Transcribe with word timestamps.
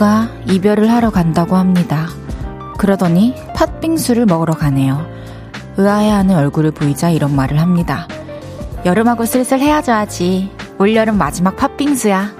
누가 0.00 0.30
이별을 0.46 0.90
하러 0.90 1.10
간다고 1.10 1.56
합니다. 1.56 2.06
그러더니 2.78 3.34
팥빙수를 3.54 4.24
먹으러 4.24 4.54
가네요. 4.54 5.06
의아해하는 5.76 6.36
얼굴을 6.36 6.70
보이자 6.70 7.10
이런 7.10 7.36
말을 7.36 7.60
합니다. 7.60 8.08
여름하고 8.86 9.26
슬슬 9.26 9.60
헤어져야지. 9.60 10.52
올여름 10.78 11.18
마지막 11.18 11.54
팥빙수야. 11.54 12.34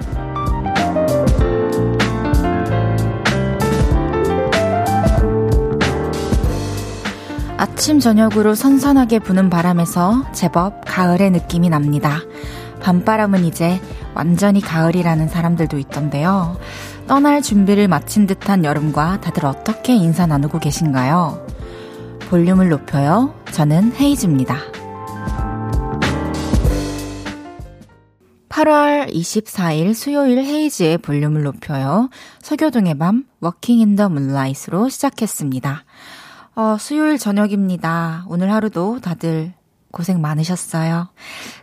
아침 7.57 7.99
저녁으로 7.99 8.55
선선하게 8.55 9.19
부는 9.19 9.51
바람에서 9.51 10.31
제법 10.33 10.81
가을의 10.83 11.29
느낌이 11.29 11.69
납니다. 11.69 12.21
밤바람은 12.81 13.45
이제 13.45 13.79
완전히 14.15 14.61
가을이라는 14.61 15.27
사람들도 15.27 15.77
있던데요. 15.77 16.57
떠날 17.11 17.41
준비를 17.41 17.89
마친 17.89 18.25
듯한 18.25 18.63
여름과 18.63 19.19
다들 19.19 19.45
어떻게 19.45 19.93
인사 19.93 20.25
나누고 20.25 20.59
계신가요? 20.59 21.45
볼륨을 22.29 22.69
높여요. 22.69 23.35
저는 23.51 23.93
헤이즈입니다. 23.99 24.55
8월 28.47 29.13
24일 29.13 29.93
수요일 29.93 30.37
헤이즈의 30.37 30.99
볼륨을 30.99 31.43
높여요. 31.43 32.09
서교동의 32.41 32.97
밤, 32.97 33.25
Walking 33.41 33.79
in 33.79 33.97
the 33.97 34.07
Moonlight로 34.07 34.87
시작했습니다. 34.87 35.83
어, 36.55 36.77
수요일 36.79 37.17
저녁입니다. 37.17 38.23
오늘 38.29 38.53
하루도 38.53 39.01
다들 39.01 39.51
고생 39.91 40.21
많으셨어요. 40.21 41.09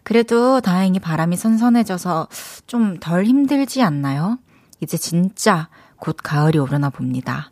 그래도 0.03 0.61
다행히 0.61 0.99
바람이 0.99 1.39
선선해져서 1.39 2.29
좀 2.67 2.99
덜 3.01 3.25
힘들지 3.25 3.81
않나요? 3.81 4.37
이제 4.81 4.97
진짜 4.97 5.69
곧 5.97 6.17
가을이 6.23 6.59
오려나 6.59 6.91
봅니다. 6.91 7.51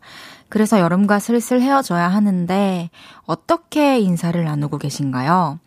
그래서 0.49 0.79
여름과 0.79 1.19
슬슬 1.19 1.61
헤어져야 1.61 2.07
하는데 2.07 2.89
어떻게 3.25 3.99
인사를 3.99 4.41
나누고 4.43 4.77
계신가요? 4.77 5.59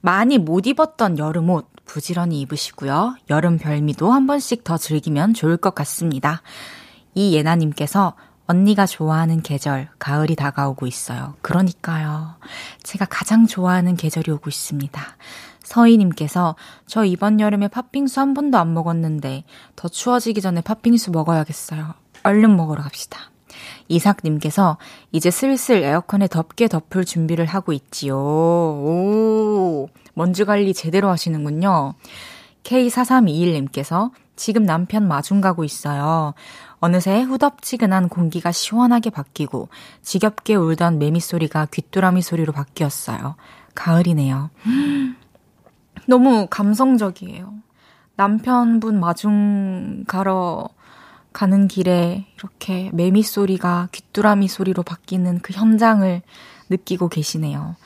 많이 0.00 0.38
못 0.38 0.66
입었던 0.66 1.18
여름 1.18 1.50
옷 1.50 1.68
부지런히 1.84 2.40
입으시고요. 2.40 3.16
여름 3.30 3.58
별미도 3.58 4.12
한 4.12 4.26
번씩 4.26 4.64
더 4.64 4.76
즐기면 4.76 5.34
좋을 5.34 5.56
것 5.56 5.74
같습니다. 5.74 6.42
이예나님께서 7.14 8.14
언니가 8.46 8.86
좋아하는 8.86 9.42
계절, 9.42 9.88
가을이 9.98 10.34
다가오고 10.34 10.86
있어요. 10.86 11.34
그러니까요. 11.42 12.36
제가 12.82 13.04
가장 13.04 13.46
좋아하는 13.46 13.94
계절이 13.96 14.30
오고 14.32 14.48
있습니다. 14.48 15.02
서희님께서 15.68 16.56
저 16.86 17.04
이번 17.04 17.40
여름에 17.40 17.68
팥빙수 17.68 18.20
한 18.20 18.34
번도 18.34 18.58
안 18.58 18.72
먹었는데 18.74 19.44
더 19.76 19.88
추워지기 19.88 20.40
전에 20.40 20.62
팥빙수 20.62 21.10
먹어야겠어요. 21.10 21.94
얼른 22.24 22.56
먹으러 22.56 22.82
갑시다. 22.82 23.30
이삭님께서 23.88 24.78
이제 25.12 25.30
슬슬 25.30 25.82
에어컨에 25.82 26.26
덥게 26.28 26.68
덮을 26.68 27.04
준비를 27.04 27.46
하고 27.46 27.72
있지요. 27.72 28.16
오, 28.16 29.88
먼지 30.14 30.44
관리 30.44 30.74
제대로 30.74 31.08
하시는군요. 31.08 31.94
K4321님께서 32.64 34.10
지금 34.36 34.64
남편 34.64 35.08
마중 35.08 35.40
가고 35.40 35.64
있어요. 35.64 36.34
어느새 36.80 37.22
후덥지근한 37.22 38.08
공기가 38.08 38.52
시원하게 38.52 39.10
바뀌고 39.10 39.68
지겹게 40.02 40.54
울던 40.54 40.98
매미 40.98 41.20
소리가 41.20 41.66
귀뚜라미 41.72 42.22
소리로 42.22 42.52
바뀌었어요. 42.52 43.34
가을이네요. 43.74 44.50
너무 46.06 46.46
감성적이에요. 46.48 47.52
남편분 48.16 48.98
마중 48.98 50.04
가러 50.06 50.68
가는 51.32 51.68
길에 51.68 52.26
이렇게 52.36 52.90
매미 52.92 53.22
소리가 53.22 53.88
귀뚜라미 53.92 54.48
소리로 54.48 54.82
바뀌는 54.82 55.40
그 55.40 55.52
현장을 55.52 56.22
느끼고 56.68 57.08
계시네요. 57.08 57.76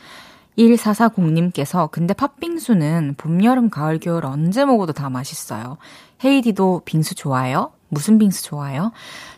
1440님께서 0.58 1.90
근데 1.90 2.14
팥빙수는 2.14 3.14
봄, 3.16 3.42
여름, 3.44 3.70
가을, 3.70 3.98
겨울 3.98 4.26
언제 4.26 4.64
먹어도 4.64 4.92
다 4.92 5.10
맛있어요. 5.10 5.78
헤이디도 6.24 6.82
빙수 6.84 7.14
좋아해요? 7.14 7.72
무슨 7.88 8.18
빙수 8.18 8.44
좋아해요? 8.44 8.92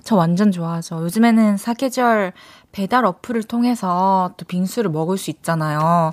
저 0.04 0.16
완전 0.16 0.52
좋아하죠. 0.52 1.02
요즘에는 1.02 1.56
사계절 1.56 2.32
배달 2.72 3.04
어플을 3.04 3.44
통해서 3.44 4.32
또 4.36 4.44
빙수를 4.44 4.90
먹을 4.90 5.18
수 5.18 5.30
있잖아요. 5.30 6.12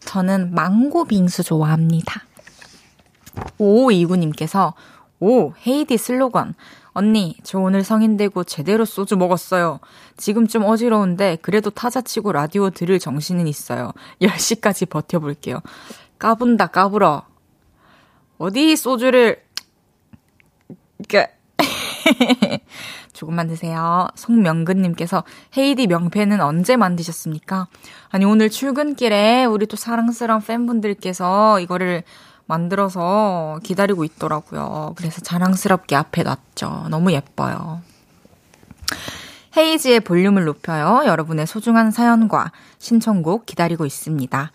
저는 0.00 0.54
망고 0.54 1.04
빙수 1.04 1.42
좋아합니다. 1.42 2.24
오이구님께서 3.58 4.74
오, 5.20 5.52
헤이디 5.66 5.98
슬로건. 5.98 6.54
언니, 6.92 7.36
저 7.44 7.58
오늘 7.58 7.84
성인 7.84 8.16
되고 8.16 8.42
제대로 8.42 8.84
소주 8.84 9.16
먹었어요. 9.16 9.78
지금 10.16 10.48
좀 10.48 10.64
어지러운데 10.64 11.38
그래도 11.40 11.70
타자치고 11.70 12.32
라디오 12.32 12.70
들을 12.70 12.98
정신은 12.98 13.46
있어요. 13.46 13.92
10시까지 14.20 14.88
버텨볼게요. 14.88 15.60
까분다, 16.18 16.68
까불어. 16.68 17.24
어디 18.38 18.74
소주를, 18.76 19.42
그, 21.08 21.24
조금만 23.20 23.48
드세요. 23.48 24.08
송명근님께서 24.14 25.24
헤이디 25.54 25.88
명패는 25.88 26.40
언제 26.40 26.76
만드셨습니까? 26.76 27.66
아니, 28.08 28.24
오늘 28.24 28.48
출근길에 28.48 29.44
우리 29.44 29.66
또 29.66 29.76
사랑스러운 29.76 30.40
팬분들께서 30.40 31.60
이거를 31.60 32.02
만들어서 32.46 33.60
기다리고 33.62 34.04
있더라고요. 34.04 34.94
그래서 34.96 35.20
자랑스럽게 35.20 35.96
앞에 35.96 36.22
놨죠. 36.22 36.86
너무 36.88 37.12
예뻐요. 37.12 37.82
헤이지의 39.54 40.00
볼륨을 40.00 40.44
높여요. 40.44 41.02
여러분의 41.04 41.46
소중한 41.46 41.90
사연과 41.90 42.52
신청곡 42.78 43.44
기다리고 43.44 43.84
있습니다. 43.84 44.50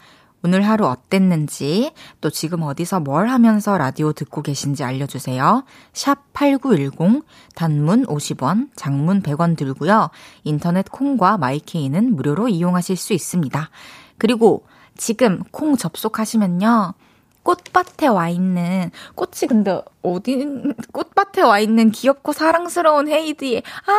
오늘 0.46 0.62
하루 0.62 0.86
어땠는지, 0.86 1.92
또 2.22 2.30
지금 2.30 2.62
어디서 2.62 3.00
뭘 3.00 3.30
하면서 3.30 3.80
라디오 3.80 4.14
듣고 4.14 4.44
계신지 4.44 4.84
알려주세요. 4.84 5.64
샵 5.92 6.20
8910, 6.34 7.24
단문 7.56 8.06
50원, 8.06 8.70
장문 8.76 9.24
100원 9.24 9.58
들고요. 9.58 10.12
인터넷 10.44 10.88
콩과 10.92 11.40
마이케이는 11.40 12.16
무료로 12.16 12.50
이용하실 12.50 12.96
수 12.96 13.14
있습니다. 13.14 13.72
그리고 14.20 14.68
지금 14.96 15.42
콩 15.50 15.76
접속하시면요. 15.78 16.94
꽃밭에 17.42 18.06
와 18.06 18.30
있는, 18.30 18.92
꽃이 19.16 19.48
근데 19.50 19.82
어디, 20.04 20.46
꽃밭에 20.92 21.42
와 21.42 21.58
있는 21.58 21.90
귀엽고 21.90 22.34
사랑스러운 22.34 23.08
헤이디의, 23.08 23.64
아, 23.88 23.92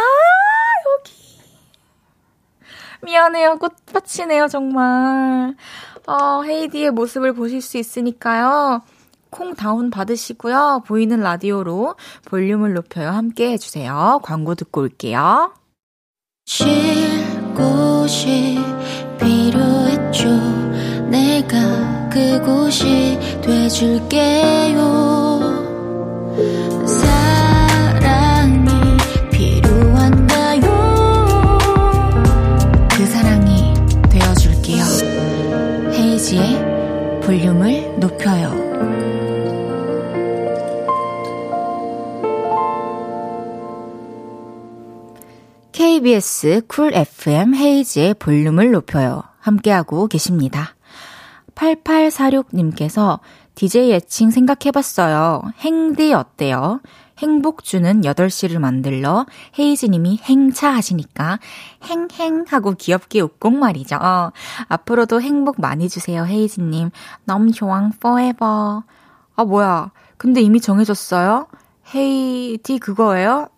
여기. 1.00 1.26
미안해요. 3.02 3.58
꽃밭이네요, 3.58 4.46
정말. 4.46 5.56
어, 6.06 6.42
헤이디의 6.42 6.92
모습을 6.92 7.32
보실 7.32 7.60
수 7.60 7.78
있으니까요. 7.78 8.82
콩 9.30 9.54
다운 9.54 9.90
받으시고요. 9.90 10.84
보이는 10.86 11.20
라디오로 11.20 11.96
볼륨을 12.26 12.74
높여요. 12.74 13.10
함께 13.10 13.50
해주세요. 13.52 14.20
광고 14.22 14.54
듣고 14.54 14.82
올게요. 14.82 15.52
쉴 16.46 16.66
곳이 17.54 18.56
필요했죠. 19.18 20.28
내가 21.10 22.08
그곳이 22.08 23.18
돼줄게요. 23.42 24.86
KBS 46.06 46.62
쿨 46.68 46.94
FM 46.94 47.56
헤이지의 47.56 48.14
볼륨을 48.14 48.70
높여요. 48.70 49.24
함께하고 49.40 50.06
계십니다. 50.06 50.76
8846님께서 51.56 53.18
DJ 53.56 53.90
애칭 53.94 54.30
생각해봤어요. 54.30 55.42
행디 55.58 56.12
어때요? 56.12 56.80
행복 57.18 57.64
주는 57.64 58.02
8시를 58.02 58.60
만들러 58.60 59.26
헤이즈님이 59.58 60.20
행차 60.22 60.72
하시니까 60.72 61.40
행행 61.82 62.44
하고 62.50 62.74
귀엽게 62.74 63.20
웃고 63.20 63.50
말이죠. 63.50 63.96
어, 63.96 64.30
앞으로도 64.68 65.20
행복 65.20 65.60
많이 65.60 65.88
주세요, 65.88 66.24
헤이즈님. 66.24 66.90
너무 67.24 67.50
좋아, 67.50 67.90
forever. 67.96 68.82
아, 69.34 69.44
뭐야. 69.44 69.90
근데 70.18 70.40
이미 70.40 70.60
정해졌어요? 70.60 71.48
헤이디 71.92 72.78
그거예요? 72.78 73.48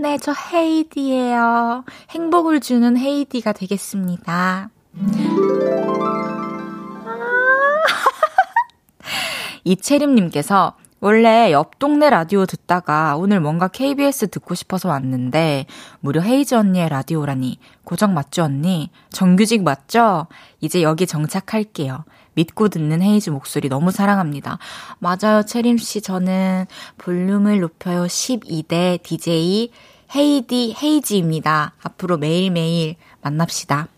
네, 0.00 0.16
저 0.16 0.32
헤이디예요. 0.32 1.84
행복을 2.10 2.60
주는 2.60 2.96
헤이디가 2.96 3.52
되겠습니다. 3.52 4.70
이채림님께서 9.64 10.76
원래 11.00 11.50
옆 11.50 11.80
동네 11.80 12.10
라디오 12.10 12.46
듣다가 12.46 13.16
오늘 13.16 13.40
뭔가 13.40 13.66
KBS 13.66 14.28
듣고 14.28 14.54
싶어서 14.54 14.88
왔는데 14.88 15.66
무려 15.98 16.20
헤이즈 16.20 16.54
언니의 16.54 16.90
라디오라니 16.90 17.58
고정 17.82 18.14
맞죠 18.14 18.44
언니? 18.44 18.92
정규직 19.10 19.64
맞죠? 19.64 20.28
이제 20.60 20.80
여기 20.80 21.08
정착할게요. 21.08 22.04
믿고 22.38 22.68
듣는 22.68 23.02
헤이즈 23.02 23.30
목소리 23.30 23.68
너무 23.68 23.90
사랑합니다. 23.90 24.58
맞아요, 25.00 25.42
채림씨. 25.44 26.02
저는 26.02 26.66
볼륨을 26.96 27.58
높여요 27.58 28.04
12대 28.04 29.02
DJ 29.02 29.72
헤이디 30.14 30.76
헤이지입니다. 30.80 31.72
앞으로 31.82 32.16
매일매일 32.16 32.94
만납시다. 33.22 33.88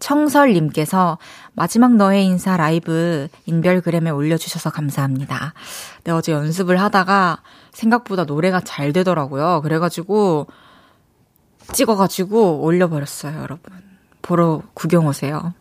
청설님께서 0.00 1.18
마지막 1.52 1.94
너의 1.94 2.24
인사 2.24 2.56
라이브 2.56 3.28
인별그램에 3.46 4.10
올려주셔서 4.10 4.70
감사합니다. 4.70 5.54
네, 6.02 6.10
어제 6.10 6.32
연습을 6.32 6.80
하다가 6.80 7.42
생각보다 7.70 8.24
노래가 8.24 8.60
잘 8.60 8.92
되더라고요. 8.92 9.60
그래가지고 9.62 10.48
찍어가지고 11.72 12.62
올려버렸어요, 12.62 13.40
여러분. 13.40 13.72
보러 14.20 14.62
구경 14.74 15.06
오세요. 15.06 15.54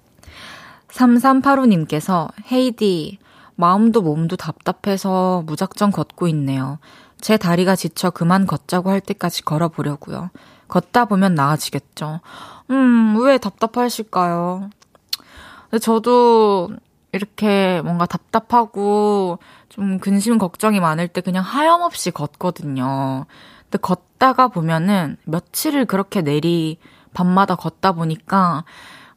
3385님께서 0.91 2.30
헤이디, 2.51 3.19
마음도 3.56 4.01
몸도 4.01 4.36
답답해서 4.38 5.44
무작정 5.45 5.91
걷고 5.91 6.27
있네요. 6.30 6.80
제 7.19 7.38
다리가 7.38 7.75
지쳐 7.75 8.09
그만 8.09 8.47
걷자고 8.47 8.89
할 8.89 9.01
때까지 9.01 9.44
걸어보려고요. 9.44 10.30
걷다 10.68 11.06
보면 11.06 11.36
나아지겠죠. 11.36 12.21
음, 12.69 13.18
왜 13.21 13.38
답답하실까요? 13.38 14.69
저도 15.81 16.69
이렇게 17.12 17.81
뭔가 17.83 18.06
답답하고 18.06 19.39
좀 19.68 20.00
근심 20.00 20.38
걱정이 20.38 20.80
많을 20.80 21.07
때 21.07 21.21
그냥 21.21 21.44
하염없이 21.44 22.12
걷거든요. 22.12 23.25
근데 23.63 23.77
걷다가 23.80 24.47
보면은 24.47 25.18
며칠을 25.25 25.85
그렇게 25.85 26.21
내리 26.21 26.77
밤마다 27.13 27.56
걷다 27.56 27.92
보니까 27.94 28.63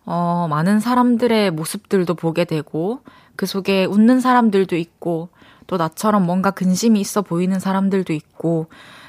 어, 0.05 0.47
많은 0.51 0.81
사람들의 0.81 1.51
모습들도 1.53 2.15
보게 2.15 2.45
되고 2.45 3.01
그 3.37 3.47
속에 3.47 3.85
웃는 3.85 4.21
사람들도 4.21 4.77
있고 4.77 5.29
또 5.67 5.77
나처럼 5.77 6.27
뭔가 6.27 6.51
근심이 6.51 7.01
있어 7.01 7.23
보이는 7.23 7.59
사람들도 7.59 8.13
있고 8.13 8.67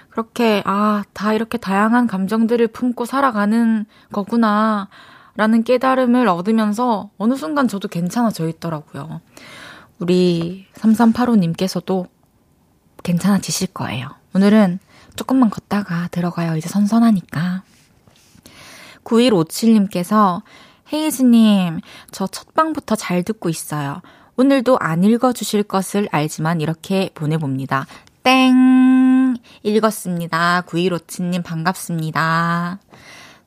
그렇게 0.10 0.62
아, 0.66 1.04
다 1.14 1.34
이렇게 1.34 1.58
다양한 1.58 2.08
감정들을 2.08 2.68
품고 2.68 3.06
살아가는 3.06 3.86
거구나 4.12 4.88
라는 5.36 5.64
깨달음을 5.64 6.28
얻으면서 6.28 7.10
어느 7.18 7.34
순간 7.36 7.68
저도 7.68 7.88
괜찮아져 7.88 8.48
있더라고요. 8.48 9.22
우리 9.98 10.68
3385님께서도 10.76 12.08
괜찮아지실 13.02 13.68
거예요. 13.74 14.10
오늘은 14.36 14.80
조금만 15.16 15.50
걷다가 15.50 16.08
들어가요. 16.10 16.56
이제 16.56 16.70
선선하니까. 16.70 17.64
9157님께서 19.04 20.44
헤이즈님, 20.92 21.80
저 22.12 22.28
첫방부터 22.28 22.96
잘 22.96 23.24
듣고 23.24 23.50
있어요. 23.50 24.02
오늘도 24.36 24.78
안 24.80 25.04
읽어주실 25.04 25.64
것을 25.64 26.10
알지만 26.12 26.60
이렇게 26.60 27.10
보내봅니다. 27.14 27.86
땡! 28.24 29.36
읽었습니다. 29.64 30.64
9157님 30.68 31.44
반갑습니다. 31.44 32.80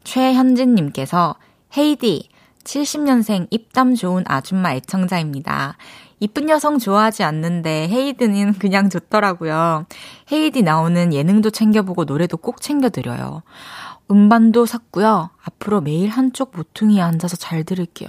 최현진님께서 0.05 1.35
헤이디, 1.77 2.29
70년생 2.65 3.49
입담 3.51 3.95
좋은 3.95 4.25
아줌마 4.27 4.73
애청자입니다. 4.75 5.77
이쁜 6.19 6.49
여성 6.49 6.79
좋아하지 6.79 7.25
않는데 7.25 7.89
헤이드는 7.89 8.55
그냥 8.55 8.89
좋더라고요. 8.89 9.87
헤이디 10.33 10.63
나오는 10.63 11.13
예능도 11.13 11.51
챙겨보고 11.51 12.05
노래도 12.05 12.37
꼭 12.37 12.61
챙겨드려요. 12.63 13.43
음반도 14.11 14.67
샀고요. 14.67 15.31
앞으로 15.43 15.81
매일 15.81 16.09
한쪽 16.11 16.53
모퉁이에 16.55 17.01
앉아서 17.01 17.37
잘 17.37 17.65
들을게요. 17.65 18.09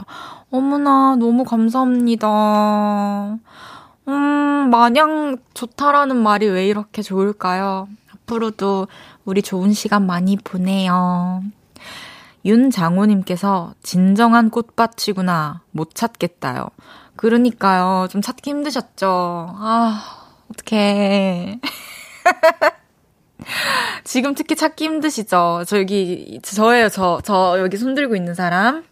어머나, 0.52 1.16
너무 1.16 1.44
감사합니다. 1.44 3.38
음, 4.08 4.70
마냥 4.70 5.38
좋다라는 5.54 6.16
말이 6.18 6.48
왜 6.48 6.68
이렇게 6.68 7.02
좋을까요? 7.02 7.88
앞으로도 8.14 8.88
우리 9.26 9.42
좋은 9.42 9.74
시간 9.74 10.06
많이 10.06 10.38
보내요. 10.38 11.44
윤장호님께서 12.46 13.74
진정한 13.84 14.50
꽃밭이구나. 14.50 15.62
못 15.72 15.96
찾겠다요. 15.96 16.70
그러니까요. 17.18 18.08
좀 18.10 18.22
찾기 18.22 18.52
힘드셨죠? 18.52 19.08
아, 19.58 20.04
어떡해. 20.52 21.60
지금 24.04 24.34
특히 24.36 24.56
찾기 24.56 24.86
힘드시죠? 24.86 25.64
저 25.68 25.80
여기, 25.80 26.40
저예요, 26.42 26.90
저, 26.90 27.22
저 27.24 27.58
여기 27.60 27.78
손들고 27.78 28.16
있는 28.16 28.34
사람. 28.34 28.84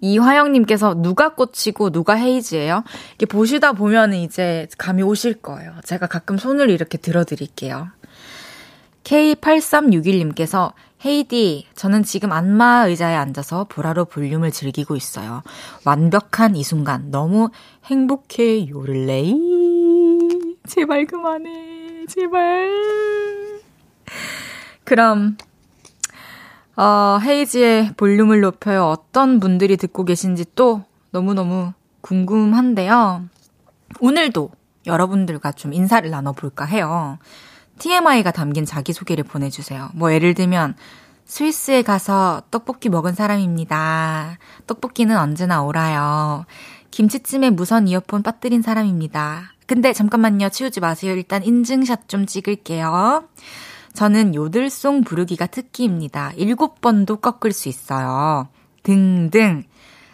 이화영님께서 0.00 0.94
누가 0.94 1.34
꽃이고 1.34 1.90
누가 1.90 2.14
헤이즈예요? 2.14 2.84
이렇게 3.10 3.26
보시다 3.26 3.72
보면은 3.72 4.18
이제 4.18 4.66
감이 4.78 5.02
오실 5.02 5.34
거예요. 5.34 5.74
제가 5.84 6.06
가끔 6.06 6.38
손을 6.38 6.70
이렇게 6.70 6.96
들어드릴게요. 6.96 7.88
K8361님께서 9.04 10.72
헤이디, 11.04 11.66
저는 11.74 12.02
지금 12.02 12.30
안마 12.32 12.86
의자에 12.86 13.14
앉아서 13.14 13.64
보라로 13.64 14.04
볼륨을 14.04 14.50
즐기고 14.50 14.96
있어요. 14.96 15.42
완벽한 15.84 16.56
이 16.56 16.62
순간 16.62 17.10
너무 17.10 17.48
행복해 17.86 18.68
요를레이. 18.68 19.34
제발 20.66 21.06
그만해. 21.06 21.69
제발. 22.10 22.68
그럼 24.84 25.36
어, 26.76 27.18
헤이지의 27.22 27.92
볼륨을 27.96 28.40
높여요. 28.40 28.86
어떤 28.86 29.38
분들이 29.38 29.76
듣고 29.76 30.04
계신지 30.04 30.44
또 30.56 30.82
너무너무 31.12 31.72
궁금한데요. 32.00 33.26
오늘도 34.00 34.50
여러분들과 34.86 35.52
좀 35.52 35.72
인사를 35.72 36.08
나눠볼까 36.10 36.64
해요. 36.64 37.18
TMI가 37.78 38.32
담긴 38.32 38.64
자기소개를 38.64 39.24
보내주세요. 39.24 39.90
뭐 39.94 40.12
예를 40.12 40.34
들면 40.34 40.74
스위스에 41.26 41.82
가서 41.82 42.42
떡볶이 42.50 42.88
먹은 42.88 43.14
사람입니다. 43.14 44.38
떡볶이는 44.66 45.16
언제나 45.16 45.62
오라요. 45.62 46.44
김치찜에 46.90 47.50
무선 47.50 47.86
이어폰 47.86 48.24
빠뜨린 48.24 48.62
사람입니다. 48.62 49.52
근데 49.70 49.92
잠깐만요. 49.92 50.48
치우지 50.48 50.80
마세요. 50.80 51.12
일단 51.12 51.44
인증샷 51.44 52.08
좀 52.08 52.26
찍을게요. 52.26 53.28
저는 53.92 54.34
요들송 54.34 55.04
부르기가 55.04 55.46
특기입니다. 55.46 56.32
일곱 56.34 56.80
번도 56.80 57.18
꺾을 57.18 57.52
수 57.52 57.68
있어요. 57.68 58.48
등등. 58.82 59.62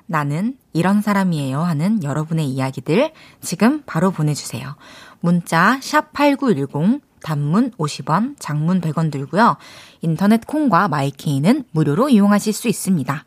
나는 0.04 0.58
이런 0.74 1.00
사람이에요 1.00 1.58
하는 1.58 2.02
여러분의 2.02 2.48
이야기들 2.48 3.14
지금 3.40 3.82
바로 3.86 4.10
보내주세요. 4.10 4.76
문자 5.20 5.80
샵8910 5.80 7.00
단문 7.22 7.70
50원, 7.78 8.34
장문 8.38 8.82
100원 8.82 9.10
들고요. 9.10 9.56
인터넷 10.02 10.46
콩과 10.46 10.88
마이케이는 10.88 11.64
무료로 11.70 12.10
이용하실 12.10 12.52
수 12.52 12.68
있습니다. 12.68 13.24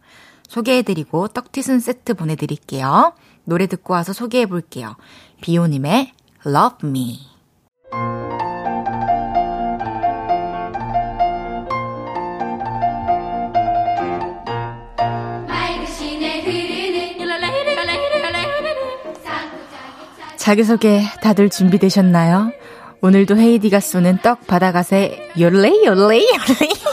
소개해드리고 0.47 1.29
떡튀순 1.29 1.79
세트 1.79 2.13
보내드릴게요. 2.13 3.13
노래 3.45 3.65
듣고 3.65 3.93
와서 3.93 4.13
소개해볼게요. 4.13 4.95
비오님의 5.41 6.13
Love 6.45 6.87
Me. 6.87 7.19
자기소개 20.37 21.03
다들 21.21 21.49
준비되셨나요? 21.49 22.51
오늘도 23.01 23.37
헤이디가 23.37 23.81
쏘는 23.81 24.19
떡 24.23 24.47
바다가세 24.47 25.31
요레이 25.37 25.85
요레이 25.85 26.25
요레이 26.25 26.88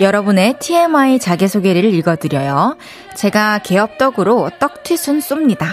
여러분의 0.00 0.58
TMI 0.58 1.18
자기소개를 1.18 1.84
읽어드려요. 1.84 2.78
제가 3.16 3.58
개업떡으로 3.58 4.50
떡튀순 4.58 5.18
쏩니다. 5.18 5.66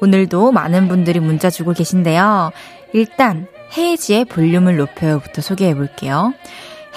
오늘도 0.00 0.50
많은 0.52 0.88
분들이 0.88 1.20
문자 1.20 1.50
주고 1.50 1.74
계신데요. 1.74 2.52
일단 2.94 3.46
헤이지의 3.76 4.24
볼륨을 4.24 4.76
높여요부터 4.76 5.42
소개해 5.42 5.74
볼게요. 5.74 6.32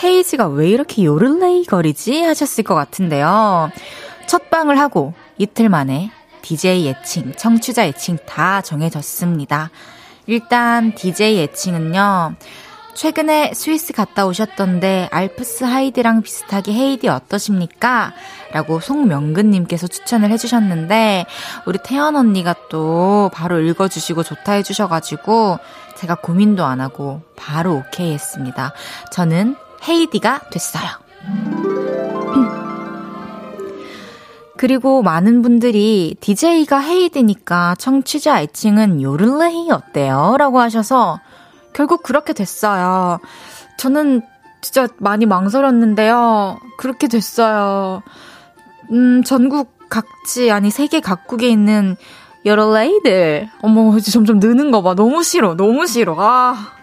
헤이즈가 0.01 0.47
왜 0.47 0.69
이렇게 0.69 1.03
요를레이 1.03 1.65
거리지 1.65 2.23
하셨을 2.23 2.63
것 2.63 2.75
같은데요. 2.75 3.71
첫 4.25 4.49
방을 4.49 4.79
하고 4.79 5.13
이틀 5.37 5.67
만에 5.67 6.11
DJ 6.41 6.87
애칭, 6.87 7.33
청취자 7.35 7.87
애칭 7.87 8.17
다 8.25 8.61
정해졌습니다. 8.61 9.69
일단 10.27 10.95
DJ 10.95 11.41
애칭은요. 11.41 12.35
최근에 12.93 13.53
스위스 13.53 13.93
갔다 13.93 14.25
오셨던데 14.25 15.09
알프스 15.11 15.63
하이드랑 15.63 16.21
비슷하게 16.21 16.73
헤이디 16.73 17.07
어떠십니까? 17.07 18.13
라고 18.51 18.79
송명근님께서 18.79 19.87
추천을 19.87 20.31
해주셨는데 20.31 21.25
우리 21.65 21.79
태연 21.83 22.15
언니가 22.15 22.55
또 22.69 23.29
바로 23.33 23.59
읽어주시고 23.59 24.23
좋다 24.23 24.53
해주셔가지고 24.53 25.59
제가 25.95 26.15
고민도 26.15 26.65
안 26.65 26.81
하고 26.81 27.21
바로 27.35 27.75
오케이 27.75 28.11
했습니다. 28.13 28.73
저는 29.11 29.55
헤이디가 29.87 30.49
됐어요. 30.49 30.89
그리고 34.57 35.01
많은 35.01 35.41
분들이 35.41 36.17
DJ가 36.19 36.79
헤이디니까 36.81 37.75
청취자 37.79 38.41
애칭은 38.41 39.01
요를레이 39.01 39.71
어때요? 39.71 40.35
라고 40.37 40.59
하셔서 40.59 41.21
결국 41.73 42.03
그렇게 42.03 42.33
됐어요. 42.33 43.19
저는 43.77 44.21
진짜 44.61 44.87
많이 44.97 45.25
망설였는데요. 45.25 46.59
그렇게 46.77 47.07
됐어요. 47.07 48.03
음, 48.91 49.23
전국 49.23 49.77
각지, 49.89 50.51
아니, 50.51 50.71
세계 50.71 50.99
각국에 50.99 51.47
있는 51.47 51.95
여러 52.45 52.73
레이들. 52.73 53.49
어머, 53.61 53.97
이제 53.97 54.11
점점 54.11 54.39
느는 54.39 54.71
거 54.71 54.81
봐. 54.81 54.95
너무 54.95 55.23
싫어. 55.23 55.55
너무 55.55 55.87
싫어. 55.87 56.15
아. 56.19 56.73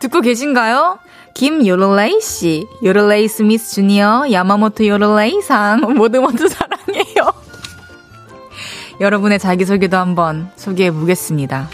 듣고 0.00 0.20
계신가요? 0.20 0.98
김요를레이 1.34 2.20
씨, 2.20 2.66
요를레이 2.82 3.26
스미스 3.26 3.74
주니어, 3.74 4.26
야마모토 4.30 4.86
요를레이 4.86 5.42
상, 5.42 5.80
모두 5.94 6.20
모두 6.20 6.48
사랑해요. 6.48 7.32
여러분의 9.00 9.40
자기소개도 9.40 9.96
한번 9.96 10.50
소개해 10.56 10.92
보겠습니다. 10.92 11.68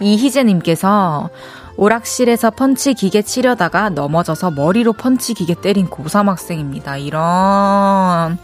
이희재님께서 0.00 1.30
오락실에서 1.76 2.50
펀치 2.50 2.94
기계 2.94 3.22
치려다가 3.22 3.90
넘어져서 3.90 4.50
머리로 4.52 4.92
펀치 4.94 5.34
기계 5.34 5.54
때린 5.54 5.88
고3 5.88 6.26
학생입니다. 6.26 6.96
이런. 6.96 8.38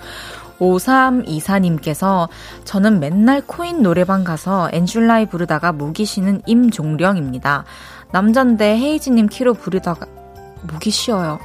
5324님께서 0.60 2.28
저는 2.64 3.00
맨날 3.00 3.42
코인 3.44 3.82
노래방 3.82 4.22
가서 4.22 4.68
And 4.72 4.95
July 4.95 5.26
부르다가 5.26 5.72
목이 5.72 6.04
쉬는 6.04 6.42
임종령입니다. 6.46 7.64
남잔데 8.12 8.76
헤이즈님 8.78 9.28
키로 9.28 9.54
부르다가 9.54 10.06
목이 10.62 10.90
쉬어요. 10.90 11.40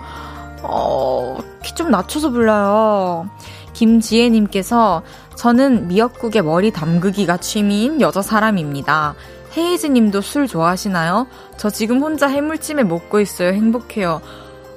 어, 0.62 1.38
키 1.64 1.74
좀 1.74 1.92
낮춰서 1.92 2.30
불러요. 2.32 3.30
김지혜님께서 3.74 5.04
저는 5.36 5.88
미역국에 5.88 6.42
머리 6.42 6.72
담그기가 6.72 7.38
취미인 7.38 8.02
여자 8.02 8.22
사람입니다. 8.22 9.14
헤이즈 9.58 9.88
님도 9.88 10.22
술 10.22 10.48
좋아하시나요? 10.48 11.28
저 11.58 11.70
지금 11.70 12.02
혼자 12.02 12.28
해물찜에 12.28 12.84
먹고 12.84 13.20
있어요. 13.20 13.54
행복해요. 13.54 14.22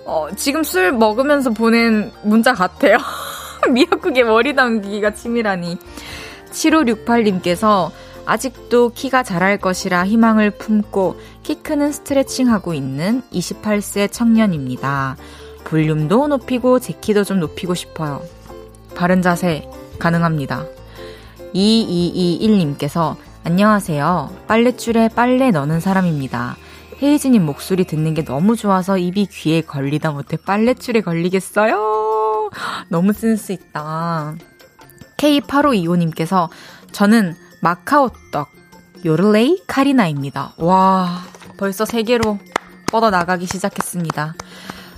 어, 0.06 0.28
지금 0.36 0.64
술 0.64 0.92
먹으면서 0.92 1.50
보낸 1.50 2.10
문자 2.22 2.52
같아요. 2.54 2.98
미역국에 3.72 4.24
머리 4.24 4.54
담기가 4.54 5.12
취미라니. 5.12 5.78
7568님께서 6.50 7.90
아직도 8.26 8.90
키가 8.90 9.22
자랄 9.22 9.58
것이라 9.58 10.06
희망을 10.06 10.52
품고 10.52 11.20
키 11.42 11.56
크는 11.56 11.92
스트레칭하고 11.92 12.74
있는 12.74 13.22
28세 13.32 14.10
청년입니다. 14.10 15.16
볼륨도 15.64 16.28
높이고 16.28 16.78
제 16.78 16.92
키도 17.00 17.24
좀 17.24 17.40
높이고 17.40 17.74
싶어요. 17.74 18.22
바른 18.94 19.22
자세 19.22 19.68
가능합니다. 19.98 20.64
2221님께서 21.54 23.16
안녕하세요. 23.42 24.44
빨랫줄에 24.46 25.08
빨래 25.14 25.50
넣는 25.50 25.80
사람입니다. 25.80 26.56
헤이즈님 27.02 27.44
목소리 27.46 27.84
듣는 27.84 28.12
게 28.12 28.22
너무 28.22 28.54
좋아서 28.54 28.98
입이 28.98 29.26
귀에 29.26 29.62
걸리다 29.62 30.10
못해 30.10 30.36
빨랫줄에 30.36 31.00
걸리겠어요? 31.00 32.50
너무 32.88 33.12
센스 33.14 33.52
있다. 33.52 34.34
K8525님께서 35.16 36.50
저는 36.92 37.34
마카오떡 37.62 38.50
요르레이 39.04 39.62
카리나입니다. 39.66 40.52
와, 40.58 41.22
벌써 41.56 41.86
세계로 41.86 42.38
뻗어나가기 42.92 43.46
시작했습니다. 43.46 44.34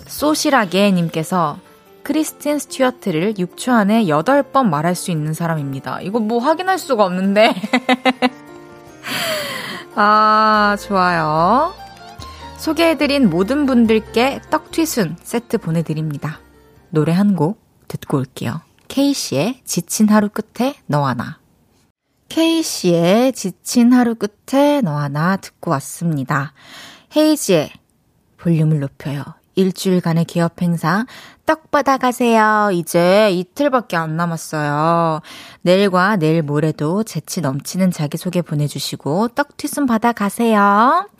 소시라게님께서 0.06 1.58
크리스틴 2.02 2.58
스튜어트를 2.58 3.34
6초 3.34 3.72
안에 3.72 4.04
8번 4.04 4.66
말할 4.68 4.94
수 4.94 5.10
있는 5.10 5.34
사람입니다. 5.34 6.00
이거 6.00 6.18
뭐 6.18 6.38
확인할 6.38 6.78
수가 6.78 7.04
없는데. 7.04 7.54
아, 9.94 10.76
좋아요. 10.80 11.74
소개해드린 12.58 13.28
모든 13.28 13.66
분들께 13.66 14.40
떡튀순 14.50 15.16
세트 15.22 15.58
보내드립니다. 15.58 16.40
노래 16.90 17.12
한 17.12 17.34
곡 17.34 17.60
듣고 17.88 18.18
올게요. 18.18 18.60
케이씨의 18.88 19.60
지친 19.64 20.08
하루 20.08 20.28
끝에 20.28 20.74
너와 20.86 21.14
나. 21.14 21.38
케이씨의 22.28 23.32
지친 23.32 23.92
하루 23.92 24.14
끝에 24.14 24.80
너와 24.80 25.08
나 25.08 25.36
듣고 25.36 25.70
왔습니다. 25.72 26.52
헤이지의 27.14 27.70
볼륨을 28.38 28.80
높여요. 28.80 29.22
일주일간의 29.54 30.24
기업 30.24 30.62
행사 30.62 31.04
떡 31.52 31.70
받아가세요. 31.70 32.70
이제 32.72 33.30
이틀밖에 33.30 33.94
안 33.94 34.16
남았어요. 34.16 35.20
내일과 35.60 36.16
내일 36.16 36.40
모레도 36.40 37.04
재치 37.04 37.42
넘치는 37.42 37.90
자기소개 37.90 38.40
보내주시고 38.40 39.28
떡튀순 39.34 39.84
받아 39.84 40.12
가세요. 40.12 41.10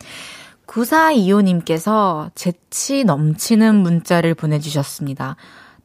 9425님께서 0.67 2.31
재치 2.35 3.05
넘치는 3.05 3.75
문자를 3.75 4.35
보내주셨습니다. 4.35 5.37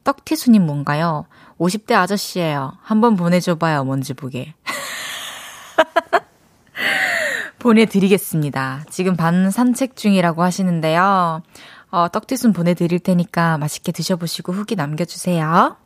떡튀순님 0.04 0.64
뭔가요? 0.64 1.26
50대 1.58 1.92
아저씨예요. 1.92 2.72
한번 2.80 3.16
보내줘봐요, 3.16 3.84
뭔지 3.84 4.14
보게. 4.14 4.54
보내드리겠습니다. 7.58 8.84
지금 8.88 9.14
반 9.14 9.50
산책 9.50 9.94
중이라고 9.94 10.42
하시는데요. 10.42 11.42
어, 11.90 12.06
떡튀순 12.08 12.52
보내드릴 12.52 12.98
테니까 12.98 13.56
맛있게 13.58 13.92
드셔보시고 13.92 14.52
후기 14.52 14.76
남겨주세요. 14.76 15.76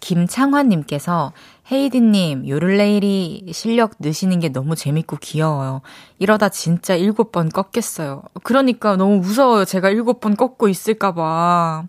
김창환님께서 0.00 1.32
헤이디님, 1.70 2.48
요를레일이 2.48 3.50
실력 3.52 3.92
느시는 3.98 4.40
게 4.40 4.48
너무 4.48 4.74
재밌고 4.76 5.16
귀여워요. 5.20 5.82
이러다 6.18 6.48
진짜 6.48 6.94
일곱 6.94 7.32
번 7.32 7.50
꺾겠어요. 7.50 8.22
그러니까 8.44 8.96
너무 8.96 9.18
무서워요. 9.18 9.64
제가 9.66 9.90
일곱 9.90 10.20
번 10.20 10.36
꺾고 10.36 10.68
있을까봐. 10.68 11.84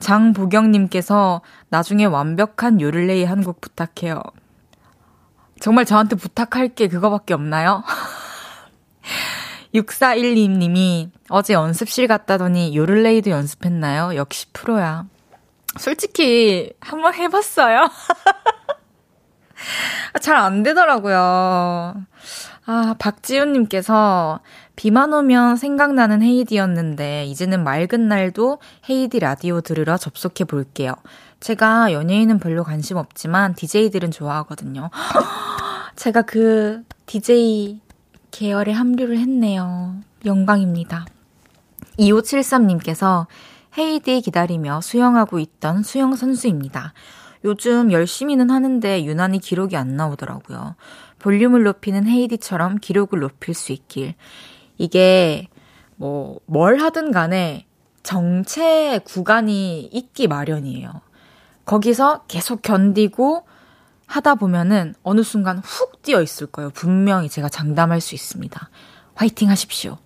장보경님께서 0.00 1.42
나중에 1.68 2.04
완벽한 2.06 2.80
요를레이 2.80 3.24
한 3.24 3.42
곡 3.42 3.60
부탁해요. 3.60 4.22
정말 5.60 5.84
저한테 5.84 6.16
부탁할 6.16 6.68
게 6.74 6.88
그거밖에 6.88 7.34
없나요? 7.34 7.82
6412님이 9.82 11.10
어제 11.28 11.54
연습실 11.54 12.06
갔다더니 12.06 12.76
요를레이도 12.76 13.30
연습했나요? 13.30 14.16
역시 14.16 14.46
프로야. 14.52 15.06
솔직히 15.78 16.72
한번 16.80 17.14
해봤어요. 17.14 17.88
잘 20.22 20.36
안 20.36 20.62
되더라고요. 20.62 21.94
아, 22.66 22.94
박지훈님께서 22.98 24.40
비만 24.76 25.12
오면 25.12 25.56
생각나는 25.56 26.22
헤이디였는데 26.22 27.24
이제는 27.26 27.64
맑은 27.64 28.08
날도 28.08 28.58
헤이디 28.88 29.18
라디오 29.18 29.60
들으러 29.60 29.96
접속해 29.96 30.44
볼게요. 30.44 30.94
제가 31.40 31.92
연예인은 31.92 32.38
별로 32.38 32.64
관심 32.64 32.96
없지만 32.96 33.54
DJ들은 33.54 34.10
좋아하거든요. 34.10 34.90
제가 35.96 36.22
그 36.22 36.82
DJ 37.06 37.80
계열에 38.30 38.72
합류를 38.72 39.18
했네요. 39.18 39.96
영광입니다. 40.24 41.06
2573님께서 41.98 43.26
헤이디 43.76 44.20
기다리며 44.22 44.80
수영하고 44.80 45.38
있던 45.38 45.82
수영 45.82 46.16
선수입니다. 46.16 46.92
요즘 47.44 47.92
열심히는 47.92 48.50
하는데 48.50 49.04
유난히 49.04 49.38
기록이 49.38 49.76
안 49.76 49.96
나오더라고요. 49.96 50.74
볼륨을 51.18 51.62
높이는 51.62 52.06
헤이디처럼 52.06 52.78
기록을 52.78 53.20
높일 53.20 53.54
수 53.54 53.72
있길. 53.72 54.14
이게 54.76 55.48
뭐 55.96 56.40
뭘 56.46 56.78
하든 56.78 57.12
간에 57.12 57.66
정체 58.02 59.00
구간이 59.04 59.80
있기 59.92 60.28
마련이에요. 60.28 61.02
거기서 61.64 62.22
계속 62.26 62.62
견디고 62.62 63.44
하다 64.08 64.36
보면은 64.36 64.94
어느 65.02 65.22
순간 65.22 65.58
훅 65.58 66.02
뛰어 66.02 66.20
있을 66.22 66.48
거예요. 66.48 66.70
분명히 66.70 67.28
제가 67.28 67.48
장담할 67.48 68.00
수 68.00 68.14
있습니다. 68.14 68.70
화이팅 69.14 69.50
하십시오. 69.50 69.98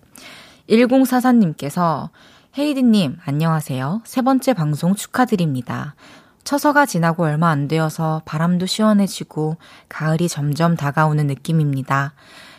1044님께서 0.69 2.09
헤이디님, 2.57 3.17
안녕하세요. 3.25 4.01
세 4.05 4.21
번째 4.21 4.53
방송 4.53 4.93
축하드립니다. 4.93 5.95
처서가 6.43 6.85
지나고 6.85 7.23
얼마 7.23 7.49
안 7.49 7.67
되어서 7.67 8.21
바람도 8.25 8.65
시원해지고 8.65 9.57
가을이 9.87 10.27
점점 10.27 10.75
다가오는 10.75 11.25
느낌입니다. 11.25 12.13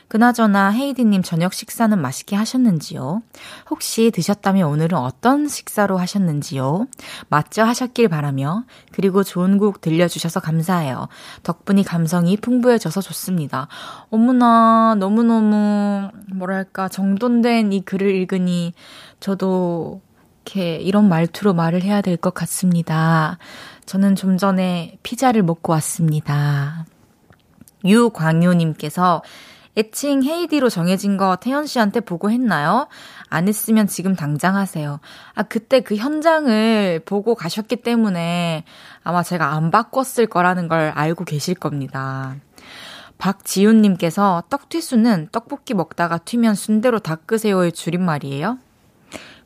그나저나 0.09 0.71
헤이디님 0.71 1.23
저녁 1.23 1.53
식사는 1.55 1.99
맛있게 1.99 2.37
하셨는지요? 2.37 3.23
혹시 3.71 4.11
드셨다면 4.11 4.69
오늘은 4.69 4.97
어떤 4.99 5.49
식사로 5.49 5.99
하셨는지요? 5.99 6.87
맛져 7.29 7.65
하셨길 7.65 8.09
바라며 8.09 8.65
그리고 8.93 9.25
좋은 9.25 9.59
곡 9.59 9.81
들려주셔서 9.81 10.41
감사해요. 10.41 11.09
덕분에 11.43 11.83
감성이 11.83 12.37
풍부해져서 12.37 13.01
좋습니다. 13.01 13.69
어머나 14.11 14.97
너무너무 14.99 16.11
뭐랄까 16.33 16.89
정돈된 16.89 17.73
이 17.73 17.81
글을 17.85 18.15
읽으니 18.15 18.75
저도 19.21 20.01
이렇게 20.45 20.77
이런 20.77 21.09
말투로 21.09 21.55
말을 21.55 21.83
해야 21.83 22.03
될 22.03 22.17
것 22.17 22.35
같습니다. 22.35 23.39
저는 23.87 24.15
좀 24.15 24.37
전에 24.37 24.99
피자를 25.03 25.43
먹고 25.43 25.73
왔습니다. 25.73 26.87
유광효님께서 27.85 29.23
애칭 29.77 30.23
헤이디로 30.23 30.69
정해진 30.69 31.17
거 31.17 31.37
태연 31.37 31.67
씨한테 31.67 32.01
보고했나요? 32.01 32.89
안 33.29 33.49
했으면 33.49 33.87
지금 33.87 34.15
당장 34.15 34.57
하세요. 34.57 35.01
아, 35.35 35.43
그때 35.43 35.81
그 35.81 35.97
현장을 35.97 37.01
보고 37.05 37.35
가셨기 37.35 37.77
때문에 37.77 38.65
아마 39.03 39.23
제가 39.23 39.53
안 39.53 39.71
바꿨을 39.71 40.27
거라는 40.29 40.69
걸 40.69 40.93
알고 40.95 41.25
계실 41.25 41.55
겁니다. 41.55 42.37
박지훈님께서 43.19 44.45
떡튀수는 44.49 45.29
떡볶이 45.33 45.75
먹다가 45.75 46.19
튀면 46.19 46.55
순대로 46.55 46.99
닦으세요의 46.99 47.73
줄임말이에요? 47.73 48.59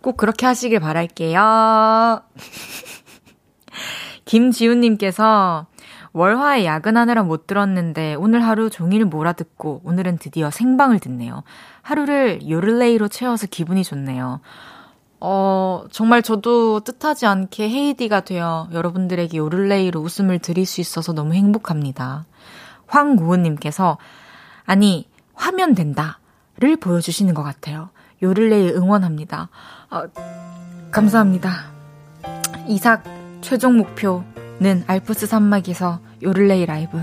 꼭 0.01 0.17
그렇게 0.17 0.47
하시길 0.47 0.81
바랄게요. 0.81 2.23
김지훈님께서 4.25 5.67
월화에 6.13 6.65
야근하느라 6.65 7.23
못 7.23 7.47
들었는데 7.47 8.15
오늘 8.15 8.45
하루 8.45 8.71
종일 8.71 9.05
몰아듣고 9.05 9.83
오늘은 9.85 10.19
드디어 10.19 10.51
생방을 10.51 10.99
듣네요. 10.99 11.43
하루를 11.83 12.49
요를레이로 12.49 13.09
채워서 13.09 13.47
기분이 13.47 13.85
좋네요. 13.85 14.41
어, 15.21 15.85
정말 15.91 16.23
저도 16.23 16.81
뜻하지 16.81 17.27
않게 17.27 17.69
헤이디가 17.69 18.21
되어 18.21 18.69
여러분들에게 18.73 19.37
요를레이로 19.37 20.01
웃음을 20.01 20.39
드릴 20.39 20.65
수 20.65 20.81
있어서 20.81 21.13
너무 21.13 21.35
행복합니다. 21.35 22.25
황고은님께서, 22.87 23.99
아니, 24.65 25.09
화면 25.35 25.75
된다.를 25.75 26.77
보여주시는 26.77 27.35
것 27.35 27.43
같아요. 27.43 27.91
요를레이 28.23 28.71
응원합니다. 28.71 29.49
어, 29.91 30.03
감사합니다. 30.91 31.73
이삭 32.67 33.05
최종 33.41 33.77
목표 33.77 34.25
는 34.61 34.83
알프스 34.87 35.27
산막에서 35.27 36.01
요를레이 36.23 36.67
라이브. 36.67 37.01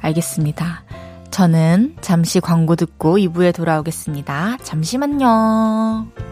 알겠습니다. 0.00 0.84
저는 1.30 1.96
잠시 2.02 2.40
광고 2.40 2.76
듣고 2.76 3.16
2부에 3.16 3.54
돌아오겠습니다. 3.54 4.58
잠시만요. 4.62 6.31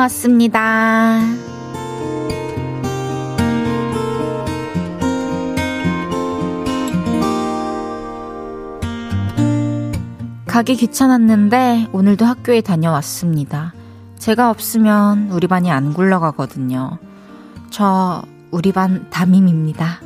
다녀왔습니다. 0.00 1.20
가기 10.46 10.76
귀찮았는데 10.76 11.88
오늘도 11.92 12.24
학교에 12.24 12.60
다녀왔습니다. 12.62 13.74
제가 14.18 14.50
없으면 14.50 15.30
우리 15.32 15.46
반이 15.46 15.70
안 15.70 15.92
굴러가거든요. 15.92 16.98
저 17.70 18.22
우리 18.50 18.72
반 18.72 19.08
담임입니다. 19.10 20.00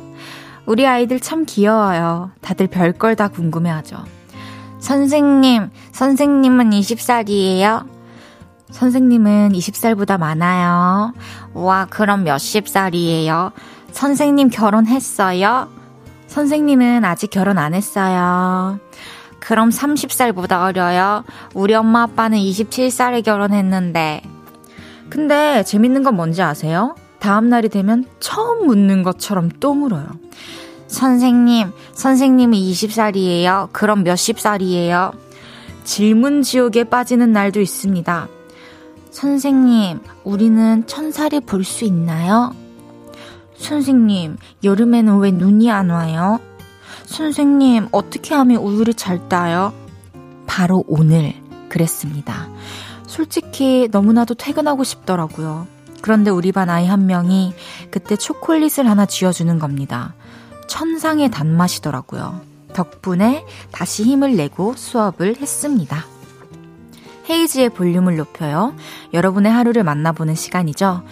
우리 0.65 0.85
아이들 0.85 1.19
참 1.19 1.45
귀여워요. 1.45 2.31
다들 2.41 2.67
별걸 2.67 3.15
다 3.15 3.27
궁금해하죠. 3.29 4.03
선생님, 4.79 5.69
선생님은 5.93 6.71
20살이에요? 6.71 7.94
선생님은 8.75 9.53
20살보다 9.53 10.19
많아요. 10.19 11.13
와, 11.53 11.85
그럼 11.89 12.25
몇십 12.25 12.67
살이에요? 12.67 13.53
선생님 13.93 14.49
결혼했어요? 14.49 15.69
선생님은 16.27 17.05
아직 17.05 17.29
결혼 17.29 17.57
안 17.57 17.73
했어요. 17.73 18.77
그럼 19.39 19.69
30살보다 19.69 20.61
어려요? 20.63 21.23
우리 21.53 21.73
엄마 21.73 22.01
아빠는 22.03 22.37
27살에 22.37 23.23
결혼했는데. 23.23 24.23
근데 25.09 25.63
재밌는 25.63 26.03
건 26.03 26.17
뭔지 26.17 26.41
아세요? 26.41 26.95
다음 27.19 27.47
날이 27.47 27.69
되면 27.69 28.03
처음 28.19 28.67
묻는 28.67 29.03
것처럼 29.03 29.51
또 29.61 29.73
물어요. 29.73 30.05
선생님, 30.87 31.71
선생님이 31.93 32.73
20살이에요? 32.73 33.69
그럼 33.71 34.03
몇십 34.03 34.37
살이에요? 34.37 35.13
질문 35.85 36.41
지옥에 36.41 36.83
빠지는 36.83 37.31
날도 37.31 37.61
있습니다. 37.61 38.34
선생님, 39.19 40.01
우리는 40.25 40.85
천사를 40.87 41.39
볼 41.39 41.63
수 41.63 41.85
있나요? 41.85 42.53
선생님, 43.55 44.35
여름에는 44.61 45.19
왜 45.19 45.31
눈이 45.31 45.71
안 45.71 45.89
와요? 45.89 46.41
선생님, 47.05 47.87
어떻게 47.93 48.35
하면 48.35 48.57
우유를 48.57 48.93
잘 48.95 49.29
따요? 49.29 49.71
바로 50.47 50.83
오늘 50.89 51.33
그랬습니다. 51.69 52.49
솔직히 53.07 53.87
너무나도 53.89 54.33
퇴근하고 54.33 54.83
싶더라고요. 54.83 55.65
그런데 56.01 56.29
우리 56.29 56.51
반 56.51 56.69
아이 56.69 56.85
한 56.85 57.05
명이 57.05 57.53
그때 57.91 58.17
초콜릿을 58.17 58.85
하나 58.85 59.05
쥐어주는 59.05 59.59
겁니다. 59.59 60.13
천상의 60.67 61.31
단맛이더라고요. 61.31 62.41
덕분에 62.73 63.45
다시 63.71 64.03
힘을 64.03 64.35
내고 64.35 64.73
수업을 64.75 65.37
했습니다. 65.37 66.03
헤이지의 67.29 67.69
볼륨을 67.69 68.17
높여요. 68.17 68.75
여러분의 69.13 69.51
하루를 69.51 69.83
만나보는 69.83 70.35
시간이죠. 70.35 71.03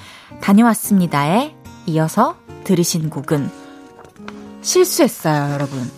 다녀왔습니다에 0.41 1.55
이어서 1.87 2.35
들으신 2.63 3.09
곡은 3.09 3.49
실수했어요, 4.61 5.53
여러분. 5.53 5.89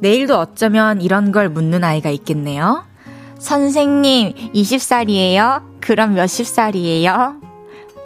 내일도 0.00 0.38
어쩌면 0.38 1.00
이런 1.00 1.32
걸 1.32 1.48
묻는 1.48 1.84
아이가 1.84 2.10
있겠네요. 2.10 2.84
선생님, 3.38 4.52
20살이에요? 4.54 5.62
그럼 5.80 6.14
몇십 6.14 6.46
살이에요? 6.46 7.36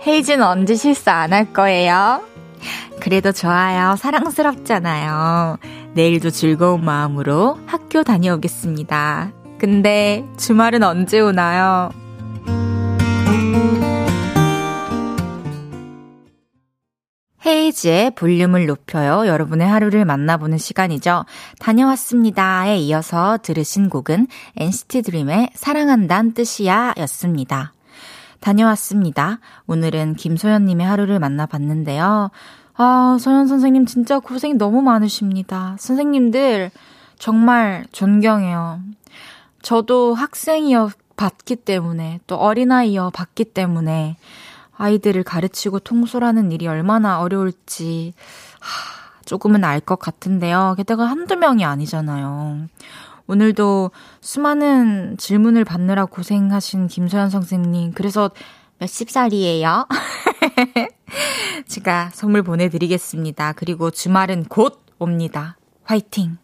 헤이즈는 0.07 0.45
언제 0.45 0.75
실수 0.75 1.11
안 1.11 1.33
할 1.33 1.53
거예요? 1.53 2.23
그래도 3.01 3.31
좋아요. 3.33 3.95
사랑스럽잖아요. 3.97 5.59
내일도 5.95 6.31
즐거운 6.31 6.85
마음으로 6.85 7.59
학교 7.67 8.03
다녀오겠습니다. 8.03 9.33
근데 9.59 10.25
주말은 10.37 10.85
언제 10.85 11.19
오나요? 11.19 11.91
헤이즈의 17.45 18.13
볼륨을 18.13 18.67
높여요. 18.67 19.27
여러분의 19.27 19.67
하루를 19.67 20.05
만나보는 20.05 20.59
시간이죠. 20.59 21.25
다녀왔습니다에 21.59 22.79
이어서 22.79 23.39
들으신 23.43 23.89
곡은 23.89 24.29
NCT 24.57 25.03
드림의 25.03 25.51
사랑한다는 25.55 26.35
뜻이야 26.35 26.95
였습니다. 26.99 27.73
다녀왔습니다. 28.41 29.41
오늘은 29.67 30.15
김소연님의 30.15 30.87
하루를 30.87 31.19
만나봤는데요. 31.19 32.31
아, 32.77 33.17
소연 33.19 33.49
선생님 33.49 33.87
진짜 33.87 34.21
고생 34.21 34.57
너무 34.57 34.83
많으십니다. 34.83 35.75
선생님들 35.81 36.71
정말 37.19 37.85
존경해요. 37.91 38.81
저도 39.69 40.15
학생이었 40.15 40.95
받기 41.17 41.57
때문에 41.57 42.21
또 42.27 42.37
어린아이여 42.37 43.11
받기 43.11 43.45
때문에 43.53 44.17
아이들을 44.79 45.23
가르치고 45.25 45.81
통솔하는 45.81 46.53
일이 46.53 46.67
얼마나 46.67 47.21
어려울지 47.21 48.15
하, 48.61 49.25
조금은 49.27 49.65
알 49.65 49.81
것 49.81 49.99
같은데요. 49.99 50.73
게다가 50.79 51.05
한두 51.05 51.37
명이 51.37 51.67
아니잖아요. 51.67 52.67
오늘도 53.27 53.91
수많은 54.23 55.19
질문을 55.19 55.67
받느라 55.67 56.07
고생하신 56.07 56.87
김소연 56.87 57.29
선생님. 57.29 57.93
그래서 57.93 58.31
몇십 58.79 59.11
살이에요? 59.11 59.87
제가 61.69 62.09
선물 62.15 62.43
보내드리겠습니다. 62.43 63.53
그리고 63.53 63.91
주말은 63.91 64.45
곧 64.45 64.81
옵니다. 64.99 65.59
화이팅! 65.85 66.39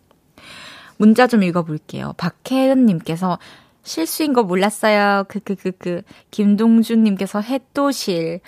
문자 0.97 1.27
좀 1.27 1.43
읽어볼게요. 1.43 2.15
박혜은님께서 2.17 3.39
실수인 3.83 4.33
거 4.33 4.43
몰랐어요. 4.43 5.25
크크크크. 5.29 6.03
김동준님께서 6.31 7.41
해또실. 7.41 8.41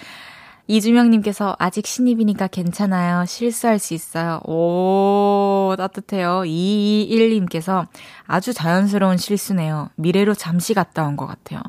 이주명님께서 0.68 1.54
아직 1.60 1.86
신입이니까 1.86 2.48
괜찮아요. 2.48 3.24
실수할 3.26 3.78
수 3.78 3.94
있어요. 3.94 4.40
오, 4.46 5.74
따뜻해요. 5.78 6.42
221님께서 6.44 7.86
아주 8.26 8.52
자연스러운 8.52 9.16
실수네요. 9.16 9.90
미래로 9.96 10.34
잠시 10.34 10.74
갔다 10.74 11.04
온 11.06 11.16
것 11.16 11.26
같아요. 11.26 11.60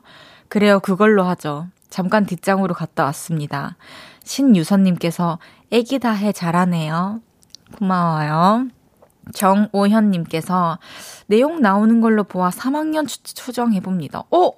그래요. 0.49 0.79
그걸로 0.79 1.23
하죠. 1.25 1.67
잠깐 1.89 2.25
뒷장으로 2.25 2.73
갔다 2.73 3.03
왔습니다. 3.05 3.75
신유선님께서 4.23 5.37
애기 5.71 5.99
다 5.99 6.13
해 6.13 6.31
잘하네요. 6.31 7.21
고마워요. 7.77 8.67
정오현님께서 9.33 10.79
내용 11.27 11.61
나오는 11.61 12.01
걸로 12.01 12.23
보아 12.23 12.49
3학년 12.49 13.07
추정해봅니다. 13.07 14.23
오! 14.31 14.53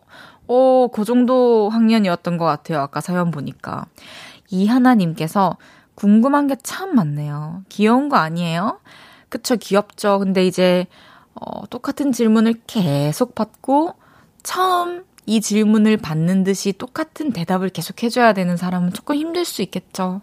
오, 0.48 0.88
그 0.90 1.06
정도 1.06 1.70
학년이었던 1.70 2.38
것 2.38 2.46
같아요. 2.46 2.80
아까 2.82 3.02
사연 3.02 3.30
보니까. 3.32 3.86
이하나님께서 4.50 5.58
궁금한 5.96 6.48
게 6.48 6.56
참 6.64 6.96
많네요. 6.96 7.64
귀여운 7.70 8.10
거 8.10 8.18
아니에요? 8.18 8.80
그쵸, 9.30 9.56
귀엽죠. 9.58 10.18
근데 10.20 10.46
이제, 10.46 10.88
어, 11.36 11.68
똑같은 11.68 12.12
질문을 12.12 12.56
계속 12.66 13.36
받고, 13.36 13.94
처음 14.42 15.04
이 15.28 15.42
질문을 15.42 15.98
받는 15.98 16.44
듯이 16.44 16.74
똑같은 16.74 17.32
대답을 17.32 17.70
계속 17.70 18.02
해줘야 18.02 18.34
되는 18.34 18.58
사람은 18.58 18.94
조금 18.94 19.16
힘들 19.16 19.46
수 19.46 19.62
있겠죠. 19.62 20.22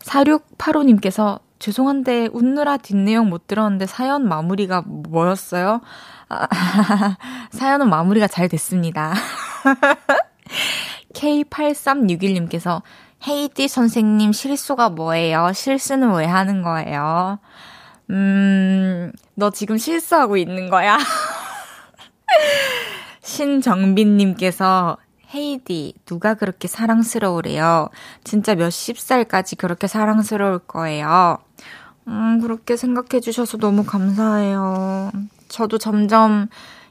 4685님께서 0.00 1.38
죄송한데 1.60 2.30
웃느라 2.32 2.78
뒷내용 2.78 3.28
못 3.28 3.46
들었는데 3.46 3.86
사연 3.86 4.26
마무리가 4.26 4.82
뭐였어요? 4.86 5.82
아, 6.30 6.48
사연은 7.52 7.90
마무리가 7.90 8.26
잘 8.26 8.48
됐습니다. 8.48 9.12
K8361님께서 11.14 12.80
헤이디 13.26 13.68
선생님 13.68 14.32
실수가 14.32 14.88
뭐예요? 14.88 15.52
실수는 15.52 16.14
왜 16.14 16.24
하는 16.24 16.62
거예요? 16.62 17.38
음, 18.08 19.12
너 19.34 19.50
지금 19.50 19.76
실수하고 19.76 20.38
있는 20.38 20.70
거야? 20.70 20.98
신정빈님께서 23.22 24.96
헤이디, 25.34 25.94
누가 26.06 26.34
그렇게 26.34 26.66
사랑스러우래요? 26.66 27.88
진짜 28.24 28.54
몇십 28.54 28.98
살까지 28.98 29.56
그렇게 29.56 29.86
사랑스러울 29.86 30.58
거예요. 30.58 31.38
음, 32.10 32.40
그렇게 32.40 32.76
생각해 32.76 33.20
주셔서 33.20 33.56
너무 33.56 33.84
감사해요. 33.84 35.12
저도 35.48 35.78
점점 35.78 36.48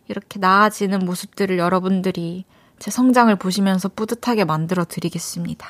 이렇게 0.07 0.39
나아지는 0.39 0.99
모습들을 0.99 1.57
여러분들이 1.57 2.45
제 2.79 2.89
성장을 2.89 3.35
보시면서 3.35 3.89
뿌듯하게 3.89 4.45
만들어 4.45 4.85
드리겠습니다. 4.85 5.67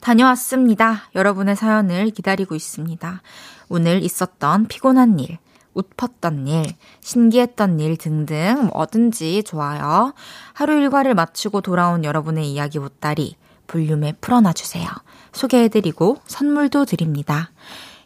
다녀왔습니다. 0.00 1.02
여러분의 1.14 1.56
사연을 1.56 2.10
기다리고 2.10 2.54
있습니다. 2.54 3.22
오늘 3.68 4.02
있었던 4.02 4.66
피곤한 4.66 5.20
일, 5.20 5.38
웃펐던 5.74 6.46
일, 6.48 6.64
신기했던 7.00 7.80
일 7.80 7.98
등등 7.98 8.70
뭐든지 8.72 9.42
좋아요. 9.42 10.14
하루 10.54 10.74
일과를 10.74 11.14
마치고 11.14 11.60
돌아온 11.60 12.02
여러분의 12.04 12.50
이야기 12.50 12.78
보따리 12.78 13.36
볼륨에 13.66 14.12
풀어놔주세요. 14.20 14.86
소개해드리고 15.32 16.18
선물도 16.26 16.86
드립니다. 16.86 17.50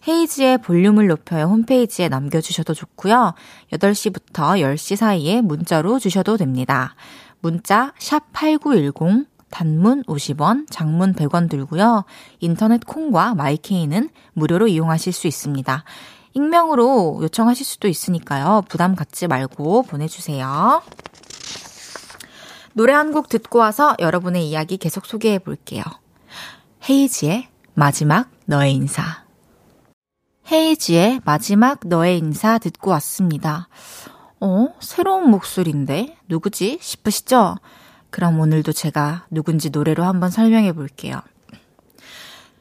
헤이지의 0.07 0.59
볼륨을 0.59 1.09
높여요 1.09 1.45
홈페이지에 1.45 2.09
남겨주셔도 2.09 2.75
좋고요. 2.75 3.35
8시부터 3.73 4.61
10시 4.61 4.97
사이에 4.97 5.41
문자로 5.41 5.99
주셔도 5.99 6.37
됩니다. 6.37 6.95
문자 7.41 7.93
샵 7.99 8.33
8910 8.33 9.27
단문 9.51 10.05
50원, 10.05 10.67
장문 10.71 11.13
100원 11.15 11.51
들고요. 11.51 12.05
인터넷 12.39 12.85
콩과 12.87 13.35
마이케이는 13.35 14.11
무료로 14.35 14.69
이용하실 14.69 15.13
수 15.13 15.27
있습니다. 15.27 15.85
익명으로 16.35 17.19
요청하실 17.23 17.67
수도 17.67 17.89
있으니까요. 17.89 18.63
부담 18.69 18.95
갖지 18.95 19.27
말고 19.27 19.83
보내주세요. 19.83 20.83
노래 22.73 22.93
한 22.93 23.11
곡 23.13 23.29
듣고 23.29 23.59
와서 23.59 23.97
여러분의 23.99 24.49
이야기 24.49 24.77
계속 24.77 25.07
소개해 25.07 25.41
볼게요. 25.41 25.83
헤이지의 26.89 27.49
마지막 27.75 28.31
너의 28.47 28.75
인사. 28.75 29.30
헤이지의 30.51 31.21
마지막 31.25 31.79
너의 31.87 32.19
인사 32.19 32.59
듣고 32.59 32.91
왔습니다. 32.91 33.69
어? 34.41 34.69
새로운 34.81 35.31
목소리인데? 35.31 36.17
누구지? 36.29 36.79
싶으시죠? 36.81 37.55
그럼 38.11 38.41
오늘도 38.41 38.73
제가 38.73 39.27
누군지 39.31 39.71
노래로 39.71 40.03
한번 40.03 40.31
설명해 40.31 40.73
볼게요. 40.73 41.21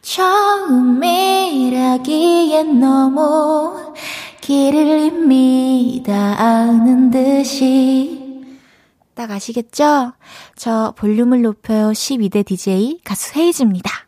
처음이라기엔 0.03 1.09
너무 2.79 3.93
길을 4.41 4.99
이미 4.99 6.03
다 6.05 6.39
아는 6.39 7.09
듯이 7.09 8.19
딱 9.15 9.31
아시겠죠? 9.31 10.13
저 10.55 10.93
볼륨을 10.95 11.41
높여요 11.41 11.89
12대 11.89 12.45
DJ 12.45 13.01
가수 13.03 13.37
헤이즈입니다. 13.37 13.98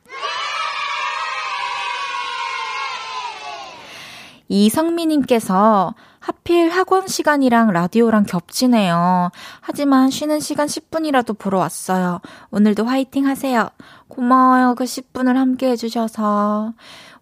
이성미님께서 4.52 5.96
하필 6.20 6.70
학원 6.70 7.08
시간이랑 7.08 7.72
라디오랑 7.72 8.26
겹치네요. 8.26 9.32
하지만 9.62 10.10
쉬는 10.10 10.42
시간 10.42 10.68
10분이라도 10.68 11.38
보러 11.38 11.58
왔어요. 11.60 12.20
오늘도 12.52 12.86
화이팅 12.86 13.26
하세요. 13.28 13.70
고마워요. 14.10 14.76
그 14.76 14.84
10분을 14.84 15.36
함께 15.36 15.70
해주셔서. 15.70 16.74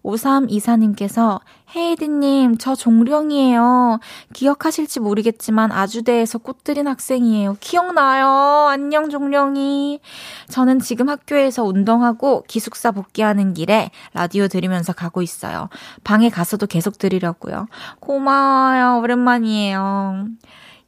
5324님께서 0.04 1.40
헤이드님, 1.74 2.58
저 2.58 2.74
종령이에요. 2.74 4.00
기억하실지 4.32 5.00
모르겠지만 5.00 5.70
아주대에서 5.70 6.38
꽃들인 6.38 6.88
학생이에요. 6.88 7.56
기억나요. 7.60 8.68
안녕, 8.68 9.08
종령이. 9.08 10.00
저는 10.48 10.80
지금 10.80 11.08
학교에서 11.08 11.64
운동하고 11.64 12.44
기숙사 12.48 12.90
복귀하는 12.90 13.54
길에 13.54 13.90
라디오 14.14 14.48
들으면서 14.48 14.92
가고 14.92 15.22
있어요. 15.22 15.68
방에 16.02 16.28
가서도 16.28 16.66
계속 16.66 16.98
들으려고요. 16.98 17.66
고마워요. 18.00 19.00
오랜만이에요. 19.00 20.26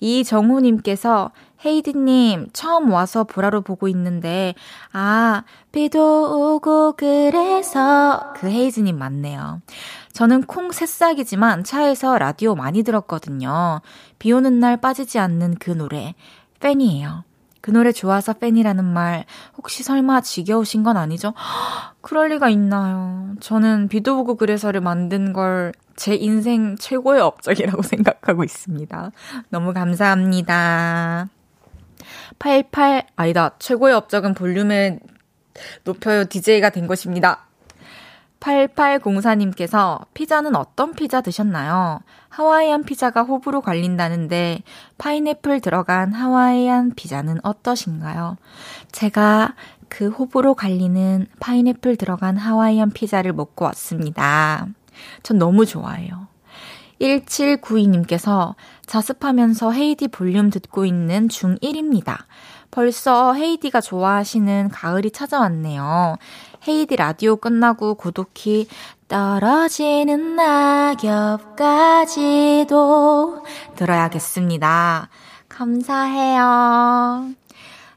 이정우님께서 0.02 1.30
헤이디님, 1.64 2.48
처음 2.52 2.90
와서 2.90 3.22
보라로 3.22 3.60
보고 3.60 3.86
있는데, 3.86 4.52
아, 4.92 5.44
비도 5.70 6.56
오고 6.56 6.94
그래서, 6.96 8.32
그 8.34 8.48
헤이즈님 8.48 8.98
맞네요. 8.98 9.62
저는 10.12 10.42
콩 10.42 10.72
새싹이지만 10.72 11.62
차에서 11.62 12.18
라디오 12.18 12.56
많이 12.56 12.82
들었거든요. 12.82 13.80
비 14.18 14.32
오는 14.32 14.58
날 14.58 14.76
빠지지 14.76 15.20
않는 15.20 15.54
그 15.60 15.70
노래, 15.70 16.16
팬이에요. 16.58 17.22
그 17.60 17.70
노래 17.70 17.92
좋아서 17.92 18.32
팬이라는 18.32 18.84
말 18.84 19.24
혹시 19.56 19.84
설마 19.84 20.22
지겨우신 20.22 20.82
건 20.82 20.96
아니죠? 20.96 21.32
그럴 22.02 22.30
리가 22.30 22.48
있나요? 22.48 23.36
저는 23.38 23.86
비도 23.86 24.18
오고 24.18 24.34
그래서를 24.34 24.80
만든 24.80 25.32
걸 25.32 25.72
제 26.02 26.16
인생 26.16 26.74
최고의 26.76 27.20
업적이라고 27.20 27.82
생각하고 27.86 28.42
있습니다. 28.42 29.12
너무 29.50 29.72
감사합니다. 29.72 31.28
88 32.40 33.06
아니다. 33.14 33.54
최고의 33.60 33.94
업적은 33.94 34.34
볼륨을 34.34 34.98
높여요 35.84 36.24
DJ가 36.24 36.70
된 36.70 36.88
것입니다. 36.88 37.46
8804님께서 38.40 40.04
피자는 40.12 40.56
어떤 40.56 40.92
피자 40.94 41.20
드셨나요? 41.20 42.00
하와이안 42.30 42.82
피자가 42.82 43.22
호불호 43.22 43.60
갈린다는데 43.60 44.62
파인애플 44.98 45.60
들어간 45.60 46.12
하와이안 46.12 46.96
피자는 46.96 47.38
어떠신가요? 47.44 48.38
제가 48.90 49.54
그 49.88 50.08
호불호 50.08 50.54
갈리는 50.54 51.28
파인애플 51.38 51.94
들어간 51.94 52.36
하와이안 52.38 52.90
피자를 52.90 53.32
먹고 53.32 53.66
왔습니다. 53.66 54.66
전 55.22 55.38
너무 55.38 55.66
좋아해요. 55.66 56.28
1792님께서 57.00 58.54
자습하면서 58.86 59.72
헤이디 59.72 60.08
볼륨 60.08 60.50
듣고 60.50 60.84
있는 60.84 61.28
중1입니다. 61.28 62.18
벌써 62.70 63.34
헤이디가 63.34 63.80
좋아하시는 63.80 64.68
가을이 64.70 65.10
찾아왔네요. 65.10 66.16
헤이디 66.66 66.96
라디오 66.96 67.36
끝나고 67.36 67.96
고독히 67.96 68.68
떨어지는 69.08 70.36
낙엽까지도 72.12 73.44
들어야겠습니다. 73.76 75.08
감사해요. 75.48 77.32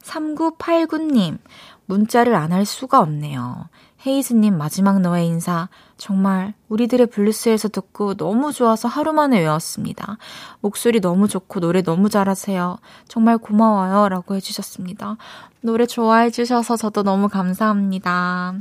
3989님, 0.03 1.37
문자를 1.85 2.35
안 2.35 2.51
할 2.51 2.65
수가 2.65 2.99
없네요. 2.99 3.69
헤이즈님 4.05 4.57
마지막 4.57 4.99
너의 4.99 5.27
인사 5.27 5.69
정말 5.97 6.53
우리들의 6.69 7.07
블루스에서 7.07 7.69
듣고 7.69 8.15
너무 8.15 8.51
좋아서 8.51 8.87
하루 8.87 9.13
만에 9.13 9.39
외웠습니다. 9.39 10.17
목소리 10.59 10.99
너무 10.99 11.27
좋고 11.27 11.59
노래 11.59 11.81
너무 11.81 12.09
잘하세요. 12.09 12.77
정말 13.07 13.37
고마워요. 13.37 14.09
라고 14.09 14.35
해주셨습니다. 14.35 15.17
노래 15.61 15.85
좋아해 15.85 16.29
주셔서 16.29 16.75
저도 16.75 17.03
너무 17.03 17.29
감사합니다. 17.29 18.55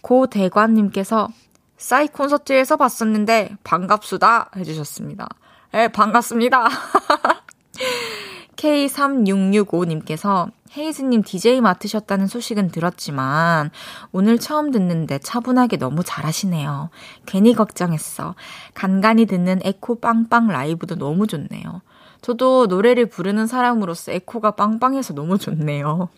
고대관님께서 0.00 1.28
싸이 1.76 2.08
콘서트에서 2.08 2.76
봤었는데 2.76 3.56
반갑수다 3.64 4.50
해주셨습니다. 4.56 5.28
예, 5.74 5.88
반갑습니다. 5.88 6.68
K3665님께서 8.56 10.50
헤이즈님 10.76 11.22
DJ 11.22 11.60
맡으셨다는 11.60 12.26
소식은 12.28 12.70
들었지만 12.70 13.70
오늘 14.12 14.38
처음 14.38 14.70
듣는데 14.70 15.18
차분하게 15.18 15.78
너무 15.78 16.04
잘하시네요. 16.04 16.90
괜히 17.26 17.54
걱정했어. 17.54 18.34
간간히 18.74 19.26
듣는 19.26 19.60
에코 19.64 20.00
빵빵 20.00 20.46
라이브도 20.46 20.94
너무 20.96 21.26
좋네요. 21.26 21.82
저도 22.22 22.66
노래를 22.66 23.06
부르는 23.06 23.46
사람으로서 23.46 24.12
에코가 24.12 24.52
빵빵해서 24.52 25.14
너무 25.14 25.38
좋네요. 25.38 26.08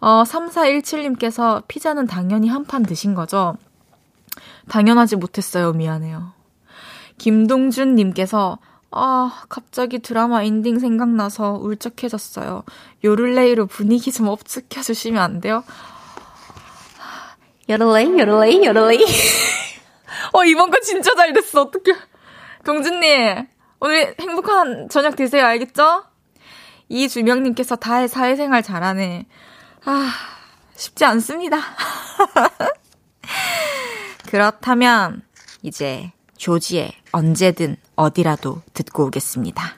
어, 0.00 0.22
3417님께서 0.24 1.62
피자는 1.66 2.06
당연히 2.06 2.48
한 2.48 2.64
판 2.64 2.82
드신 2.82 3.14
거죠? 3.14 3.56
당연하지 4.68 5.16
못했어요. 5.16 5.72
미안해요. 5.72 6.32
김동준님께서 7.18 8.58
아, 8.98 9.42
갑자기 9.50 9.98
드라마 9.98 10.42
엔딩 10.42 10.78
생각나서 10.78 11.58
울적해졌어요. 11.60 12.64
요를레이로 13.04 13.66
분위기 13.66 14.10
좀 14.10 14.28
up시켜 14.28 14.80
주시면 14.80 15.22
안 15.22 15.40
돼요? 15.40 15.64
요를레이, 17.68 18.18
요를레이, 18.18 18.64
요를레이. 18.64 19.04
어, 20.32 20.44
이번 20.44 20.70
거 20.70 20.80
진짜 20.80 21.14
잘 21.14 21.32
됐어. 21.34 21.62
어떡해. 21.62 21.96
동준님, 22.64 23.46
오늘 23.80 24.14
행복한 24.18 24.88
저녁 24.88 25.14
되세요. 25.14 25.44
알겠죠? 25.44 26.04
이주명님께서 26.88 27.76
다해 27.76 28.08
사회생활 28.08 28.62
잘하네. 28.62 29.26
아, 29.84 30.12
쉽지 30.74 31.04
않습니다. 31.04 31.58
그렇다면, 34.30 35.22
이제 35.62 36.12
조지의 36.38 36.92
언제든 37.12 37.76
어디라도 37.96 38.62
듣고 38.74 39.06
오겠습니다. 39.06 39.76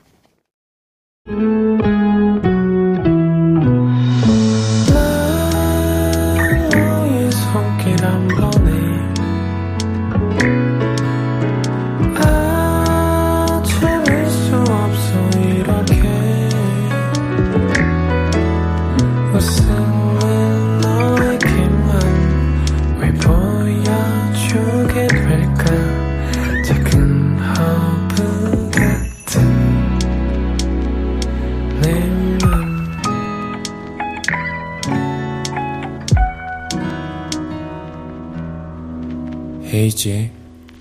헤이지의 39.68 40.32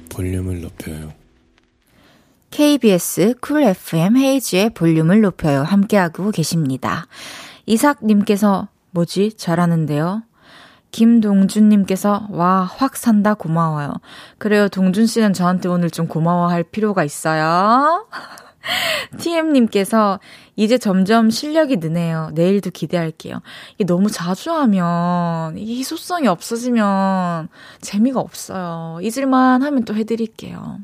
볼륨을 0.10 0.62
높여요. 0.62 1.14
KBS 2.52 3.36
쿨 3.42 3.64
FM 3.64 4.18
헤이지의 4.18 4.70
볼륨을 4.72 5.22
높여요. 5.22 5.64
함께하고 5.64 6.32
계십니다. 6.32 7.08
이삭님께서 7.66 8.70
뭐지? 8.92 9.34
잘하는데요? 9.34 10.24
김동준님께서 10.92 12.28
와, 12.32 12.64
확 12.64 12.96
산다 12.96 13.34
고마워요. 13.34 13.92
그래요, 14.38 14.70
동준씨는 14.70 15.34
저한테 15.34 15.68
오늘 15.68 15.92
좀 15.92 16.08
고마워할 16.08 16.64
필요가 16.64 17.04
있어요. 17.04 18.08
TM님께서 19.20 20.20
이제 20.56 20.78
점점 20.78 21.30
실력이 21.30 21.78
느네요. 21.78 22.32
내일도 22.34 22.70
기대할게요. 22.72 23.42
이게 23.76 23.86
너무 23.86 24.10
자주 24.10 24.52
하면 24.52 25.58
이 25.58 25.78
희소성이 25.78 26.28
없어지면 26.28 27.50
재미가 27.82 28.20
없어요. 28.20 29.00
잊을만 29.02 29.64
하면 29.64 29.86
또 29.86 29.96
해드릴게요. 29.96 30.80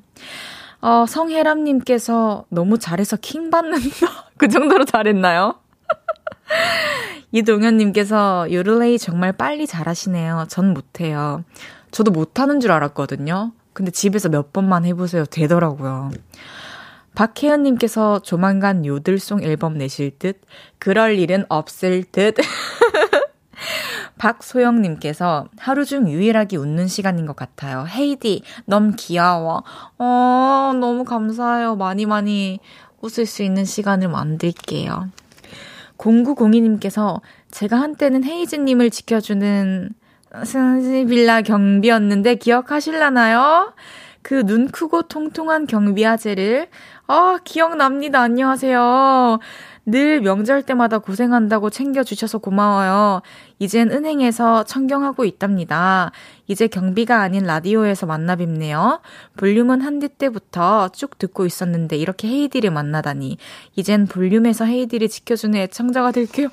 어, 0.81 1.05
성혜람님께서 1.07 2.45
너무 2.49 2.77
잘해서 2.77 3.17
킹 3.17 3.49
받는다. 3.49 4.27
그 4.37 4.47
정도로 4.47 4.85
잘했나요? 4.85 5.55
이동현님께서 7.31 8.51
요를레이 8.51 8.99
정말 8.99 9.31
빨리 9.31 9.65
잘하시네요. 9.65 10.45
전 10.49 10.73
못해요. 10.73 11.43
저도 11.91 12.11
못하는 12.11 12.59
줄 12.59 12.71
알았거든요. 12.71 13.53
근데 13.71 13.91
집에서 13.91 14.29
몇 14.29 14.53
번만 14.53 14.85
해보세요. 14.85 15.25
되더라고요. 15.25 16.11
박혜연님께서 17.15 18.19
조만간 18.19 18.85
요들송 18.85 19.43
앨범 19.43 19.77
내실 19.77 20.17
듯, 20.17 20.41
그럴 20.79 21.17
일은 21.19 21.45
없을 21.49 22.03
듯. 22.03 22.35
박소영님께서 24.17 25.47
하루 25.57 25.85
중 25.85 26.09
유일하게 26.09 26.57
웃는 26.57 26.87
시간인 26.87 27.25
것 27.25 27.35
같아요. 27.35 27.85
헤이디, 27.87 28.43
너무 28.65 28.93
귀여워. 28.97 29.63
어, 29.97 30.71
너무 30.79 31.03
감사해요. 31.03 31.75
많이 31.75 32.05
많이 32.05 32.59
웃을 33.01 33.25
수 33.25 33.43
있는 33.43 33.65
시간을 33.65 34.07
만들게요. 34.07 35.09
0902님께서 35.97 37.21
제가 37.51 37.79
한때는 37.79 38.23
헤이즈님을 38.23 38.89
지켜주는 38.89 39.89
스비라 40.45 41.41
경비였는데 41.41 42.35
기억하실라나요? 42.35 43.73
그 44.23 44.43
눈 44.45 44.69
크고 44.69 45.03
통통한 45.03 45.67
경비 45.67 46.05
아재를 46.05 46.69
아, 47.07 47.37
기억납니다. 47.43 48.21
안녕하세요. 48.21 49.39
늘 49.85 50.21
명절 50.21 50.63
때마다 50.63 50.99
고생한다고 50.99 51.69
챙겨주셔서 51.69 52.37
고마워요. 52.37 53.21
이젠 53.59 53.91
은행에서 53.91 54.63
청경하고 54.63 55.25
있답니다. 55.25 56.13
이제 56.47 56.67
경비가 56.67 57.19
아닌 57.19 57.43
라디오에서 57.43 58.05
만나 58.05 58.37
뵙네요. 58.37 59.01
볼륨은 59.35 59.81
한디 59.81 60.07
때부터 60.07 60.87
쭉 60.93 61.17
듣고 61.17 61.45
있었는데 61.45 61.97
이렇게 61.97 62.29
헤이디를 62.29 62.71
만나다니. 62.71 63.37
이젠 63.75 64.07
볼륨에서 64.07 64.63
헤이디를 64.63 65.09
지켜주는 65.09 65.59
애청자가 65.59 66.11
될게요. 66.11 66.47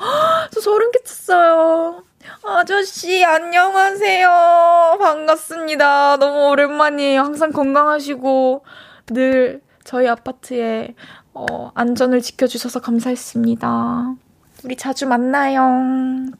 저 0.50 0.60
소름 0.60 0.90
끼쳤어요. 0.90 2.02
아저씨, 2.44 3.24
안녕하세요. 3.24 4.98
반갑습니다. 5.00 6.16
너무 6.16 6.48
오랜만이에요. 6.50 7.20
항상 7.22 7.52
건강하시고, 7.52 8.64
늘 9.06 9.60
저희 9.84 10.08
아파트에 10.08 10.94
어, 11.32 11.70
안전을 11.74 12.20
지켜주셔서 12.20 12.80
감사했습니다. 12.80 14.14
우리 14.64 14.76
자주 14.76 15.06
만나요. 15.06 16.30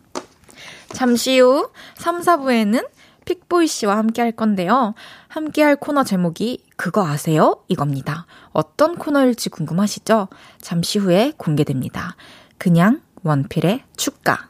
잠시 0.88 1.38
후 1.38 1.70
3, 1.96 2.20
4부에는 2.20 2.87
픽보이 3.24 3.66
씨와 3.66 3.96
함께 3.96 4.22
할 4.22 4.33
건데요. 4.33 4.94
함께 5.29 5.62
할 5.62 5.76
코너 5.76 6.03
제목이 6.03 6.64
그거 6.76 7.07
아세요? 7.07 7.62
이겁니다. 7.68 8.26
어떤 8.53 8.96
코너일지 8.96 9.50
궁금하시죠? 9.50 10.29
잠시 10.61 10.98
후에 10.98 11.33
공개됩니다. 11.37 12.16
그냥 12.59 13.00
원필의 13.22 13.85
축가. 13.96 14.49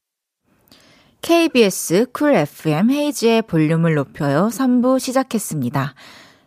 KBS 1.21 2.07
쿨 2.13 2.33
FM 2.33 2.89
헤이즈의 2.89 3.43
볼륨을 3.43 3.93
높여요 3.93 4.49
3부 4.51 4.99
시작했습니다. 4.99 5.93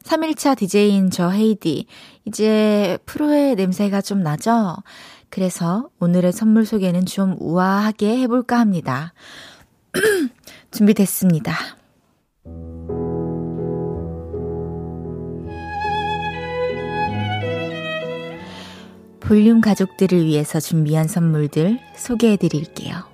3일차 0.03 0.59
DJ인 0.59 1.11
저 1.11 1.31
헤이디, 1.31 1.87
이제 2.25 2.99
프로의 3.07 3.55
냄새가 3.55 4.01
좀 4.01 4.23
나죠? 4.23 4.77
그래서 5.31 5.89
오늘의 6.01 6.33
선물 6.33 6.67
소개는 6.67 7.07
좀 7.07 7.37
우아하게 7.39 8.19
해볼까 8.23 8.59
합니다. 8.59 9.15
준비됐습니다. 10.73 11.55
볼륨 19.21 19.61
가족들을 19.61 20.25
위해서 20.25 20.61
준비한 20.61 21.07
선물들 21.09 21.79
소개해 21.97 22.37
드릴게요. 22.37 23.14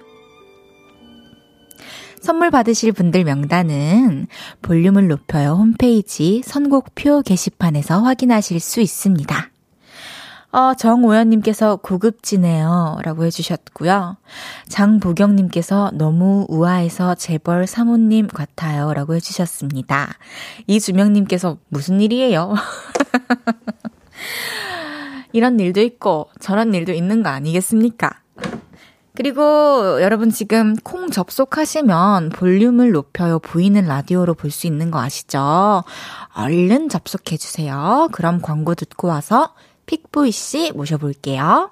선물 2.21 2.51
받으실 2.51 2.91
분들 2.91 3.23
명단은 3.23 4.27
볼륨을 4.61 5.07
높여요 5.07 5.53
홈페이지 5.53 6.43
선곡표 6.45 7.23
게시판에서 7.23 8.01
확인하실 8.01 8.59
수 8.59 8.79
있습니다. 8.79 9.51
어, 10.51 10.75
정오연님께서 10.75 11.77
고급지네요. 11.77 12.97
라고 13.03 13.25
해주셨고요. 13.25 14.17
장보경님께서 14.67 15.91
너무 15.93 16.45
우아해서 16.49 17.15
재벌 17.15 17.65
사모님 17.65 18.27
같아요. 18.27 18.93
라고 18.93 19.15
해주셨습니다. 19.15 20.13
이주명님께서 20.67 21.57
무슨 21.69 22.01
일이에요? 22.01 22.53
이런 25.31 25.59
일도 25.59 25.81
있고 25.81 26.27
저런 26.41 26.73
일도 26.73 26.91
있는 26.91 27.23
거 27.23 27.29
아니겠습니까? 27.29 28.19
그리고 29.21 30.01
여러분 30.01 30.31
지금 30.31 30.75
콩 30.77 31.11
접속하시면 31.11 32.29
볼륨을 32.29 32.89
높여요 32.89 33.37
보이는 33.37 33.85
라디오로 33.85 34.33
볼 34.33 34.49
수 34.49 34.65
있는 34.65 34.89
거 34.89 34.99
아시죠? 34.99 35.83
얼른 36.33 36.89
접속해 36.89 37.37
주세요. 37.37 38.09
그럼 38.13 38.41
광고 38.41 38.73
듣고 38.73 39.09
와서 39.09 39.53
픽보이 39.85 40.31
씨 40.31 40.71
모셔볼게요. 40.71 41.69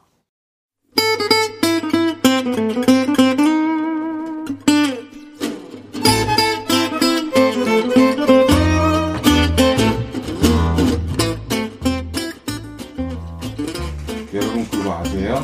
여러분 14.35 14.69
그거 14.69 14.99
아세요? 14.99 15.43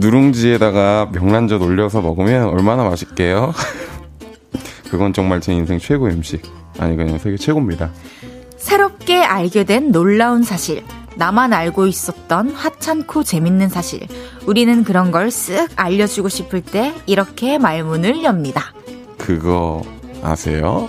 누룽지에다가 0.00 1.10
명란젓 1.12 1.60
올려서 1.62 2.00
먹으면 2.00 2.44
얼마나 2.48 2.84
맛있게요? 2.84 3.52
그건 4.90 5.12
정말 5.12 5.40
제 5.40 5.52
인생 5.52 5.78
최고 5.78 6.06
음식. 6.06 6.42
아니 6.78 6.96
그냥 6.96 7.18
세계 7.18 7.36
최고입니다. 7.36 7.90
새롭게 8.56 9.22
알게 9.22 9.64
된 9.64 9.92
놀라운 9.92 10.42
사실. 10.42 10.82
나만 11.16 11.52
알고 11.52 11.86
있었던 11.86 12.50
하찮고 12.50 13.24
재밌는 13.24 13.68
사실. 13.68 14.00
우리는 14.46 14.84
그런 14.84 15.10
걸 15.10 15.28
쓱 15.28 15.70
알려주고 15.76 16.28
싶을 16.28 16.62
때 16.62 16.94
이렇게 17.06 17.58
말문을 17.58 18.24
엽니다. 18.24 18.72
그거 19.18 19.82
아세요? 20.22 20.88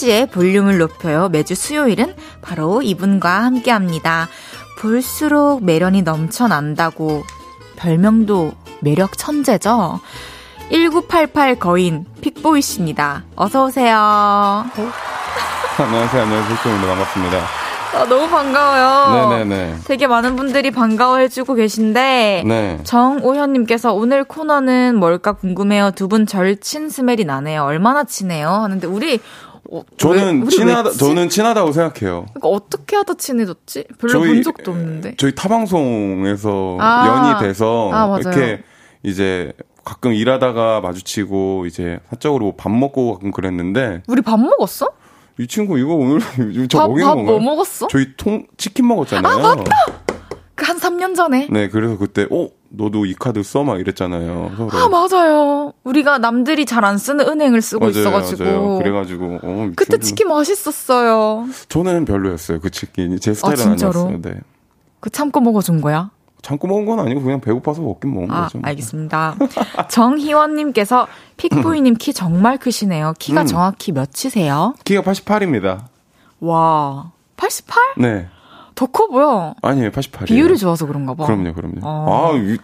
헤이지의 0.00 0.26
볼륨을 0.26 0.78
높여요. 0.78 1.28
매주 1.28 1.54
수요일은 1.54 2.14
바로 2.40 2.80
이분과 2.82 3.44
함께 3.44 3.70
합니다. 3.70 4.28
볼수록 4.78 5.62
매련이 5.62 6.02
넘쳐난다고 6.02 7.22
별명도 7.76 8.52
매력 8.80 9.16
천재죠? 9.18 10.00
1988 10.70 11.56
거인 11.58 12.06
픽보이 12.22 12.62
씨입니다. 12.62 13.24
어서 13.36 13.66
오세요. 13.66 13.94
안녕하세요, 15.78 16.22
안녕하세요, 16.22 16.56
픽보입니다. 16.56 16.88
반갑습니다. 16.88 17.38
아, 17.92 18.04
너무 18.04 18.28
반가워요. 18.30 19.28
네네네. 19.38 19.78
되게 19.84 20.06
많은 20.06 20.36
분들이 20.36 20.70
반가워해주고 20.70 21.54
계신데, 21.54 22.44
네. 22.46 22.78
정오현님께서 22.84 23.92
오늘 23.92 24.22
코너는 24.24 24.94
뭘까 24.96 25.32
궁금해요. 25.32 25.90
두 25.90 26.06
분 26.06 26.24
절친 26.24 26.88
스멜이 26.88 27.24
나네요. 27.24 27.64
얼마나 27.64 28.04
친해요? 28.04 28.48
하는데, 28.48 28.86
우리, 28.86 29.18
어, 29.72 29.82
저는 29.96 30.42
왜- 30.42 30.48
친하다, 30.48 30.90
저는 30.92 31.28
친하다고 31.28 31.72
생각해요. 31.72 32.26
그러니까 32.34 32.48
어떻게 32.48 32.96
하다 32.96 33.14
친해졌지? 33.14 33.84
별로 33.98 34.20
본 34.20 34.42
적도 34.42 34.72
없는데. 34.72 35.14
저희 35.16 35.34
타방송에서 35.34 36.76
아. 36.80 37.06
연이 37.36 37.46
돼서 37.46 37.90
아. 37.92 38.18
이렇게 38.18 38.62
이제 39.02 39.52
가끔 39.84 40.12
일하다가 40.12 40.80
마주치고 40.80 41.66
이제 41.66 42.00
사적으로 42.10 42.54
밥 42.56 42.70
먹고 42.70 43.14
가끔 43.14 43.30
그랬는데 43.30 44.02
우리 44.08 44.22
밥 44.22 44.38
먹었어? 44.40 44.90
이 45.38 45.46
친구 45.46 45.78
이거 45.78 45.94
오늘 45.94 46.20
저 46.68 46.78
밥, 46.80 46.88
먹인 46.88 47.04
밥 47.04 47.14
건가요? 47.14 47.38
뭐 47.38 47.54
먹었어? 47.54 47.86
저희 47.88 48.08
통 48.16 48.46
치킨 48.56 48.86
먹었잖아요. 48.88 49.32
아, 49.32 49.38
맞다! 49.56 49.64
그 50.54 50.64
한 50.66 50.78
3년 50.78 51.16
전에. 51.16 51.48
네, 51.50 51.68
그래서 51.68 51.96
그때 51.96 52.26
어 52.30 52.48
너도 52.72 53.04
이 53.04 53.14
카드 53.14 53.42
써 53.42 53.64
막 53.64 53.80
이랬잖아요. 53.80 54.52
서로. 54.56 54.70
아, 54.72 54.88
맞아요. 54.88 55.72
우리가 55.84 56.18
남들이 56.18 56.64
잘 56.66 56.84
안 56.84 56.98
쓰는 56.98 57.26
은행을 57.28 57.60
쓰고 57.62 57.80
맞아요, 57.80 57.90
있어가지고. 58.00 58.44
맞아요. 58.44 58.78
그래가지고 58.78 59.38
어, 59.42 59.68
이 59.70 59.74
그때 59.76 59.98
치킨 59.98 60.28
맛있었어요. 60.28 61.46
저는 61.68 62.04
별로였어요. 62.04 62.60
그 62.60 62.70
치킨이 62.70 63.18
제 63.20 63.34
스타일은 63.34 63.58
아, 63.60 63.62
진짜로? 63.76 64.00
아니었어요. 64.06 64.22
네. 64.22 64.40
그 65.00 65.10
참고 65.10 65.40
먹어준 65.40 65.80
거야? 65.80 66.10
참고 66.42 66.68
먹은 66.68 66.86
건 66.86 67.00
아니고 67.00 67.20
그냥 67.22 67.40
배고파서 67.40 67.82
먹긴 67.82 68.14
먹은 68.14 68.30
아, 68.30 68.44
거죠. 68.44 68.60
알겠습니다. 68.62 69.36
정희원님께서 69.90 71.06
픽보이님 71.36 71.94
키 71.94 72.12
정말 72.14 72.56
크시네요. 72.58 73.14
키가 73.18 73.42
음. 73.42 73.46
정확히 73.46 73.92
몇이세요? 73.92 74.74
키가 74.84 75.02
88입니다. 75.02 75.84
와, 76.40 77.12
88? 77.36 77.76
네. 77.98 78.28
더 78.80 78.86
커 78.86 79.08
보여. 79.08 79.54
아니에요, 79.60 79.90
88이에요. 79.90 80.24
비율이 80.26 80.56
좋아서 80.56 80.86
그런가 80.86 81.12
봐. 81.14 81.26
그럼요, 81.26 81.52
그럼요. 81.52 81.80
어. 81.82 82.32
아, 82.32 82.38
이, 82.38 82.56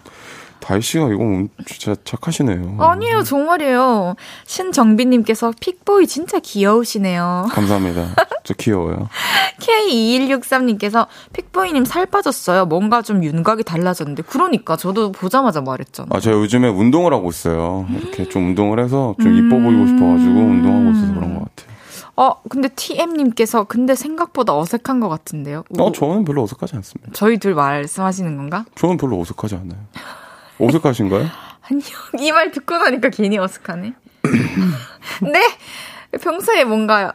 다희 0.61 0.81
씨가 0.81 1.09
이거 1.13 1.47
진짜 1.67 1.95
착하시네요. 2.05 2.77
아니에요, 2.79 3.23
정말이에요. 3.23 4.15
신정빈님께서 4.47 5.53
픽보이 5.61 6.07
진짜 6.07 6.39
귀여우시네요. 6.41 7.49
감사합니다. 7.51 8.07
저 8.45 8.55
귀여워요. 8.55 9.09
K2163님께서 9.61 11.07
픽보이님 11.33 11.85
살 11.85 12.07
빠졌어요. 12.07 12.67
뭔가 12.67 13.03
좀 13.03 13.23
윤곽이 13.23 13.63
달라졌는데. 13.65 14.23
그러니까 14.25 14.77
저도 14.77 15.13
보자마자 15.13 15.61
말했잖아. 15.61 16.09
아, 16.11 16.21
제가 16.21 16.37
요즘에 16.39 16.69
운동을 16.69 17.13
하고 17.13 17.29
있어요. 17.31 17.87
이렇게 17.91 18.29
좀 18.29 18.47
운동을 18.49 18.83
해서 18.83 19.15
좀 19.21 19.35
이뻐 19.37 19.59
보이고 19.59 19.87
싶어가지고 19.87 20.31
운동하고 20.41 20.91
있어서 20.93 21.15
그런 21.15 21.35
것 21.39 21.45
같아요. 21.55 21.76
어, 22.17 22.33
근데 22.49 22.69
TM님께서 22.69 23.65
근데 23.65 23.95
생각보다 23.95 24.57
어색한 24.57 25.01
것 25.01 25.09
같은데요. 25.09 25.65
어, 25.79 25.93
저는 25.93 26.25
별로 26.25 26.43
어색하지 26.43 26.77
않습니다. 26.77 27.11
저희 27.13 27.39
둘 27.39 27.55
말씀하시는 27.55 28.37
건가? 28.37 28.65
저는 28.75 28.97
별로 28.97 29.21
어색하지 29.21 29.55
않아요. 29.57 29.79
어색하신가요? 30.59 31.27
아니요. 31.69 31.85
이 32.21 32.31
말 32.33 32.51
듣고 32.53 32.79
나니까 32.79 33.11
괜히 33.11 33.39
어색하네. 33.39 33.93
네. 35.33 36.19
평소에 36.21 36.65
뭔가 36.65 37.13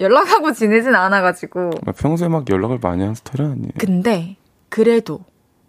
연락하고 0.00 0.52
지내진 0.52 0.94
않아가지고. 0.94 1.70
아, 1.86 1.92
평소에 1.92 2.28
막 2.28 2.48
연락을 2.48 2.78
많이 2.80 3.02
하는 3.02 3.14
스타일은 3.14 3.52
아니에요. 3.52 3.70
근데 3.78 4.36
그래도 4.68 5.20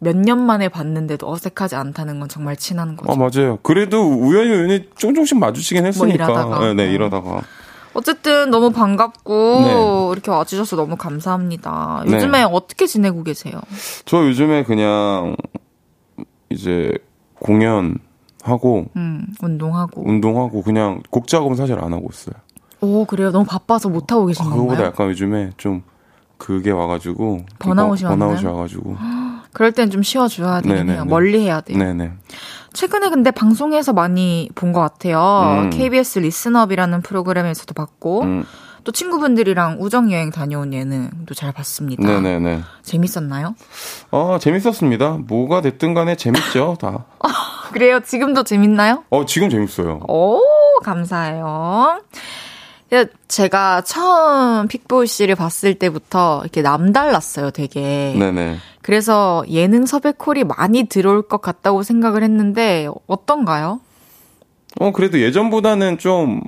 몇 0.01 0.15
년 0.15 0.39
만에 0.45 0.69
봤는데도 0.69 1.30
어색하지 1.30 1.75
않다는 1.75 2.21
건 2.21 2.30
정말 2.30 2.55
친한 2.55 2.95
거죠. 2.95 3.11
아 3.11 3.15
맞아요. 3.17 3.57
그래도 3.63 4.01
우연히 4.01 4.49
우연히 4.51 4.89
조금씩 4.95 5.38
마주치긴 5.38 5.86
했으니까. 5.86 6.05
뭐 6.27 6.34
이러다가. 6.38 6.59
네, 6.67 6.73
네 6.73 6.84
어. 6.84 6.91
이러다가. 6.91 7.41
어쨌든 8.00 8.50
너무 8.50 8.72
반갑고 8.72 9.34
네. 9.62 10.12
이렇게 10.14 10.32
와주셔서 10.32 10.76
너무 10.78 10.95
감사합니다. 10.95 12.04
네. 12.08 12.14
요즘에 12.14 12.43
어떻게 12.43 12.88
지내고 12.88 13.24
계세요? 13.24 13.60
저 14.06 14.26
요즘에 14.26 14.64
그냥 14.64 15.36
이제 16.50 16.93
공연 17.39 18.00
하고 18.41 18.86
음, 18.95 19.28
운동하고. 19.41 20.08
운동하고 20.08 20.64
그냥 20.64 21.02
곡 21.10 21.28
작업은 21.28 21.56
사실 21.58 21.78
안 21.78 21.91
하고 21.93 22.08
있어요. 22.12 22.36
오, 22.82 23.04
그래요? 23.06 23.32
너무 23.32 23.45
바빠서 23.45 23.89
못 23.89 24.12
하고 24.12 24.26
계신 24.26 24.45
아, 24.45 24.50
그거보다 24.50 24.68
건가요? 24.76 24.88
약간 24.88 25.10
요즘에 25.10 25.52
좀 25.58 25.84
그게 26.38 26.72
와가지고 26.72 27.45
번아웃이 27.60 28.04
번- 28.04 28.18
번아웃이? 28.18 28.45
와가지고 28.45 28.95
그럴 29.52 29.74
땐 29.74 29.89
좀 29.91 30.02
쉬어줘야 30.04 30.62
되긴 30.62 30.70
네네네. 30.78 30.93
해요. 30.93 31.06
멀리 31.06 31.41
해야 31.41 31.60
돼요. 31.60 31.78
네네 31.78 32.12
최근에 32.74 33.09
근데 33.09 33.32
방송에서 33.32 33.93
많이 33.93 34.49
본 34.55 34.74
것 34.74 34.80
같아요. 34.82 35.61
음. 35.63 35.70
KBS 35.72 36.20
리스너비라는 36.20 37.01
프로그램에서도 37.01 37.74
봤고, 37.74 38.22
음, 38.22 38.45
또 38.84 38.91
친구분들이랑 38.91 39.78
우정 39.80 40.11
여행 40.11 40.30
다녀온 40.32 40.74
예능도 40.74 41.34
잘 41.34 41.51
봤습니다. 41.51 42.01
네네네 42.07 42.61
재밌었나요? 42.84 43.55
어 44.11 44.38
재밌었습니다. 44.39 45.17
뭐가 45.28 45.61
됐든 45.61 45.93
간에 45.93 46.15
재밌죠 46.15 46.78
다. 46.80 47.05
그래요? 47.74 47.99
지금도 47.99 48.43
재밌나요? 48.43 49.03
어 49.09 49.26
지금 49.26 49.49
재밌어요. 49.49 49.99
오, 50.07 50.41
감사해요. 50.84 52.01
야, 52.93 53.05
제가 53.27 53.81
처음 53.81 54.67
픽보이 54.67 55.05
씨를 55.05 55.35
봤을 55.35 55.75
때부터 55.75 56.39
이렇게 56.43 56.61
남달랐어요, 56.63 57.51
되게. 57.51 58.15
네네. 58.17 58.57
그래서 58.81 59.43
예능 59.49 59.85
섭외 59.85 60.11
콜이 60.17 60.43
많이 60.45 60.85
들어올 60.85 61.21
것 61.27 61.39
같다고 61.41 61.83
생각을 61.83 62.23
했는데, 62.23 62.87
어떤가요? 63.07 63.79
어 64.79 64.91
그래도 64.91 65.19
예전보다는 65.19 65.97
좀 65.99 66.41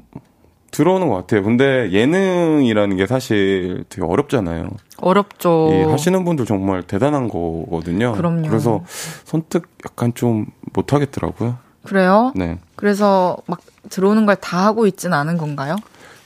들어오는 0.71 1.07
것 1.09 1.15
같아요. 1.15 1.43
근데 1.43 1.91
예능이라는 1.91 2.95
게 2.97 3.05
사실 3.05 3.83
되게 3.89 4.03
어렵잖아요. 4.05 4.69
어렵죠. 4.97 5.69
이 5.71 5.91
하시는 5.91 6.23
분들 6.23 6.45
정말 6.45 6.81
대단한 6.83 7.27
거거든요. 7.27 8.13
그럼요. 8.13 8.47
그래서 8.47 8.81
선택 9.25 9.63
약간 9.85 10.13
좀 10.15 10.45
못하겠더라고요. 10.73 11.57
그래요? 11.83 12.31
네. 12.35 12.57
그래서 12.75 13.37
막 13.47 13.59
들어오는 13.89 14.25
걸 14.25 14.35
다 14.35 14.65
하고 14.65 14.87
있진 14.87 15.13
않은 15.13 15.37
건가요? 15.37 15.75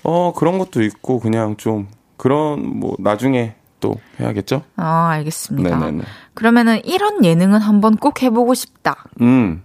어 0.07 0.33
그런 0.33 0.57
것도 0.59 0.83
있고 0.83 1.19
그냥 1.19 1.57
좀 1.57 1.87
그런 2.17 2.79
뭐 2.79 2.95
나중에 2.99 3.55
또 3.79 3.95
해야겠죠. 4.19 4.61
아, 4.77 5.09
알겠습니다. 5.13 5.77
네네네. 5.77 6.03
그러면은 6.33 6.79
이런 6.85 7.25
예능은 7.25 7.59
한번 7.59 7.95
꼭 7.97 8.21
해보고 8.21 8.53
싶다. 8.53 9.03
음 9.21 9.63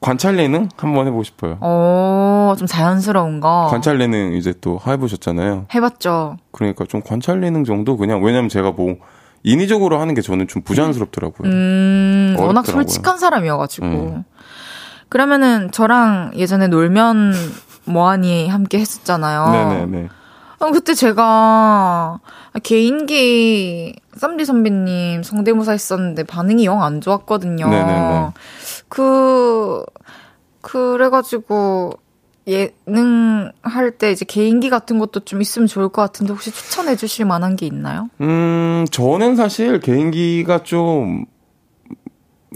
관찰 0.00 0.38
예능 0.38 0.68
한번 0.76 1.06
해보고 1.06 1.22
싶어요. 1.22 1.58
오, 1.60 2.54
좀 2.56 2.66
자연스러운 2.66 3.40
거. 3.40 3.68
관찰 3.70 4.00
예능 4.00 4.32
이제 4.34 4.54
또 4.60 4.80
해보셨잖아요. 4.86 5.66
해봤죠. 5.74 6.36
그러니까 6.52 6.84
좀 6.86 7.02
관찰 7.02 7.42
예능 7.42 7.64
정도 7.64 7.96
그냥 7.96 8.22
왜냐면 8.22 8.48
제가 8.48 8.72
뭐 8.72 8.96
인위적으로 9.42 10.00
하는 10.00 10.14
게 10.14 10.22
저는 10.22 10.48
좀 10.48 10.62
부자연스럽더라고요. 10.62 11.50
음, 11.50 12.34
워낙 12.38 12.60
어렵더라고요. 12.60 12.82
솔직한 12.82 13.18
사람이어가지고. 13.18 13.86
음. 13.86 14.24
그러면은 15.10 15.70
저랑 15.70 16.32
예전에 16.34 16.68
놀면 16.68 17.34
뭐하니 17.84 18.48
함께 18.48 18.78
했었잖아요. 18.78 19.50
네네네. 19.50 20.08
아, 20.60 20.70
그때 20.70 20.94
제가 20.94 22.20
개인기 22.62 23.94
쌈디 24.16 24.44
선배님 24.44 25.22
성대모사 25.22 25.72
했었는데 25.72 26.24
반응이 26.24 26.64
영 26.64 26.82
안 26.82 27.00
좋았거든요. 27.00 27.68
네네네. 27.68 28.30
그 28.88 29.84
그래가지고 30.60 31.92
예능 32.46 33.50
할 33.62 33.90
때 33.96 34.10
이제 34.12 34.24
개인기 34.26 34.68
같은 34.70 34.98
것도 34.98 35.20
좀 35.20 35.40
있으면 35.40 35.66
좋을 35.66 35.88
것 35.88 36.02
같은데 36.02 36.32
혹시 36.32 36.50
추천해 36.50 36.94
주실 36.96 37.24
만한 37.24 37.56
게 37.56 37.66
있나요? 37.66 38.08
음 38.20 38.84
저는 38.90 39.36
사실 39.36 39.80
개인기가 39.80 40.62
좀 40.62 41.24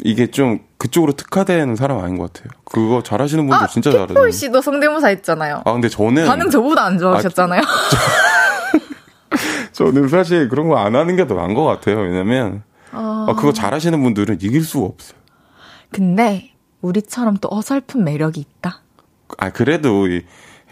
이게 0.05 0.27
좀 0.29 0.61
그쪽으로 0.79 1.13
특화된 1.13 1.77
사람 1.77 1.99
아닌 1.99 2.19
것 2.19 2.33
같아요. 2.33 2.51
그거 2.65 3.03
잘하시는 3.03 3.47
분들 3.47 3.67
진짜 3.69 3.91
킥볼 3.91 4.09
잘하죠. 4.15 4.31
씨도 4.31 4.61
성대모사 4.61 5.09
했잖아요. 5.09 5.63
아 5.65 5.73
근데 5.73 5.89
저는 5.89 6.27
반응 6.27 6.51
저보다 6.51 6.85
안 6.85 6.99
좋아하셨잖아요. 6.99 7.63
저는 9.73 10.09
사실 10.09 10.49
그런 10.49 10.69
거 10.69 10.77
안 10.79 10.95
하는 10.97 11.17
게 11.17 11.27
더 11.27 11.35
나은 11.35 11.55
것 11.55 11.65
같아요. 11.65 11.99
왜냐면 12.01 12.63
아, 12.93 13.27
그거 13.37 13.53
잘하시는 13.53 14.01
분들은 14.03 14.39
이길 14.41 14.63
수가 14.65 14.87
없어요. 14.87 15.19
근데 15.91 16.53
우리처럼 16.81 17.37
또 17.39 17.49
어설픈 17.51 18.05
매력이 18.05 18.41
있다. 18.41 18.83
아 19.39 19.51
그래도 19.51 20.07
이 20.09 20.23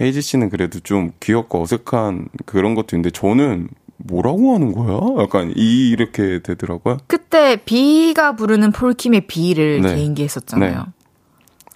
헤이지 0.01 0.23
씨는 0.23 0.51
그래도 0.51 0.81
좀 0.81 1.13
귀엽고 1.21 1.63
어색한 1.63 2.29
그런 2.47 2.75
것도 2.75 2.97
있는데 2.97 3.11
저는 3.11 3.69
뭐라고 4.07 4.55
하는 4.55 4.73
거야? 4.73 5.23
약간 5.23 5.53
이 5.57 5.89
이렇게 5.91 6.41
되더라고요. 6.43 6.99
그때 7.07 7.57
비가 7.65 8.35
부르는 8.37 8.73
폴킴의 8.73 9.23
비를 9.27 9.81
네. 9.83 9.95
개인기 9.95 10.23
했었잖아요. 10.25 10.71
네. 10.71 10.77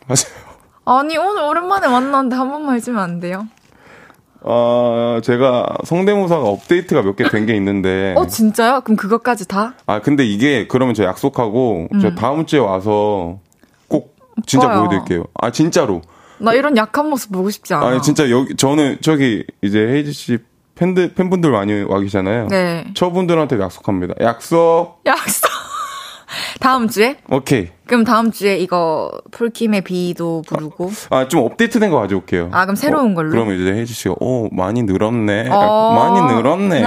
맞아요. 0.07 0.51
아니 0.85 1.17
오늘 1.17 1.43
오랜만에 1.43 1.87
만났는데 1.89 2.37
한 2.37 2.51
번만 2.51 2.77
해주면 2.77 3.01
안 3.03 3.21
돼요? 3.21 3.47
아 4.43 5.21
제가 5.23 5.67
성대모사가 5.85 6.43
업데이트가 6.43 7.03
몇 7.03 7.15
개 7.17 7.29
된 7.29 7.47
게 7.47 7.55
있는데 7.57 8.15
어 8.19 8.27
진짜요? 8.27 8.81
그럼 8.83 8.97
그것까지 8.97 9.47
다? 9.47 9.75
아 9.87 10.01
근데 10.01 10.25
이게 10.25 10.67
그러면 10.67 10.95
저 10.95 11.05
약속하고 11.05 11.89
저 12.01 12.15
다음 12.15 12.47
주에 12.47 12.59
와서 12.59 13.39
꼭 13.89 14.17
진짜 14.47 14.67
음. 14.67 14.71
오빠요. 14.73 14.89
보여드릴게요. 14.89 15.25
아 15.35 15.51
진짜로. 15.53 16.01
나 16.39 16.55
이런 16.55 16.75
약한 16.79 17.11
모습 17.11 17.33
보고 17.33 17.51
싶지 17.51 17.75
않아. 17.75 17.87
아니 17.87 18.01
진짜 18.03 18.31
여기 18.31 18.57
저는 18.57 18.99
저기 19.03 19.45
이제 19.61 19.79
헤이지 19.79 20.13
씨 20.13 20.39
팬들 20.81 21.13
팬분들 21.15 21.51
많이 21.51 21.83
와 21.83 22.01
계시잖아요. 22.01 22.47
네. 22.49 22.87
저분들한테 22.95 23.61
약속합니다. 23.61 24.15
약속. 24.23 25.03
약속. 25.05 25.51
다음 26.59 26.89
주에? 26.89 27.19
오케이. 27.29 27.69
그럼 27.87 28.05
다음 28.05 28.31
주에 28.33 28.57
이거 28.57 29.11
폴킴의 29.33 29.83
비도 29.83 30.43
부르고. 30.49 30.91
아 31.11 31.29
좀 31.29 31.41
업데이트된 31.45 31.91
거 31.91 31.99
가져올게요. 32.01 32.49
아, 32.53 32.65
그럼 32.65 32.77
새로운 32.77 33.13
어, 33.13 33.15
걸로? 33.15 33.31
그러면 33.31 33.61
이제 33.61 33.73
헤이지 33.73 33.93
씨가 33.93 34.15
어 34.21 34.49
많이 34.53 34.83
늘었네. 34.83 35.49
어. 35.51 35.93
많이 35.95 36.35
늘었네. 36.35 36.83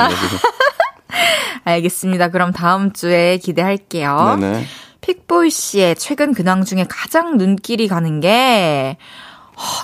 알겠습니다. 1.65 2.29
그럼 2.29 2.51
다음 2.51 2.93
주에 2.93 3.37
기대할게요. 3.37 4.37
네네. 4.39 4.65
픽보이 5.01 5.49
씨의 5.51 5.95
최근 5.97 6.33
근황 6.33 6.63
중에 6.63 6.85
가장 6.89 7.37
눈길이 7.37 7.87
가는 7.87 8.19
게 8.21 8.97
하, 8.99 9.22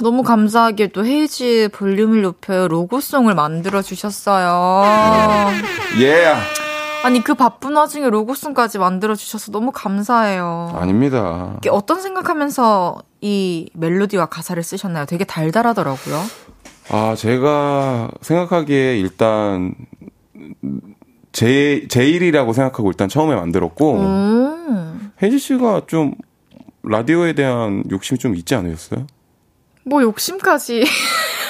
너무 0.02 0.24
감사하게도 0.24 1.06
헤이즈 1.06 1.70
볼륨을 1.74 2.22
높여요 2.22 2.68
로고송을 2.68 3.36
만들어 3.36 3.82
주셨어요. 3.82 4.84
예. 6.02 6.34
아니 7.04 7.24
그 7.24 7.34
바쁜 7.34 7.76
와중에 7.76 8.10
로고송까지 8.10 8.78
만들어 8.78 9.16
주셔서 9.16 9.52
너무 9.52 9.72
감사해요. 9.72 10.74
아닙니다. 10.76 11.58
어떤 11.70 12.02
생각하면서 12.02 13.02
이 13.22 13.70
멜로디와 13.74 14.28
가사를 14.28 14.62
쓰셨나요? 14.62 15.06
되게 15.06 15.24
달달하더라고요. 15.24 16.22
아, 16.92 17.16
제가 17.16 18.10
생각하기에 18.22 19.00
일단 19.00 19.76
제, 21.32 21.86
제 21.90 22.08
일이라고 22.08 22.54
생각하고 22.54 22.90
일단 22.90 23.08
처음에 23.08 23.36
만들었고, 23.36 24.00
음. 24.00 25.12
혜지 25.22 25.38
씨가 25.38 25.84
좀 25.88 26.16
라디오에 26.84 27.34
대한 27.34 27.84
욕심이 27.92 28.18
좀 28.18 28.36
있지 28.36 28.56
않으셨어요? 28.56 29.06
뭐 29.86 30.02
욕심까지 30.04 30.84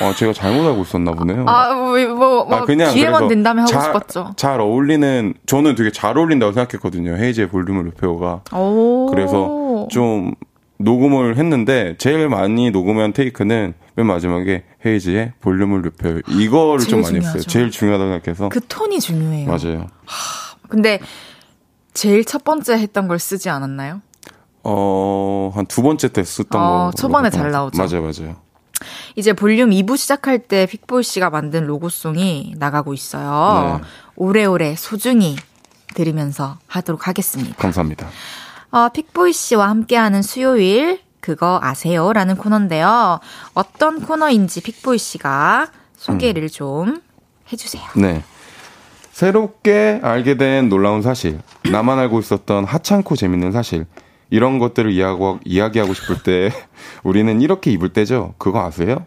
아, 0.01 0.13
제가 0.15 0.31
잘못 0.33 0.65
알고 0.69 0.83
있었나 0.83 1.11
보네요. 1.11 1.45
아 1.47 1.73
뭐 1.73 1.97
뭐, 2.15 2.45
뭐 2.45 2.55
아, 2.55 2.65
그냥 2.65 2.93
기회만 2.93 3.27
된다면 3.27 3.63
하고 3.63 3.71
잘, 3.71 3.83
싶었죠. 3.83 4.33
잘 4.37 4.61
어울리는, 4.61 5.33
저는 5.45 5.75
되게 5.75 5.91
잘 5.91 6.17
어울린다고 6.17 6.53
생각했거든요. 6.53 7.15
헤이지의 7.17 7.49
볼륨을 7.49 7.85
높여가. 7.85 8.41
오. 8.53 9.07
그래서 9.07 9.87
좀 9.91 10.35
녹음을 10.77 11.35
했는데, 11.37 11.95
제일 11.97 12.29
많이 12.29 12.71
녹음한 12.71 13.11
테이크는 13.11 13.73
맨 13.95 14.05
마지막에 14.05 14.63
헤이지의 14.85 15.33
볼륨을 15.41 15.81
높여요. 15.81 16.19
이거를 16.29 16.85
좀 16.85 17.01
많이 17.01 17.17
했어요. 17.17 17.31
중요하죠. 17.41 17.49
제일 17.49 17.69
중요하다고 17.71 18.11
생각해서. 18.11 18.49
그 18.49 18.61
톤이 18.65 19.01
중요해요. 19.01 19.47
맞아요. 19.49 19.87
근데 20.69 20.99
제일 21.93 22.23
첫 22.23 22.45
번째 22.45 22.73
했던 22.77 23.09
걸 23.09 23.19
쓰지 23.19 23.49
않았나요? 23.49 24.01
어, 24.71 25.51
한 25.55 25.65
두 25.65 25.81
번째 25.81 26.07
때 26.09 26.23
썼던 26.23 26.61
어, 26.61 26.91
거. 26.91 26.91
초반에 26.97 27.29
잘 27.29 27.51
나오죠. 27.51 27.77
맞아요, 27.77 28.01
맞아요. 28.03 28.35
이제 29.15 29.33
볼륨 29.33 29.71
2부 29.71 29.97
시작할 29.97 30.39
때 30.39 30.65
픽보이 30.65 31.03
씨가 31.03 31.29
만든 31.29 31.65
로고송이 31.65 32.53
나가고 32.57 32.93
있어요. 32.93 33.79
네. 33.81 33.87
오래오래 34.15 34.75
소중히 34.75 35.35
들으면서 35.95 36.57
하도록 36.67 37.07
하겠습니다. 37.07 37.55
감사합니다. 37.57 38.07
어, 38.71 38.89
픽보이 38.89 39.33
씨와 39.33 39.67
함께하는 39.69 40.21
수요일 40.21 41.01
그거 41.19 41.59
아세요? 41.61 42.13
라는 42.13 42.37
코너인데요. 42.37 43.19
어떤 43.53 44.01
코너인지 44.01 44.61
픽보이 44.61 44.97
씨가 44.97 45.67
소개를 45.97 46.43
음. 46.43 46.47
좀 46.47 47.01
해주세요. 47.51 47.83
네. 47.95 48.23
새롭게 49.11 49.99
알게 50.01 50.37
된 50.37 50.69
놀라운 50.69 51.01
사실, 51.01 51.41
나만 51.69 51.99
알고 51.99 52.19
있었던 52.21 52.63
하찮고 52.63 53.17
재밌는 53.17 53.51
사실, 53.51 53.85
이런 54.29 54.59
것들을 54.59 54.91
이야기하고, 54.91 55.39
이야기하고 55.45 55.93
싶을 55.93 56.23
때 56.23 56.51
우리는 57.03 57.41
이렇게 57.41 57.71
입을 57.71 57.89
때죠. 57.89 58.33
그거 58.37 58.61
아세요? 58.65 59.05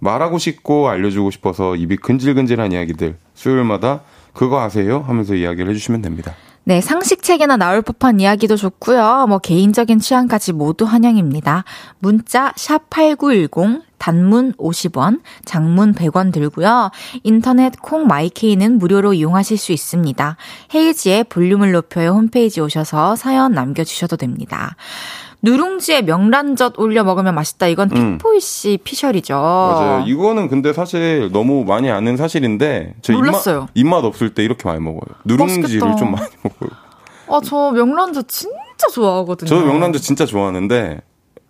말하고 0.00 0.38
싶고 0.38 0.88
알려주고 0.88 1.30
싶어서 1.30 1.74
입이 1.74 1.96
근질근질한 1.96 2.72
이야기들 2.72 3.16
수요일마다 3.34 4.02
그거 4.32 4.60
아세요? 4.60 5.04
하면서 5.06 5.34
이야기를 5.34 5.70
해주시면 5.70 6.02
됩니다. 6.02 6.34
네, 6.64 6.80
상식 6.80 7.22
책에나 7.22 7.56
나올 7.56 7.80
법한 7.80 8.20
이야기도 8.20 8.56
좋고요. 8.56 9.26
뭐 9.28 9.38
개인적인 9.38 10.00
취향까지 10.00 10.52
모두 10.52 10.84
환영입니다. 10.84 11.64
문자 11.98 12.52
샵 12.56 12.90
8910 12.90 13.87
단문 13.98 14.54
50원, 14.54 15.20
장문 15.44 15.94
100원 15.94 16.32
들고요. 16.32 16.90
인터넷 17.22 17.80
콩 17.80 18.06
마이케이는 18.06 18.78
무료로 18.78 19.14
이용하실 19.14 19.58
수 19.58 19.72
있습니다. 19.72 20.36
헤이지의 20.74 21.24
볼륨을 21.24 21.72
높여요 21.72 22.10
홈페이지 22.10 22.60
오셔서 22.60 23.16
사연 23.16 23.52
남겨주셔도 23.52 24.16
됩니다. 24.16 24.76
누룽지에 25.42 26.02
명란젓 26.02 26.78
올려 26.78 27.04
먹으면 27.04 27.34
맛있다. 27.34 27.68
이건 27.68 27.90
음. 27.92 28.18
픽보이 28.18 28.40
씨 28.40 28.78
피셜이죠. 28.82 29.34
맞아요. 29.34 30.04
이거는 30.06 30.48
근데 30.48 30.72
사실 30.72 31.30
너무 31.32 31.64
많이 31.64 31.90
아는 31.90 32.16
사실인데 32.16 32.94
저 33.02 33.12
몰랐어요. 33.12 33.68
입맛, 33.74 34.02
입맛 34.02 34.04
없을 34.04 34.34
때 34.34 34.42
이렇게 34.42 34.68
많이 34.68 34.80
먹어요. 34.80 35.16
누룽지를 35.24 35.62
맛있겠다. 35.62 35.96
좀 35.96 36.10
많이 36.12 36.26
먹어요. 36.42 36.70
아, 37.30 37.40
저 37.44 37.70
명란젓 37.70 38.26
진짜 38.26 38.88
좋아하거든요. 38.92 39.48
저도 39.48 39.66
명란젓 39.66 40.02
진짜 40.02 40.26
좋아하는데 40.26 41.00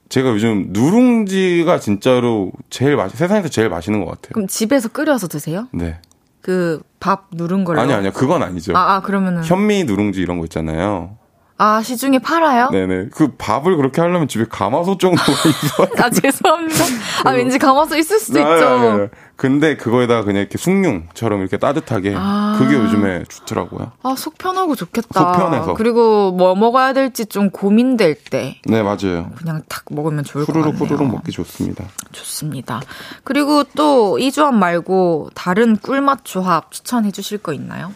제가 0.09 0.31
요즘 0.31 0.69
누룽지가 0.71 1.81
진짜로 1.81 2.53
제일 2.71 2.97
맛 2.97 3.11
세상에서 3.11 3.49
제일 3.49 3.69
맛있는 3.69 4.01
것 4.05 4.11
같아요. 4.11 4.31
그럼 4.35 4.47
집에서 4.49 4.89
끓여서 4.89 5.29
드세요? 5.29 5.69
네. 5.73 6.01
그 6.41 6.81
밥 7.01 7.29
누른 7.33 7.65
걸로? 7.65 7.81
아니 7.81 7.93
아니요 7.93 8.13
그건 8.13 8.43
아니죠. 8.43 8.77
아, 8.77 8.95
아 8.97 9.01
그러면은 9.01 9.45
현미 9.45 9.85
누룽지 9.85 10.21
이런 10.21 10.39
거 10.39 10.45
있잖아요. 10.45 11.17
아, 11.61 11.83
시중에 11.83 12.21
팔아요? 12.21 12.69
네네. 12.71 13.09
그 13.13 13.35
밥을 13.37 13.77
그렇게 13.77 14.01
하려면 14.01 14.29
집에 14.29 14.45
가마솥 14.49 15.01
정도가 15.01 15.33
있어야 15.49 16.07
아, 16.07 16.11
죄송합니다. 16.11 16.85
아, 17.25 17.31
왠지 17.33 17.59
가마솥 17.59 17.99
있을 17.99 18.21
수도 18.21 18.45
아, 18.45 18.55
있죠. 18.55 18.79
네, 18.79 18.97
네. 18.97 19.09
근데 19.39 19.77
그거에다가 19.77 20.25
그냥 20.25 20.41
이렇게 20.41 20.59
숭늉처럼 20.59 21.41
이렇게 21.43 21.59
따뜻하게 21.59 22.13
아. 22.17 22.57
그게 22.59 22.75
요즘에 22.75 23.23
좋더라고요. 23.29 23.93
아, 24.03 24.15
속 24.17 24.37
편하고 24.37 24.75
좋겠다. 24.75 25.21
속 25.21 25.33
편해서. 25.39 25.75
그리고 25.75 26.33
뭐 26.33 26.57
먹어야 26.57 26.93
될지 26.93 27.25
좀 27.25 27.51
고민될 27.51 28.17
때. 28.17 28.61
네, 28.65 28.83
맞아요. 28.83 29.31
그냥 29.37 29.63
탁 29.69 29.85
먹으면 29.93 30.25
좋을 30.25 30.45
것 30.45 30.53
같아요. 30.53 30.73
후루룩 30.73 30.91
후루룩 30.91 31.13
먹기 31.13 31.31
좋습니다. 31.31 31.85
좋습니다. 32.11 32.81
그리고 33.23 33.63
또 33.77 34.19
이 34.19 34.33
조합 34.33 34.55
말고 34.57 35.31
다른 35.37 35.77
꿀맛 35.77 36.25
조합 36.25 36.73
추천해 36.73 37.13
주실 37.13 37.39
거 37.39 37.53
있나요? 37.53 37.93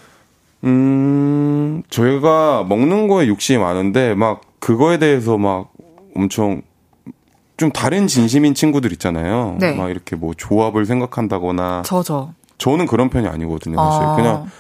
음, 0.62 1.82
저희가 1.90 2.64
먹는 2.68 3.08
거에 3.08 3.26
욕심이 3.26 3.58
많은데, 3.58 4.14
막, 4.14 4.42
그거에 4.60 4.98
대해서 4.98 5.36
막 5.38 5.72
엄청 6.14 6.62
좀 7.62 7.70
다른 7.70 8.08
진심인 8.08 8.54
친구들 8.54 8.90
있잖아요. 8.94 9.56
네. 9.60 9.76
막 9.76 9.88
이렇게 9.88 10.16
뭐 10.16 10.34
조합을 10.36 10.84
생각한다거나. 10.84 11.82
저 11.86 12.02
저. 12.02 12.32
저는 12.58 12.86
그런 12.86 13.08
편이 13.08 13.28
아니거든요, 13.28 13.76
사실. 13.76 14.02
아. 14.02 14.16
그냥 14.16 14.50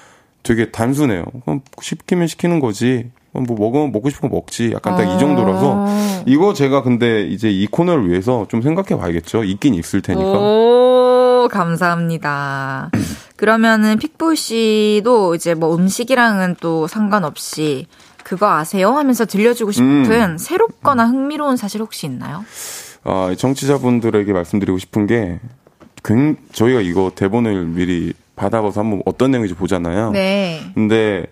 되게 0.44 0.70
단순해요. 0.70 1.24
그럼 1.44 1.62
시키면 1.80 2.28
시키는 2.28 2.60
거지. 2.60 3.10
뭐 3.32 3.44
먹으면 3.58 3.90
먹고 3.90 4.08
싶은 4.08 4.28
거 4.28 4.36
먹지. 4.36 4.70
약간 4.72 4.94
딱이 4.94 5.14
아. 5.14 5.18
정도라서. 5.18 5.84
이거 6.26 6.54
제가 6.54 6.84
근데 6.84 7.22
이제 7.26 7.50
이 7.50 7.66
코너를 7.66 8.08
위해서 8.08 8.46
좀 8.48 8.62
생각해 8.62 8.96
봐야겠죠. 8.96 9.42
있긴 9.42 9.74
있을 9.74 10.00
테니까. 10.00 10.30
오, 10.38 11.48
감사합니다. 11.50 12.92
그러면은 13.34 13.98
픽보 13.98 14.36
씨도 14.36 15.34
이제 15.34 15.54
뭐 15.54 15.74
음식이랑은 15.74 16.54
또 16.60 16.86
상관없이 16.86 17.88
그거 18.22 18.48
아세요? 18.48 18.96
하면서 18.96 19.24
들려주고 19.24 19.72
싶은 19.72 20.12
음. 20.12 20.38
새롭거나 20.38 21.06
흥미로운 21.06 21.56
사실 21.56 21.80
혹시 21.80 22.06
있나요? 22.06 22.44
아, 23.04 23.34
청취자분들에게 23.36 24.32
말씀드리고 24.32 24.78
싶은 24.78 25.06
게, 25.06 25.40
굉, 26.04 26.36
저희가 26.52 26.80
이거 26.80 27.12
대본을 27.14 27.66
미리 27.66 28.12
받아봐서 28.36 28.80
한번 28.80 29.02
어떤 29.04 29.30
내용인지 29.30 29.54
보잖아요. 29.54 30.10
네. 30.10 30.60
근데 30.74 31.26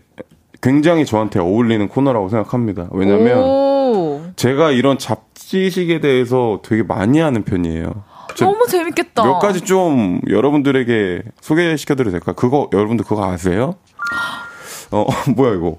굉장히 0.61 1.05
저한테 1.07 1.41
어울리는 1.41 1.89
코너라고 1.89 2.29
생각합니다. 2.29 2.89
왜냐면 2.93 3.39
오. 3.39 4.23
제가 4.37 4.71
이런 4.71 4.99
잡지식에 4.99 6.01
대해서 6.01 6.61
되게 6.63 6.83
많이 6.83 7.19
하는 7.19 7.43
편이에요. 7.45 8.05
너무 8.39 8.67
재밌겠다. 8.67 9.25
몇 9.25 9.39
가지 9.39 9.63
좀 9.63 10.21
여러분들에게 10.29 11.23
소개시켜드려도 11.41 12.13
될까? 12.13 12.33
그거 12.33 12.71
여러분들 12.73 13.05
그거 13.05 13.25
아세요? 13.25 13.75
어 14.93 15.07
뭐야 15.35 15.55
이거? 15.55 15.79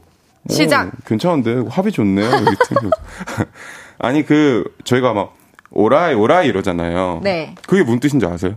시작. 0.49 0.87
오, 0.87 0.91
괜찮은데 1.05 1.63
합이 1.69 1.91
좋네요. 1.91 2.29
아니 3.99 4.25
그 4.25 4.63
저희가 4.83 5.13
막 5.13 5.35
오라이 5.71 6.13
오라이 6.13 6.47
이러잖아요. 6.47 7.21
네. 7.23 7.55
그게 7.67 7.83
무슨 7.83 7.99
뜻인지 7.99 8.25
아세요? 8.25 8.55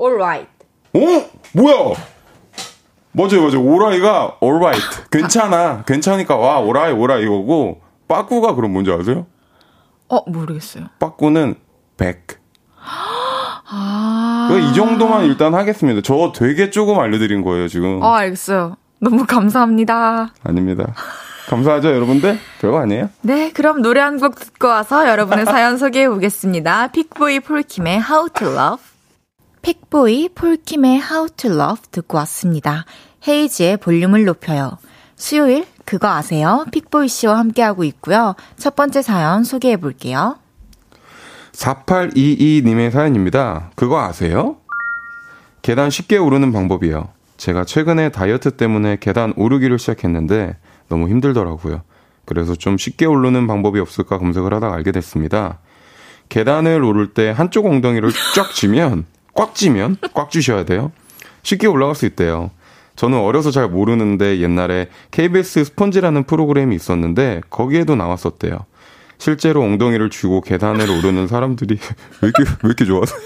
alright. 0.00 0.48
어? 0.94 1.00
뭐야? 1.52 1.94
맞아요, 3.12 3.42
맞아요. 3.42 3.62
오라이가 3.62 4.38
alright. 4.42 4.82
괜찮아. 5.10 5.82
괜찮으니까 5.84 6.36
와, 6.36 6.60
오라이, 6.60 6.92
오라이 6.92 7.24
이거고, 7.24 7.80
빠꾸가 8.06 8.54
그럼 8.54 8.72
뭔지 8.72 8.92
아세요? 8.92 9.26
어, 10.08 10.18
모르겠어요. 10.30 10.86
빠꾸는 10.98 11.56
back. 11.96 12.36
아. 13.72 14.48
이 14.52 14.74
정도만 14.74 15.24
일단 15.26 15.54
하겠습니다. 15.54 16.00
저 16.02 16.32
되게 16.34 16.70
조금 16.70 16.98
알려드린 16.98 17.42
거예요, 17.42 17.68
지금. 17.68 18.00
어, 18.02 18.14
알겠어요. 18.14 18.76
너무 19.00 19.26
감사합니다. 19.26 20.32
아닙니다. 20.44 20.94
감사하죠, 21.50 21.88
여러분들? 21.92 22.38
별거 22.60 22.78
아니에요? 22.80 23.10
네, 23.22 23.50
그럼 23.52 23.82
노래 23.82 24.00
한 24.00 24.18
곡 24.18 24.36
듣고 24.36 24.68
와서 24.68 25.08
여러분의 25.08 25.44
사연 25.50 25.78
소개해 25.78 26.08
보겠습니다. 26.08 26.88
픽보이 26.88 27.40
폴킴의 27.40 28.02
How 28.08 28.28
to 28.30 28.48
Love. 28.48 28.84
픽보이 29.62 30.28
폴킴의 30.34 31.00
How 31.10 31.28
to 31.36 31.50
Love 31.52 31.82
듣고 31.90 32.18
왔습니다. 32.18 32.84
헤이지의 33.26 33.78
볼륨을 33.78 34.24
높여요. 34.24 34.78
수요일 35.16 35.66
그거 35.84 36.08
아세요? 36.08 36.64
픽보이 36.70 37.08
씨와 37.08 37.38
함께하고 37.38 37.82
있고요. 37.84 38.36
첫 38.56 38.76
번째 38.76 39.02
사연 39.02 39.42
소개해 39.42 39.76
볼게요. 39.78 40.36
4822님의 41.52 42.90
사연입니다. 42.92 43.70
그거 43.74 44.00
아세요? 44.00 44.56
계단 45.62 45.90
쉽게 45.90 46.16
오르는 46.16 46.52
방법이요. 46.52 47.08
제가 47.36 47.64
최근에 47.64 48.10
다이어트 48.10 48.52
때문에 48.52 48.98
계단 49.00 49.32
오르기를 49.36 49.78
시작했는데 49.78 50.56
너무 50.90 51.08
힘들더라고요. 51.08 51.82
그래서 52.26 52.54
좀 52.54 52.76
쉽게 52.76 53.06
오르는 53.06 53.46
방법이 53.46 53.80
없을까 53.80 54.18
검색을 54.18 54.52
하다가 54.52 54.74
알게 54.74 54.92
됐습니다. 54.92 55.60
계단을 56.28 56.84
오를 56.84 57.08
때 57.14 57.30
한쪽 57.30 57.66
엉덩이를 57.66 58.10
쫙 58.34 58.52
쥐면, 58.52 59.06
꽉 59.34 59.54
쥐면, 59.54 59.96
꽉 60.12 60.30
쥐셔야 60.30 60.64
돼요. 60.64 60.92
쉽게 61.42 61.66
올라갈 61.66 61.94
수 61.94 62.04
있대요. 62.06 62.50
저는 62.96 63.18
어려서 63.18 63.50
잘 63.50 63.68
모르는데 63.68 64.40
옛날에 64.40 64.88
KBS 65.10 65.64
스펀지라는 65.64 66.24
프로그램이 66.24 66.76
있었는데 66.76 67.40
거기에도 67.48 67.96
나왔었대요. 67.96 68.66
실제로 69.16 69.62
엉덩이를 69.62 70.10
쥐고 70.10 70.42
계단을 70.42 70.90
오르는 70.90 71.26
사람들이 71.26 71.78
왜 72.20 72.28
이렇게, 72.28 72.42
왜 72.62 72.68
이렇게 72.68 72.84
좋아하세요? 72.84 73.20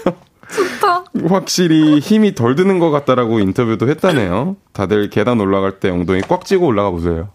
좋다. 0.55 1.03
확실히 1.27 1.99
힘이 1.99 2.35
덜 2.35 2.55
드는 2.55 2.79
것 2.79 2.91
같다라고 2.91 3.39
인터뷰도 3.39 3.89
했다네요. 3.89 4.55
다들 4.73 5.09
계단 5.09 5.39
올라갈 5.39 5.79
때 5.79 5.89
엉덩이 5.89 6.21
꽉 6.21 6.45
쥐고 6.45 6.67
올라가 6.67 6.91
보세요. 6.91 7.29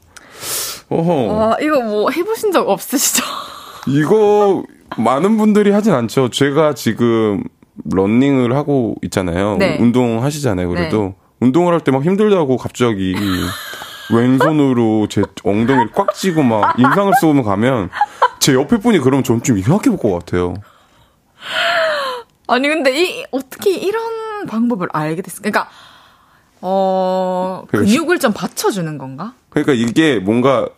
어허. 0.91 1.53
아, 1.53 1.57
이거 1.61 1.81
뭐 1.81 2.11
해보신 2.11 2.53
적 2.53 2.69
없으시죠? 2.69 3.23
이거 3.89 4.63
많은 4.97 5.37
분들이 5.37 5.71
하진 5.71 5.93
않죠. 5.95 6.31
제가 6.31 6.75
지금 6.75 7.45
런닝을 7.91 8.55
하고 8.57 8.97
있잖아요. 9.05 9.57
네. 9.59 9.79
운동 9.81 10.23
하시잖아요. 10.23 10.69
그래도 10.69 11.03
네. 11.03 11.15
운동을 11.41 11.73
할 11.73 11.81
때 11.81 11.91
막 11.93 12.03
힘들다고 12.05 12.57
갑자기 12.59 13.15
왼손으로 14.13 15.07
제 15.09 15.23
엉덩이를 15.45 15.93
꽉 15.93 16.13
쥐고 16.15 16.43
막 16.43 16.79
인상을 16.79 17.13
쏘면 17.21 17.45
가면 17.45 17.91
제 18.41 18.53
옆에 18.55 18.79
분이 18.79 18.99
그러면 18.99 19.23
전좀 19.25 19.57
이상하게 19.59 19.91
볼 19.91 19.99
것 19.99 20.19
같아요. 20.19 20.55
아니 22.49 22.69
근데 22.69 22.93
이 23.01 23.25
어떻게 23.31 23.71
이런 23.71 24.47
방법을 24.49 24.89
알게 24.93 25.23
됐을까? 25.23 25.51
그러니까 25.51 25.71
어 26.61 27.63
그러니까 27.69 27.91
근육을 27.93 28.19
좀 28.19 28.33
받쳐주는 28.33 28.99
건가? 28.99 29.35
그러니까 29.51 29.73
이게 29.73 30.19
뭔가 30.19 30.69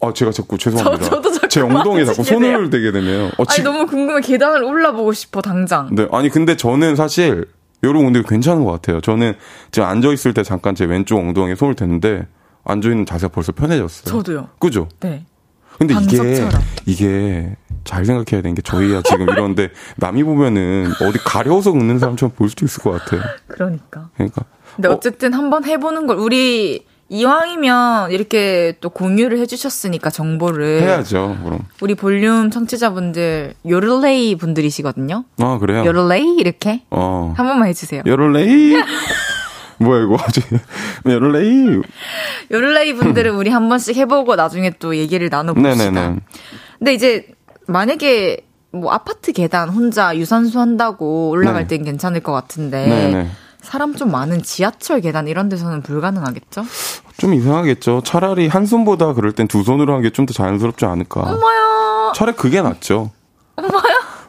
아 0.00 0.12
제가 0.12 0.30
자꾸 0.30 0.56
죄송합니다. 0.58 1.04
저, 1.08 1.20
도 1.20 1.32
자꾸 1.32 1.48
제 1.48 1.60
엉덩이에 1.60 2.04
자꾸 2.04 2.22
손을 2.22 2.70
대게 2.70 2.92
되네요. 2.92 3.26
어, 3.38 3.44
아니 3.48 3.62
너무 3.62 3.86
궁금해 3.86 4.20
계단을 4.20 4.62
올라보고 4.62 5.12
싶어 5.12 5.42
당장. 5.42 5.94
네 5.94 6.06
아니 6.12 6.28
근데 6.28 6.56
저는 6.56 6.96
사실 6.96 7.46
여러분 7.82 8.12
근데 8.12 8.22
괜찮은 8.26 8.64
것 8.64 8.72
같아요. 8.72 9.00
저는 9.00 9.34
지금 9.70 9.88
앉아 9.88 10.12
있을 10.12 10.34
때 10.34 10.42
잠깐 10.42 10.74
제 10.74 10.84
왼쪽 10.84 11.18
엉덩이에 11.18 11.54
손을 11.54 11.74
대는데 11.74 12.26
앉아 12.64 12.88
있는 12.88 13.06
자세가 13.06 13.32
벌써 13.32 13.52
편해졌어요. 13.52 14.04
저도요. 14.04 14.48
그죠? 14.58 14.88
네. 15.00 15.24
근데 15.78 15.94
이게 15.94 16.16
방석처럼. 16.18 16.62
이게 16.86 17.56
잘 17.84 18.04
생각해야 18.04 18.42
되는 18.42 18.54
게 18.54 18.62
저희야 18.62 19.02
지금 19.02 19.28
이런데 19.28 19.70
남이 19.96 20.24
보면은 20.24 20.90
어디 21.02 21.18
가려워서 21.18 21.70
웃는 21.70 21.98
사람처럼 21.98 22.32
보일 22.34 22.50
수도 22.50 22.64
있을 22.64 22.82
것 22.82 22.92
같아요. 22.92 23.22
그러니까. 23.46 24.08
그러니까 24.14 24.42
근데 24.74 24.88
어? 24.88 24.92
어쨌든 24.92 25.32
한번 25.34 25.64
해보는 25.64 26.06
걸 26.06 26.18
우리 26.18 26.86
이왕이면 27.08 28.10
이렇게 28.10 28.76
또 28.80 28.90
공유를 28.90 29.38
해주셨으니까 29.38 30.10
정보를 30.10 30.82
해야죠. 30.82 31.38
그럼. 31.44 31.60
우리 31.80 31.94
볼륨 31.94 32.50
청취자분들 32.50 33.54
요를레이 33.68 34.34
분들이시거든요. 34.36 35.24
아 35.38 35.58
그래요. 35.58 35.84
요를레이 35.84 36.36
이렇게 36.36 36.82
어. 36.90 37.32
한 37.36 37.46
번만 37.46 37.68
해주세요. 37.68 38.02
요럴레이. 38.06 38.74
뭐야 39.78 40.02
이거 40.04 40.16
갑자기 40.16 40.46
요럴레이. 41.06 41.80
요를레이 42.50 42.94
분들은 42.94 43.34
우리 43.36 43.50
한 43.50 43.68
번씩 43.68 43.96
해보고 43.96 44.34
나중에 44.34 44.70
또 44.78 44.96
얘기를 44.96 45.28
나눠봅시다. 45.30 45.90
네네네. 45.90 46.16
근데 46.78 46.94
이제 46.94 47.28
만약에 47.68 48.38
뭐 48.72 48.92
아파트 48.92 49.32
계단 49.32 49.68
혼자 49.68 50.16
유산소 50.16 50.60
한다고 50.60 51.30
올라갈 51.30 51.66
네. 51.68 51.76
땐 51.76 51.84
괜찮을 51.84 52.20
것 52.20 52.32
같은데 52.32 52.86
네네. 52.86 53.30
사람 53.66 53.94
좀 53.94 54.10
많은 54.10 54.42
지하철 54.42 55.00
계단 55.00 55.28
이런 55.28 55.48
데서는 55.48 55.82
불가능하겠죠? 55.82 56.64
좀 57.18 57.34
이상하겠죠. 57.34 58.02
차라리 58.04 58.46
한 58.48 58.64
손보다 58.66 59.12
그럴 59.12 59.32
땐 59.32 59.48
두 59.48 59.62
손으로 59.62 59.92
하는 59.94 60.02
게 60.02 60.10
좀 60.10 60.24
더 60.26 60.32
자연스럽지 60.32 60.84
않을까. 60.86 61.20
엄마야. 61.20 62.12
차라리 62.14 62.36
그게 62.36 62.62
낫죠. 62.62 63.10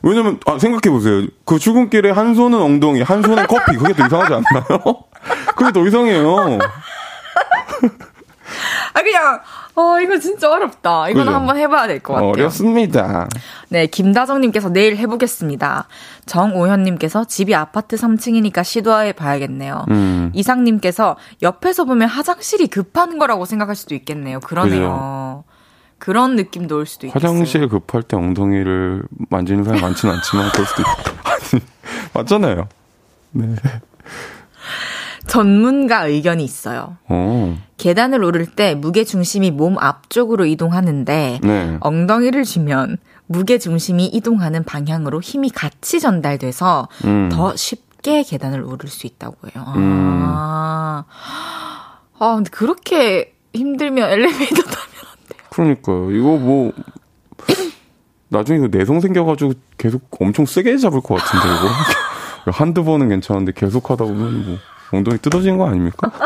왜냐면 0.02 0.40
아 0.46 0.58
생각해 0.58 0.92
보세요. 0.94 1.28
그 1.46 1.60
출근길에 1.60 2.12
한 2.12 2.34
손은 2.36 2.60
엉덩이, 2.62 3.02
한 3.02 3.22
손은 3.22 3.48
커피. 3.48 3.78
그게 3.78 3.94
더 3.94 4.06
이상하지 4.06 4.34
않나요? 4.34 4.80
그게 5.56 5.72
더 5.72 5.86
이상해요. 5.86 6.60
아 8.94 9.02
그냥 9.02 9.40
어 9.76 10.00
이거 10.00 10.18
진짜 10.20 10.52
어렵다. 10.52 11.10
이거는 11.10 11.26
그죠? 11.28 11.36
한번 11.36 11.58
해봐야 11.58 11.88
될 11.88 12.00
것 12.00 12.14
같아요. 12.14 12.30
어렵습니다. 12.30 13.28
네, 13.70 13.86
김다정님께서 13.88 14.70
내일 14.70 14.98
해보겠습니다. 14.98 15.88
정오현님께서 16.26 17.26
집이 17.26 17.54
아파트 17.56 17.96
3층이니까 17.96 18.64
시도해 18.64 19.14
봐야겠네요. 19.14 19.86
음. 19.90 20.32
이상님께서 20.34 21.18
옆에서 21.42 21.86
보면 21.86 22.08
화장실이 22.10 22.68
급한 22.68 23.18
거라고 23.20 23.46
생각할 23.46 23.76
수도 23.76 23.94
있겠네요. 23.96 24.40
그러네요. 24.40 25.44
그런 26.00 26.36
느낌도 26.36 26.78
올 26.78 26.86
수도 26.86 27.08
있겠어요. 27.08 27.30
화장실 27.32 27.68
급할 27.68 28.04
때 28.04 28.16
엉덩이를 28.18 29.04
만지는 29.30 29.64
사람이 29.64 29.82
많지는 29.82 30.14
않지만 30.16 30.50
그럴 30.52 30.66
수도 30.66 30.82
있고. 30.84 31.62
맞잖아요. 32.14 32.68
네. 33.32 33.56
전문가 35.28 36.06
의견이 36.08 36.44
있어요. 36.44 36.98
어. 37.08 37.58
계단을 37.78 38.24
오를 38.24 38.46
때 38.46 38.74
무게 38.76 39.04
중심이 39.04 39.52
몸 39.52 39.78
앞쪽으로 39.78 40.46
이동하는데 40.46 41.40
네. 41.44 41.78
엉덩이를 41.80 42.44
쥐면 42.44 42.98
무게 43.28 43.60
중심이 43.60 44.06
이동하는 44.06 44.64
방향으로 44.64 45.22
힘이 45.22 45.50
같이 45.50 46.00
전달돼서 46.00 46.88
음. 47.06 47.30
더 47.32 47.56
쉽게 47.56 48.24
계단을 48.24 48.64
오를 48.64 48.90
수 48.90 49.06
있다고 49.06 49.36
해요. 49.54 49.66
음. 49.76 50.22
아. 50.26 51.06
아, 52.20 52.36
근데 52.36 52.50
그렇게 52.50 53.34
힘들면 53.54 54.10
엘리베이터 54.10 54.64
타면 54.64 54.88
그러니까요. 55.50 56.12
이거 56.12 56.38
뭐 56.38 56.72
나중에 58.30 58.60
이거 58.60 58.68
내성 58.72 59.02
생겨가지고 59.02 59.54
계속 59.78 60.02
엄청 60.20 60.46
세게 60.46 60.78
잡을 60.78 61.02
것 61.02 61.16
같은데 61.16 61.46
이거 61.48 62.52
한두 62.52 62.84
번은 62.84 63.10
괜찮은데 63.10 63.52
계속 63.56 63.90
하다 63.92 64.06
보면 64.06 64.46
뭐 64.46 64.58
엉덩이 64.92 65.18
뜯어지는 65.20 65.58
거 65.58 65.68
아닙니까? 65.68 66.12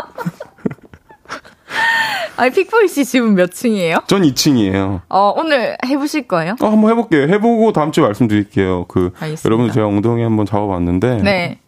아니, 2.36 2.50
픽보이 2.50 2.88
씨 2.88 3.04
지금 3.04 3.34
몇 3.34 3.52
층이에요? 3.52 3.98
전 4.06 4.22
2층이에요. 4.22 5.02
어, 5.08 5.34
오늘 5.36 5.76
해보실 5.84 6.26
거예요? 6.28 6.56
아, 6.60 6.66
한번 6.66 6.90
해볼게요. 6.90 7.28
해보고 7.28 7.72
다음 7.72 7.92
주에 7.92 8.02
말씀드릴게요. 8.04 8.86
그 8.86 9.12
알겠습니다. 9.20 9.42
여러분 9.44 9.70
제가 9.72 9.86
엉덩이 9.86 10.22
한번 10.22 10.46
잡아봤는데 10.46 11.16
네. 11.22 11.58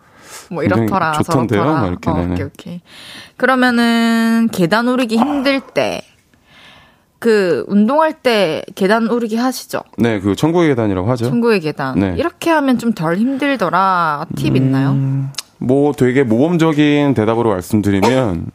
뭐 0.51 0.63
이렇더라, 0.65 1.13
좋던데요? 1.13 1.61
저렇더라. 1.63 1.81
막 1.81 1.89
이렇게, 1.89 2.11
어, 2.11 2.15
네네. 2.15 2.33
오케이, 2.33 2.47
오케이. 2.47 2.81
그러면은 3.37 4.49
계단 4.53 4.89
오르기 4.89 5.17
힘들 5.17 5.61
때, 5.61 6.01
그 7.19 7.65
운동할 7.69 8.13
때 8.15 8.65
계단 8.75 9.09
오르기 9.09 9.37
하시죠? 9.37 9.81
네, 9.99 10.19
그 10.21 10.35
천국의 10.35 10.71
계단이라고 10.71 11.09
하죠. 11.11 11.29
천국의 11.29 11.61
계단. 11.61 11.99
네. 11.99 12.15
이렇게 12.19 12.51
하면 12.51 12.79
좀 12.79 12.93
덜 12.95 13.17
힘들더라. 13.17 14.27
팁 14.37 14.57
있나요? 14.57 14.97
뭐 15.65 15.93
되게 15.93 16.23
모범적인 16.23 17.15
대답으로 17.15 17.51
말씀드리면 17.51 18.51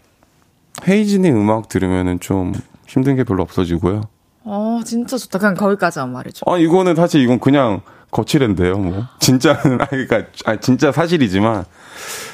헤이진의 0.87 1.31
음악 1.31 1.67
들으면은 1.69 2.19
좀 2.19 2.53
힘든 2.87 3.15
게 3.15 3.23
별로 3.23 3.43
없어지고요. 3.43 4.03
어, 4.45 4.79
진짜 4.85 5.17
좋다. 5.17 5.39
그냥 5.39 5.55
거기까지만 5.55 6.11
말해줘. 6.11 6.45
아, 6.47 6.57
이거는 6.57 6.95
사실 6.95 7.21
이건 7.21 7.39
그냥 7.39 7.81
거칠은데요, 8.11 8.77
뭐. 8.77 9.03
진짜는, 9.19 9.81
아, 9.81 9.85
그니까, 9.85 10.23
아, 10.45 10.55
진짜 10.59 10.91
사실이지만, 10.91 11.65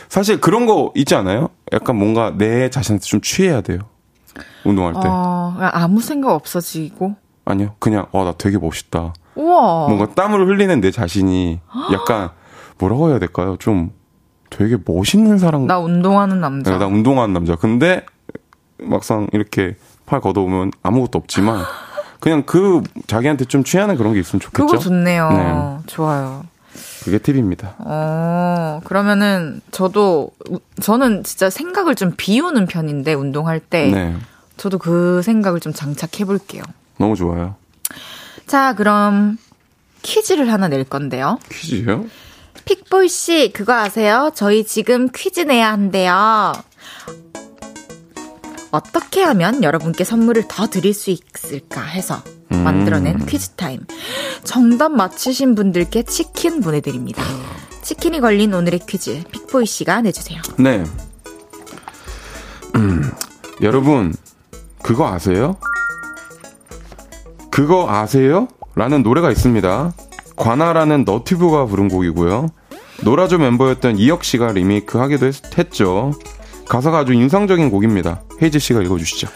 사실 0.08 0.40
그런 0.40 0.66
거 0.66 0.92
있지 0.96 1.16
않아요? 1.16 1.50
약간 1.74 1.98
뭔가 1.98 2.34
내 2.38 2.70
자신한테 2.70 3.04
좀 3.06 3.20
취해야 3.22 3.62
돼요. 3.62 3.80
운동할 4.64 4.94
때. 4.94 5.00
어, 5.06 5.56
아무 5.60 6.00
생각 6.00 6.32
없어지고. 6.34 7.16
아니요, 7.44 7.76
그냥, 7.80 8.06
와, 8.12 8.24
나 8.24 8.34
되게 8.38 8.58
멋있다. 8.58 9.14
우와. 9.36 9.88
뭔가 9.90 10.14
땀을 10.14 10.48
흘리는 10.48 10.80
내 10.80 10.92
자신이 10.92 11.60
약간, 11.92 12.30
뭐라고 12.78 13.10
해야 13.10 13.20
될까요? 13.20 13.58
좀 13.60 13.92
되게 14.56 14.78
멋있는 14.86 15.38
사람. 15.38 15.68
나 15.68 15.80
운동하는 15.80 16.40
남자. 16.40 16.72
네, 16.72 16.78
나 16.78 16.86
운동하는 16.88 17.34
남자. 17.34 17.56
근데 17.56 18.06
막상 18.80 19.28
이렇게 19.34 19.76
팔 20.06 20.22
걷어보면 20.22 20.72
아무것도 20.82 21.18
없지만, 21.20 21.62
그냥 22.22 22.44
그 22.46 22.82
자기한테 23.08 23.46
좀 23.46 23.64
취하는 23.66 23.98
그런 23.98 24.14
게 24.14 24.20
있으면 24.22 24.40
좋겠죠? 24.40 24.66
그거 24.66 24.78
좋네요. 24.78 25.30
네. 25.30 25.78
좋아요. 25.88 26.46
그게 27.04 27.18
팁입니다. 27.20 27.76
어, 27.80 28.80
그러면은 28.86 29.62
저도 29.72 30.32
우- 30.50 30.60
저는 30.82 31.24
진짜 31.24 31.50
생각을 31.50 31.96
좀 31.96 32.14
비우는 32.16 32.66
편인데 32.66 33.14
운동할 33.14 33.60
때 33.60 33.92
네. 33.92 34.16
저도 34.58 34.78
그 34.78 35.22
생각을 35.22 35.60
좀 35.60 35.74
장착해 35.74 36.26
볼게요. 36.26 36.64
너무 36.98 37.16
좋아요. 37.16 37.56
자, 38.48 38.74
그럼 38.74 39.38
퀴즈를 40.02 40.52
하나 40.52 40.68
낼 40.68 40.84
건데요. 40.86 41.40
퀴즈요? 41.50 42.06
픽보이 42.66 43.08
씨, 43.10 43.52
그거 43.54 43.74
아세요? 43.74 44.32
저희 44.34 44.66
지금 44.66 45.08
퀴즈 45.14 45.42
내야 45.42 45.72
한대요. 45.72 46.54
어떻게 48.72 49.24
하면 49.24 49.64
여러분께 49.64 50.04
선물을 50.04 50.48
더 50.50 50.68
드릴 50.68 50.94
수 50.94 51.10
있을까 51.12 51.82
해서 51.82 52.22
만들어낸 52.50 53.26
퀴즈 53.26 53.52
타임. 53.52 53.82
정답 54.44 54.92
맞히신 54.92 55.56
분들께 55.56 56.04
치킨 56.04 56.60
보내드립니다. 56.62 57.24
치킨이 57.82 58.20
걸린 58.20 58.54
오늘의 58.54 58.80
퀴즈, 58.88 59.24
픽보이 59.32 59.66
씨가 59.66 60.02
내주세요. 60.02 60.42
네. 60.58 60.84
음, 62.76 63.12
여러분, 63.62 64.14
그거 64.82 65.08
아세요? 65.08 65.58
그거 67.52 67.90
아세요? 67.90 68.48
라는 68.76 69.04
노래가 69.04 69.32
있습니다. 69.32 69.94
관아라는 70.36 71.04
너튜브가 71.06 71.66
부른 71.66 71.90
곡이고요. 71.90 72.48
노라조 73.04 73.38
멤버였던 73.38 73.98
이혁 73.98 74.24
씨가 74.24 74.54
리메이크 74.54 74.98
하기도 74.98 75.26
했, 75.28 75.58
했죠. 75.58 76.14
가사가 76.68 77.00
아주 77.00 77.14
인상적인 77.14 77.70
곡입니다. 77.70 78.22
헤이즈 78.42 78.60
씨가 78.60 78.82
읽어주시죠. 78.82 79.28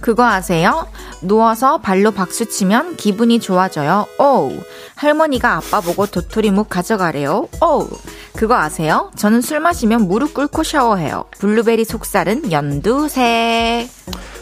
그거 0.00 0.24
아세요? 0.26 0.86
누워서 1.22 1.78
발로 1.78 2.10
박수 2.10 2.46
치면 2.46 2.96
기분이 2.96 3.40
좋아져요. 3.40 4.06
오. 4.18 4.52
할머니가 4.96 5.56
아빠 5.56 5.80
보고 5.80 6.04
도토리묵 6.04 6.68
가져가래요. 6.68 7.48
오. 7.62 7.88
그거 8.36 8.54
아세요? 8.56 9.10
저는 9.16 9.40
술 9.40 9.60
마시면 9.60 10.06
무릎 10.06 10.34
꿇고 10.34 10.62
샤워해요. 10.62 11.24
블루베리 11.38 11.86
속살은 11.86 12.52
연두색. 12.52 13.24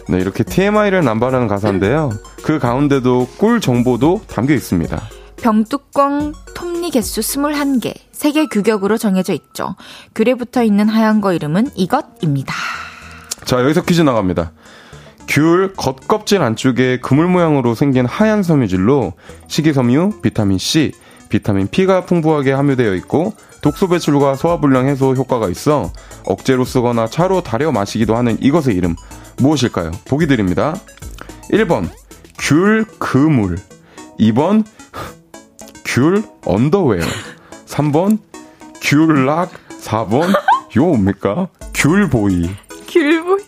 네, 0.09 0.18
이렇게 0.18 0.42
TMI를 0.42 1.05
남발하는 1.05 1.46
가사인데요. 1.46 2.11
그 2.42 2.59
가운데도 2.59 3.28
꿀 3.38 3.61
정보도 3.61 4.20
담겨 4.26 4.55
있습니다. 4.55 5.00
병뚜껑 5.43 6.34
톱니 6.55 6.90
개수 6.93 7.20
21개. 7.20 7.95
세계 8.12 8.47
규격으로 8.47 8.97
정해져 8.97 9.32
있죠. 9.32 9.74
귤에 10.14 10.34
붙어 10.34 10.62
있는 10.62 10.88
하얀 10.88 11.20
거 11.20 11.32
이름은 11.32 11.70
이것입니다. 11.74 12.55
자, 13.45 13.61
여기서 13.61 13.82
퀴즈 13.82 14.03
나갑니다. 14.03 14.53
귤 15.26 15.72
겉껍질 15.76 16.43
안쪽에 16.43 17.01
그물 17.01 17.26
모양으로 17.26 17.74
생긴 17.74 18.07
하얀 18.07 18.45
섬유질로 18.45 19.14
식이섬유, 19.49 20.20
비타민 20.22 20.59
C, 20.59 20.93
비타민 21.28 21.66
P가 21.66 22.05
풍부하게 22.05 22.53
함유되어 22.53 22.95
있고 22.97 23.34
독소 23.62 23.88
배출과 23.88 24.36
소화불량 24.36 24.86
해소 24.86 25.14
효과가 25.14 25.49
있어 25.49 25.93
약재로 26.24 26.64
쓰거나 26.64 27.09
차로 27.09 27.43
달여 27.43 27.72
마시기도 27.72 28.14
하는 28.16 28.36
이것의 28.40 28.76
이름 28.76 28.95
무엇일까요? 29.38 29.90
보기 30.07 30.28
드립니다. 30.28 30.76
1번 31.51 31.88
귤 32.38 32.84
그물 32.99 33.59
2번 34.20 34.64
귤 35.93 36.24
언더웨어 36.47 37.03
3번 37.66 38.18
귤락 38.80 39.51
4번 39.82 40.32
요 40.76 40.86
뭡니까? 40.86 41.49
귤보이 41.74 42.49
귤보이. 42.88 43.43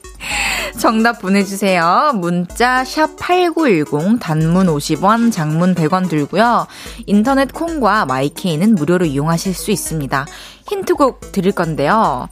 정답 0.79 1.21
보내주세요. 1.21 2.13
문자 2.17 2.83
샵8910 2.83 4.21
단문 4.21 4.67
50원, 4.67 5.33
장문 5.33 5.75
100원 5.75 6.11
들고요. 6.11 6.67
인터넷 7.07 7.51
콩과 7.53 8.05
마이케이는 8.05 8.75
무료로 8.75 9.07
이용하실 9.07 9.55
수 9.55 9.71
있습니다. 9.71 10.27
힌트곡 10.69 11.33
드릴 11.33 11.53
건데요. 11.53 12.29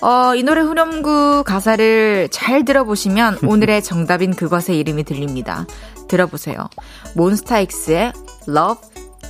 어, 0.00 0.34
이 0.34 0.42
노래 0.42 0.62
후렴구 0.62 1.44
가사를 1.46 2.28
잘 2.32 2.64
들어보시면 2.64 3.38
오늘의 3.46 3.82
정답인 3.82 4.34
그것의 4.34 4.78
이름이 4.78 5.04
들립니다. 5.04 5.66
들어보세요. 6.08 6.68
몬스타엑스의 7.14 8.12
Love 8.48 9.03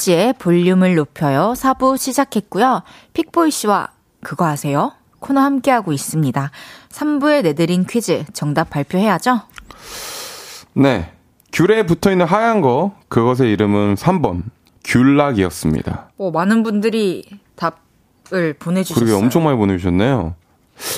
헤이즈의 0.00 0.34
볼륨을 0.38 0.94
높여요. 0.94 1.52
4부 1.56 1.98
시작했고요. 1.98 2.82
픽보이 3.12 3.50
씨와 3.50 3.88
그거 4.22 4.46
아세요? 4.46 4.92
코너 5.18 5.40
함께하고 5.40 5.92
있습니다. 5.92 6.50
3부에 6.88 7.42
내드린 7.42 7.84
퀴즈 7.84 8.24
정답 8.32 8.70
발표해야죠? 8.70 9.42
네. 10.74 11.12
귤에 11.52 11.84
붙어 11.84 12.10
있는 12.10 12.26
하얀 12.26 12.60
거, 12.60 12.94
그것의 13.08 13.52
이름은 13.52 13.96
3번. 13.96 14.44
귤락이었습니다. 14.84 16.10
오, 16.16 16.30
많은 16.30 16.62
분들이 16.62 17.24
답을 17.56 18.54
보내주셨어요. 18.58 19.04
그러게 19.04 19.22
엄청 19.22 19.44
많이 19.44 19.56
보내주셨네요. 19.58 20.34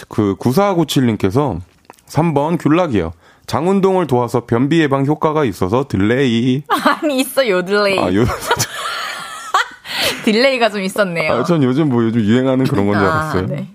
그 0.09 0.37
9497님께서 0.37 1.61
3번 2.07 2.59
귤락이요. 2.63 3.13
장운동을 3.47 4.07
도와서 4.07 4.47
변비 4.47 4.81
예방 4.81 5.05
효과가 5.05 5.45
있어서 5.45 5.87
delay. 5.89 6.63
아니, 7.03 7.19
있어, 7.21 7.47
요들레이. 7.49 7.99
아, 7.99 8.15
요, 8.15 8.25
delay가 10.25 10.71
좀 10.71 10.83
있었네요. 10.83 11.33
아, 11.33 11.45
전 11.45 11.63
요즘 11.63 11.89
뭐 11.89 12.03
요즘 12.03 12.21
유행하는 12.21 12.67
그런 12.67 12.87
건줄 12.87 13.05
알았어요. 13.05 13.43
아, 13.43 13.47
네. 13.47 13.69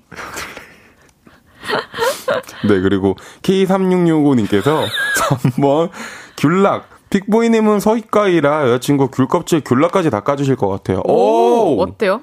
네, 2.67 2.79
그리고 2.81 3.15
K3665님께서 3.41 4.85
3번 5.15 5.89
귤락. 6.37 6.97
픽보이님은 7.09 7.79
sweet 7.79 8.21
guy라 8.21 8.63
여자친구 8.63 9.07
귤껍질 9.09 9.61
귤락까지 9.61 10.09
닦아주실 10.09 10.57
것 10.57 10.67
같아요. 10.67 11.01
오, 11.05 11.77
오! 11.77 11.81
어때요? 11.81 12.21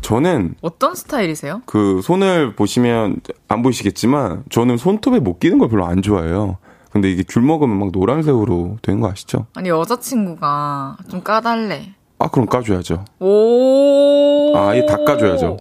저는 0.00 0.54
어떤 0.62 0.94
스타일이세요? 0.94 1.60
그 1.66 2.00
손을 2.02 2.54
보시면 2.54 3.20
안 3.48 3.62
보이시겠지만 3.62 4.44
저는 4.48 4.78
손톱에 4.78 5.18
못 5.18 5.40
끼는 5.40 5.58
걸 5.58 5.68
별로 5.68 5.84
안 5.84 6.00
좋아해요. 6.00 6.56
근데 6.90 7.10
이게 7.10 7.22
귤 7.28 7.42
먹으면 7.42 7.78
막 7.78 7.90
노란색으로 7.92 8.78
되는 8.80 9.00
거 9.00 9.10
아시죠? 9.10 9.46
아니, 9.54 9.68
여자친구가 9.68 10.96
좀 11.10 11.22
까달래. 11.22 11.94
아, 12.18 12.28
그럼 12.28 12.46
까줘야죠. 12.46 13.04
오. 13.20 14.56
아, 14.56 14.74
얘 14.76 14.84
닦아줘야죠. 14.86 15.56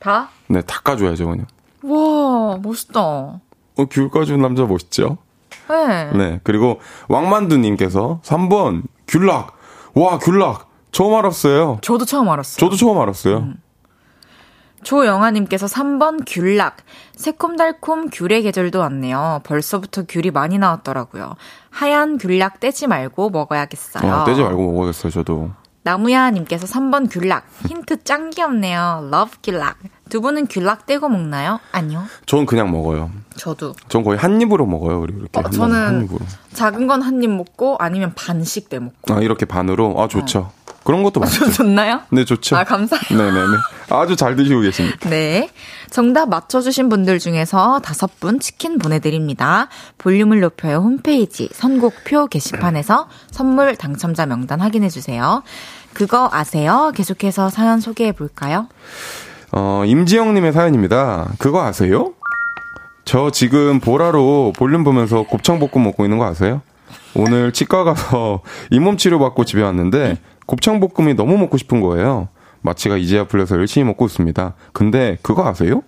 다? 0.00 0.28
네, 0.48 0.60
닦아줘야죠, 0.62 1.26
그냥. 1.26 1.46
와, 1.82 2.58
멋있다. 2.62 3.00
어, 3.00 3.40
귤 3.90 4.10
까주는 4.10 4.40
남자 4.40 4.64
멋있죠? 4.64 5.18
네. 5.68 6.10
네. 6.12 6.40
그리고 6.42 6.80
왕만두님께서 7.08 8.20
3번 8.24 8.82
귤락. 9.06 9.56
와, 9.94 10.18
귤락. 10.18 10.68
처음 10.90 11.14
알았어요. 11.14 11.78
저도 11.82 12.04
처음 12.04 12.28
알았어요. 12.28 12.58
저도 12.58 12.76
처음 12.76 12.98
알았어요. 12.98 13.36
음. 13.38 13.56
조영아님께서 14.82 15.66
3번 15.66 16.22
귤락. 16.26 16.78
새콤달콤 17.16 18.10
귤의 18.10 18.42
계절도 18.42 18.78
왔네요. 18.78 19.40
벌써부터 19.44 20.04
귤이 20.08 20.30
많이 20.30 20.58
나왔더라고요. 20.58 21.34
하얀 21.70 22.16
귤락 22.18 22.60
떼지 22.60 22.86
말고 22.86 23.30
먹어야겠어요. 23.30 24.12
아, 24.12 24.24
떼지 24.24 24.42
말고 24.42 24.72
먹어야겠어요, 24.72 25.10
저도. 25.12 25.50
나무야님께서 25.92 26.66
3번 26.66 27.10
귤락. 27.10 27.46
힌트 27.66 28.04
짱 28.04 28.28
귀엽네요. 28.30 29.08
Love 29.10 29.38
귤락. 29.42 29.76
두 30.10 30.20
분은 30.20 30.46
귤락 30.46 30.86
떼고 30.86 31.08
먹나요? 31.08 31.60
아니요. 31.72 32.04
전 32.26 32.44
그냥 32.46 32.70
먹어요. 32.70 33.10
저도. 33.36 33.74
전 33.88 34.02
거의 34.04 34.18
한 34.18 34.40
입으로 34.40 34.66
먹어요, 34.66 35.00
그리고 35.00 35.20
이렇게. 35.20 35.38
어, 35.38 35.42
한, 35.44 35.50
저는 35.50 35.76
한 35.86 36.04
입으로. 36.04 36.20
작은 36.52 36.86
건 36.86 37.02
한 37.02 37.22
입 37.22 37.30
먹고 37.30 37.76
아니면 37.78 38.12
반씩 38.14 38.68
떼 38.68 38.78
먹고. 38.78 39.14
아, 39.14 39.20
이렇게 39.20 39.44
반으로? 39.46 40.00
아, 40.00 40.08
좋죠. 40.08 40.50
그런 40.88 41.02
것도 41.02 41.20
좀 41.20 41.24
맛있죠. 41.24 41.52
좋나요? 41.52 42.00
네, 42.08 42.24
좋죠. 42.24 42.56
아, 42.56 42.64
감사해요. 42.64 43.10
네네네. 43.10 43.56
아주 43.90 44.16
잘 44.16 44.36
드시고 44.36 44.62
계십니다. 44.62 45.10
네. 45.10 45.50
정답 45.90 46.30
맞춰주신 46.30 46.88
분들 46.88 47.18
중에서 47.18 47.80
다섯 47.80 48.18
분 48.18 48.40
치킨 48.40 48.78
보내드립니다. 48.78 49.68
볼륨을 49.98 50.40
높여요 50.40 50.78
홈페이지 50.78 51.50
선곡표 51.52 52.28
게시판에서 52.28 53.06
선물 53.30 53.76
당첨자 53.76 54.24
명단 54.24 54.62
확인해주세요. 54.62 55.42
그거 55.92 56.30
아세요? 56.32 56.90
계속해서 56.96 57.50
사연 57.50 57.80
소개해볼까요? 57.80 58.68
어, 59.52 59.82
임지영님의 59.84 60.54
사연입니다. 60.54 61.32
그거 61.36 61.64
아세요? 61.64 62.14
저 63.04 63.30
지금 63.30 63.78
보라로 63.80 64.54
볼륨 64.56 64.84
보면서 64.84 65.24
곱창볶음 65.24 65.84
먹고 65.84 66.06
있는 66.06 66.16
거 66.16 66.24
아세요? 66.24 66.62
오늘 67.14 67.52
치과 67.52 67.84
가서 67.84 68.42
잇몸 68.70 68.96
치료 68.96 69.18
받고 69.18 69.44
집에 69.44 69.62
왔는데 69.62 70.18
곱창볶음이 70.46 71.14
너무 71.14 71.36
먹고 71.38 71.56
싶은 71.58 71.80
거예요. 71.80 72.28
마취가 72.62 72.96
이제야 72.96 73.26
풀려서 73.26 73.56
열심히 73.56 73.84
먹고 73.84 74.06
있습니다. 74.06 74.54
근데 74.72 75.18
그거 75.22 75.46
아세요? 75.46 75.82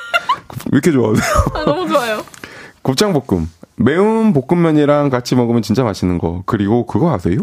왜 0.70 0.78
이렇게 0.78 0.92
좋아하세요? 0.92 1.24
아, 1.54 1.64
너무 1.64 1.88
좋아요. 1.88 2.22
곱창볶음. 2.82 3.48
매운 3.76 4.32
볶음면이랑 4.32 5.08
같이 5.10 5.34
먹으면 5.34 5.62
진짜 5.62 5.82
맛있는 5.82 6.18
거. 6.18 6.42
그리고 6.46 6.86
그거 6.86 7.12
아세요? 7.12 7.38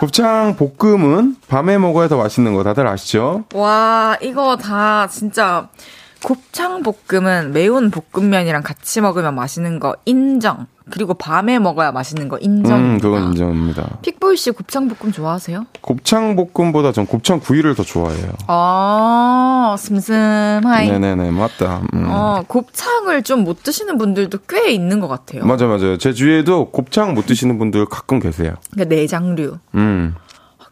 곱창 0.00 0.56
볶음은 0.56 1.36
밤에 1.48 1.76
먹어야 1.78 2.08
더 2.08 2.16
맛있는 2.16 2.54
거 2.54 2.62
다들 2.62 2.86
아시죠? 2.86 3.44
와, 3.54 4.16
이거 4.22 4.56
다 4.56 5.06
진짜 5.08 5.68
곱창 6.24 6.82
볶음은 6.82 7.52
매운 7.52 7.90
볶음면이랑 7.90 8.62
같이 8.62 9.00
먹으면 9.00 9.34
맛있는 9.34 9.78
거 9.78 9.94
인정. 10.06 10.66
그리고 10.90 11.14
밤에 11.14 11.58
먹어야 11.58 11.92
맛있는 11.92 12.28
거 12.28 12.38
인정. 12.38 12.78
음, 12.78 12.98
그건 12.98 13.28
인정합니다. 13.28 13.98
픽보이 14.02 14.36
씨 14.36 14.50
곱창 14.50 14.88
볶음 14.88 15.12
좋아하세요? 15.12 15.66
곱창 15.80 16.36
볶음보다 16.36 16.92
전 16.92 17.06
곱창 17.06 17.40
구이를 17.40 17.74
더 17.74 17.82
좋아해요. 17.82 18.32
아, 18.48 19.76
슴슴하이. 19.78 20.90
네네네, 20.90 21.30
맞다. 21.30 21.82
음. 21.94 22.06
어, 22.08 22.42
곱창을 22.46 23.22
좀 23.22 23.40
못 23.40 23.62
드시는 23.62 23.96
분들도 23.96 24.38
꽤 24.48 24.70
있는 24.70 25.00
것 25.00 25.08
같아요. 25.08 25.46
맞아, 25.46 25.66
맞아요. 25.66 25.96
제 25.96 26.12
주위에도 26.12 26.70
곱창 26.70 27.14
못 27.14 27.24
드시는 27.26 27.58
분들 27.58 27.86
가끔 27.86 28.20
계세요. 28.20 28.54
그러니까 28.72 28.94
내장류. 28.94 29.58
음. 29.76 30.14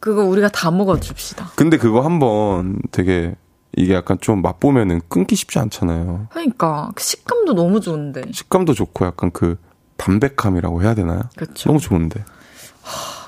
그거 0.00 0.22
우리가 0.24 0.48
다 0.48 0.70
먹어줍시다. 0.70 1.52
근데 1.56 1.76
그거 1.78 2.02
한번 2.02 2.78
되게 2.92 3.34
이게 3.76 3.94
약간 3.94 4.18
좀 4.20 4.42
맛보면은 4.42 5.00
끊기 5.08 5.34
쉽지 5.34 5.58
않잖아요. 5.58 6.26
그러니까 6.30 6.90
그 6.94 7.02
식감도 7.02 7.54
너무 7.54 7.80
좋은데. 7.80 8.22
식감도 8.32 8.74
좋고 8.74 9.06
약간 9.06 9.30
그 9.32 9.56
담백함이라고 9.98 10.82
해야 10.82 10.94
되나요? 10.94 11.20
그렇죠. 11.36 11.68
너무 11.68 11.78
좋은데. 11.78 12.24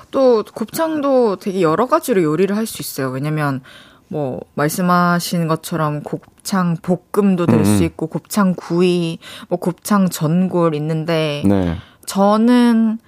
또 0.09 0.43
곱창도 0.43 1.37
되게 1.37 1.61
여러 1.61 1.85
가지로 1.85 2.23
요리를 2.23 2.55
할 2.57 2.65
수 2.65 2.81
있어요. 2.81 3.09
왜냐면 3.09 3.61
뭐 4.07 4.41
말씀하신 4.55 5.47
것처럼 5.47 6.01
곱창 6.03 6.75
볶음도 6.81 7.45
될수 7.45 7.77
음. 7.79 7.83
있고 7.83 8.07
곱창 8.07 8.53
구이, 8.55 9.19
뭐 9.47 9.57
곱창 9.59 10.09
전골 10.09 10.75
있는데 10.75 11.43
네. 11.45 11.77
저는 12.05 12.99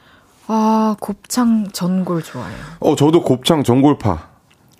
아 0.47 0.95
곱창 1.01 1.67
전골 1.73 2.23
좋아해요. 2.23 2.57
어, 2.79 2.95
저도 2.95 3.21
곱창 3.23 3.63
전골파. 3.63 4.29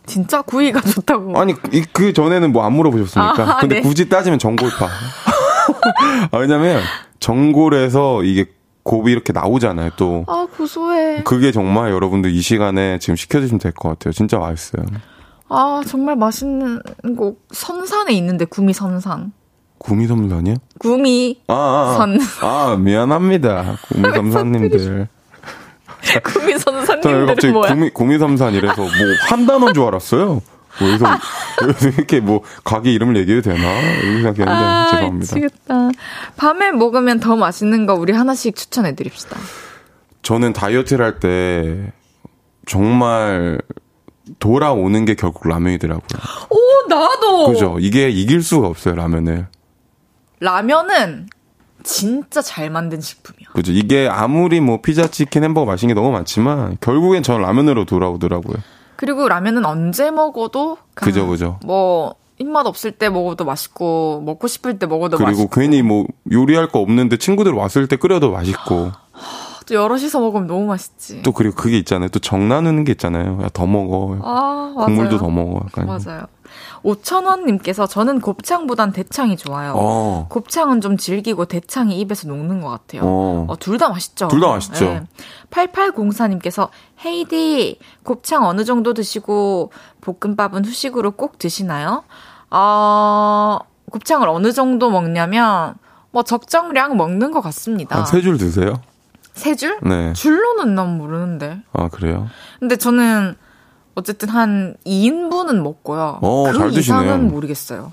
진짜 0.06 0.42
구이가 0.42 0.82
좋다고. 0.82 1.40
아니, 1.40 1.56
이- 1.72 1.84
그 1.94 2.12
전에는 2.14 2.52
뭐 2.52 2.66
안 2.66 2.74
물어보셨습니까? 2.74 3.44
아, 3.56 3.58
근데 3.60 3.76
네. 3.76 3.82
굳이 3.82 4.08
따지면 4.10 4.38
전골파. 4.40 4.86
아, 6.32 6.38
왜냐면 6.38 6.82
전골에서 7.22 8.24
이게 8.24 8.46
곱이 8.84 9.12
이렇게 9.12 9.32
나오잖아요, 9.34 9.92
또. 9.98 10.26
아 10.28 10.46
고소해. 10.58 11.24
그게 11.24 11.52
정말 11.52 11.92
여러분들 11.92 12.32
이 12.32 12.42
시간에 12.42 13.00
지금 13.00 13.16
시켜주시면 13.16 13.60
될 13.60 13.72
것 13.72 13.90
같아요. 13.90 14.12
진짜 14.12 14.38
맛있어요. 14.38 14.84
아 15.50 15.82
정말 15.88 16.16
맛있는 16.16 16.82
거 17.18 17.36
선산에 17.52 18.14
있는데 18.14 18.46
구미 18.46 18.74
선산. 18.74 19.32
구미 19.78 20.08
선산이요? 20.08 20.56
구미 20.80 21.42
아, 21.48 21.54
아, 21.54 21.92
아. 21.92 21.94
선. 21.98 22.20
아, 22.42 22.76
미안합니다. 22.78 23.78
구미 23.90 24.12
선산님들. 24.14 25.08
구미 26.24 26.60
저는 26.60 26.86
선사님들은 26.86 27.26
갑자기 27.28 27.54
뭐야? 27.54 27.74
구미, 27.74 27.90
구미삼산이라서 27.90 28.82
뭐 28.82 28.90
한 29.30 29.46
단어인 29.46 29.74
줄 29.74 29.84
알았어요. 29.84 30.42
뭐 30.80 30.90
여기서, 30.90 31.06
여기서 31.68 31.90
이렇게 31.90 32.20
뭐 32.20 32.42
가게 32.64 32.92
이름을 32.94 33.16
얘기해도 33.18 33.50
되나? 33.52 33.80
이렇게 33.80 34.22
생각했는데 34.24 34.52
아, 34.52 34.88
죄송합니다. 34.92 35.36
미치겠다. 35.36 35.90
밤에 36.38 36.72
먹으면 36.72 37.20
더 37.20 37.36
맛있는 37.36 37.86
거 37.86 37.94
우리 37.96 38.12
하나씩 38.14 38.56
추천해 38.56 38.96
드립시다. 38.96 39.38
저는 40.24 40.54
다이어트를 40.54 41.06
할 41.06 41.20
때 41.20 41.92
정말 42.66 43.60
돌아오는 44.40 45.04
게 45.06 45.16
결국 45.16 45.48
라면이더라고요. 45.50 46.08
오, 46.50 46.88
나도! 46.90 47.48
그죠? 47.50 47.78
이게 47.80 48.10
이길 48.10 48.42
수가 48.42 48.68
없어요, 48.68 48.96
라면을. 48.96 49.48
라면은 50.40 51.28
진짜 51.84 52.42
잘 52.42 52.70
만든 52.70 53.02
식품이야. 53.02 53.50
그죠? 53.54 53.74
이게 53.74 54.08
아무리 54.10 54.62
뭐 54.62 54.82
피자, 54.82 55.08
치킨, 55.08 55.44
햄버거 55.44 55.66
맛있는 55.66 55.94
게 55.94 56.00
너무 56.00 56.14
많지만 56.14 56.78
결국엔 56.80 57.24
전 57.24 57.42
라면으로 57.42 57.84
돌아오더라고요. 57.86 58.56
그리고 59.04 59.28
라면은 59.28 59.66
언제 59.66 60.12
먹어도 60.12 60.78
그 60.94 61.04
그죠, 61.04 61.28
그죠. 61.28 61.60
뭐 61.66 62.16
입맛 62.40 62.66
없을 62.66 62.92
때 62.94 63.10
먹어도 63.10 63.44
맛있고 63.44 64.22
먹고 64.26 64.48
싶을 64.48 64.80
때 64.80 64.86
먹어도 64.86 65.18
그리고 65.18 65.30
맛있고 65.32 65.50
괜히 65.60 65.82
뭐 65.82 66.06
요리할 66.32 66.70
거 66.70 66.80
없는데 66.80 67.18
친구들 67.18 67.52
왔을 67.52 67.90
때 67.90 67.98
끓여도 67.98 68.32
맛있고 68.32 68.92
또 69.68 69.76
여럿이서 69.76 70.22
먹으면 70.22 70.48
너무 70.48 70.66
맛있지. 70.68 71.22
또 71.22 71.34
그리고 71.34 71.56
그게 71.56 71.78
있잖아요. 71.80 72.08
또 72.10 72.20
정 72.20 72.48
나누는 72.48 72.86
게 72.86 72.94
있잖아요. 72.94 73.40
야, 73.44 73.50
더 73.52 73.66
먹어. 73.68 74.18
아, 74.22 74.74
맞아요. 74.74 74.86
국물도 74.86 75.18
더 75.18 75.30
먹어. 75.30 75.66
약간. 75.66 75.86
맞아요. 75.86 76.26
5천원님께서 76.84 77.90
저는 77.90 78.20
곱창보단 78.20 78.92
대창이 78.92 79.38
좋아요. 79.38 79.74
어. 79.76 80.28
곱창은 80.30 80.82
좀 80.82 80.98
질기고 80.98 81.46
대창이 81.46 82.00
입에서 82.00 82.28
녹는 82.28 82.62
것 82.62 82.70
같아요. 82.70 83.02
어. 83.06 83.56
둘다 83.60 83.90
맛있죠. 83.90 84.28
둘 84.28 84.40
다 84.42 84.50
맛있죠. 84.50 85.06
8804님께서 85.50 86.70
헤이디 87.06 87.80
곱창 88.04 88.46
어느 88.46 88.66
정도 88.66 88.94
드시고 88.94 89.72
볶음밥은 90.02 90.66
후식으로 90.66 91.12
꼭 91.12 91.38
드시나요? 91.40 92.04
어, 92.50 93.60
곱창을 93.92 94.28
어느 94.30 94.52
정도 94.52 94.90
먹냐면 94.90 95.76
뭐 96.12 96.24
적정량 96.24 96.98
먹는 96.98 97.32
것 97.32 97.42
같습니다. 97.42 97.96
한 97.98 98.04
세 98.06 98.22
줄 98.22 98.38
드세요? 98.38 98.82
세 99.34 99.56
줄? 99.56 99.80
네. 99.82 100.14
줄로는 100.14 100.76
난 100.76 100.98
모르는데. 100.98 101.62
아, 101.74 101.88
그래요? 101.90 102.28
근데 102.60 102.76
저는 102.76 103.36
어쨌든 103.96 104.30
한 104.30 104.76
2인분은 104.86 105.62
먹고요. 105.62 106.20
어, 106.22 106.52
그. 106.52 106.70
이상은 106.80 107.28
모르겠어요. 107.30 107.92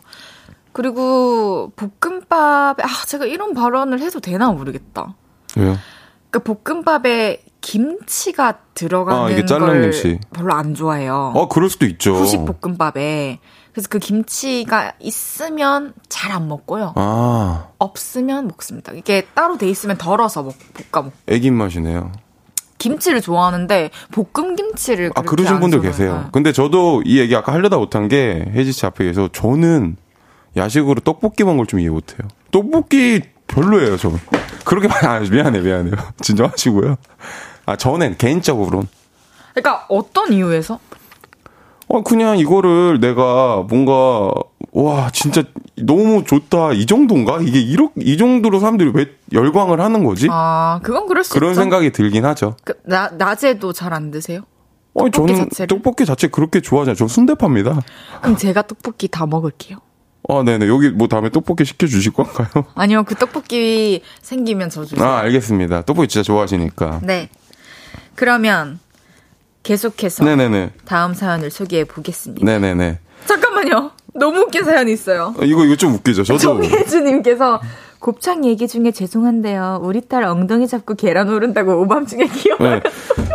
그리고 0.73 1.73
볶음밥에 1.77 2.83
아 2.83 2.89
제가 3.07 3.27
이런 3.27 3.55
발언을 3.55 4.01
해도 4.01 4.21
되나 4.21 4.51
모르겠다. 4.53 5.15
왜요? 5.57 5.77
그러니까 6.31 6.55
볶음밥에 6.65 7.43
김치가 7.61 8.59
들어가는 8.75 9.21
아, 9.21 9.59
걸 9.59 9.83
김치. 9.83 10.21
별로 10.33 10.55
안 10.55 10.75
좋아해요. 10.75 11.33
어, 11.35 11.49
그럴 11.49 11.69
수도 11.69 11.87
있죠. 11.87 12.15
후식 12.15 12.45
볶음밥에 12.47 13.41
그래서 13.73 13.89
그 13.91 13.99
김치가 13.99 14.93
있으면 15.01 15.93
잘 16.09 16.31
안 16.33 16.47
먹고요. 16.49 16.93
아, 16.97 17.67
없으면 17.79 18.47
먹습니다. 18.49 18.93
이게 18.93 19.27
따로 19.35 19.59
돼 19.59 19.69
있으면 19.69 19.99
덜어서 19.99 20.45
먹, 20.45 20.55
볶아 20.93 21.03
먹. 21.05 21.13
애기 21.27 21.49
입맛이네요. 21.49 22.13
김치를 22.81 23.21
좋아하는데 23.21 23.91
볶음 24.11 24.57
김치를 24.57 25.13
아, 25.15 25.23
그러신 25.23 25.55
안 25.55 25.61
분들. 25.61 25.81
계세요. 25.83 26.23
네. 26.25 26.29
근데 26.33 26.51
저도 26.53 27.03
이 27.05 27.21
얘기 27.21 27.37
아까 27.37 27.53
하려다 27.53 27.77
못한 27.77 28.09
게 28.09 28.45
혜지 28.53 28.73
씨 28.73 28.85
앞에 28.87 29.05
계서 29.05 29.29
저는 29.33 29.97
야식으로 30.57 31.01
떡볶이 31.03 31.45
먹는 31.45 31.59
걸 31.59 31.67
좀 31.67 31.79
이해 31.79 31.91
못해요. 31.91 32.27
떡볶이 32.51 33.21
별로예요, 33.47 33.97
저. 33.97 34.11
그렇게 34.65 34.89
많이 34.89 35.07
안, 35.07 35.23
미안해, 35.31 35.61
미안해요. 35.61 35.95
진정하시고요. 36.23 36.97
아, 37.67 37.77
저는 37.77 38.17
개인적으로는. 38.17 38.89
그러니까 39.55 39.85
어떤 39.89 40.33
이유에서? 40.33 40.79
어, 41.93 42.03
그냥 42.03 42.39
이거를 42.39 43.01
내가 43.01 43.65
뭔가, 43.69 44.31
와, 44.73 45.11
진짜 45.13 45.43
너무 45.77 46.23
좋다. 46.25 46.73
이 46.73 46.87
정도인가? 46.87 47.41
이게 47.43 47.61
이렇게, 47.61 47.95
이 48.01 48.17
정도로 48.17 48.61
사람들이 48.61 48.93
왜 48.95 49.07
열광을 49.33 49.81
하는 49.81 50.05
거지? 50.05 50.29
아, 50.31 50.79
그건 50.85 51.09
그럴 51.09 51.25
수 51.25 51.33
그런 51.35 51.51
있죠. 51.51 51.61
생각이 51.63 51.91
들긴 51.91 52.25
하죠. 52.27 52.55
그, 52.63 52.75
나, 52.85 53.11
낮에도 53.11 53.73
잘 53.73 53.93
안 53.93 54.13
드세요? 54.13 54.43
어, 54.95 55.11
떡볶이 55.11 55.33
저는 55.35 55.49
자체를? 55.51 55.67
떡볶이 55.67 56.07
자체 56.07 56.29
그렇게 56.29 56.61
좋아하잖아요. 56.61 56.95
저 56.95 57.09
순대파입니다. 57.09 57.81
그럼 58.23 58.37
제가 58.37 58.63
떡볶이 58.63 59.09
다 59.09 59.27
먹을게요. 59.27 59.79
아, 60.29 60.43
네네. 60.45 60.69
여기 60.69 60.91
뭐 60.91 61.09
다음에 61.09 61.31
떡볶이 61.31 61.65
시켜주실 61.65 62.13
건가요? 62.13 62.67
아니요, 62.77 63.03
그 63.03 63.17
떡볶이 63.17 64.03
생기면 64.23 64.71
저 64.71 64.85
주세요. 64.85 65.05
아, 65.05 65.19
알겠습니다. 65.21 65.83
떡볶이 65.83 66.07
진짜 66.07 66.23
좋아하시니까. 66.25 67.01
네. 67.03 67.29
그러면 68.15 68.79
계속해서 69.63 70.25
네네네. 70.25 70.71
다음 70.85 71.15
사연을 71.15 71.51
소개해 71.51 71.85
보겠습니다. 71.85 72.45
네네네. 72.45 72.99
잠깐만요. 73.27 73.91
너무 74.15 74.41
웃긴 74.41 74.65
사연이 74.65 74.93
있어요. 74.93 75.35
어, 75.39 75.45
이거, 75.45 75.65
이거 75.65 75.77
좀 75.77 75.95
웃기죠? 75.95 76.25
저도. 76.25 76.39
정혜주님께서 76.39 77.61
곱창 78.01 78.45
얘기 78.47 78.67
중에 78.67 78.91
죄송한데요. 78.93 79.81
우리 79.83 80.01
딸 80.01 80.25
엉덩이 80.25 80.67
잡고 80.67 80.95
계란 80.95 81.29
오른다고 81.29 81.83
오밤중에 81.83 82.27
기어. 82.29 82.57
네. 82.59 82.81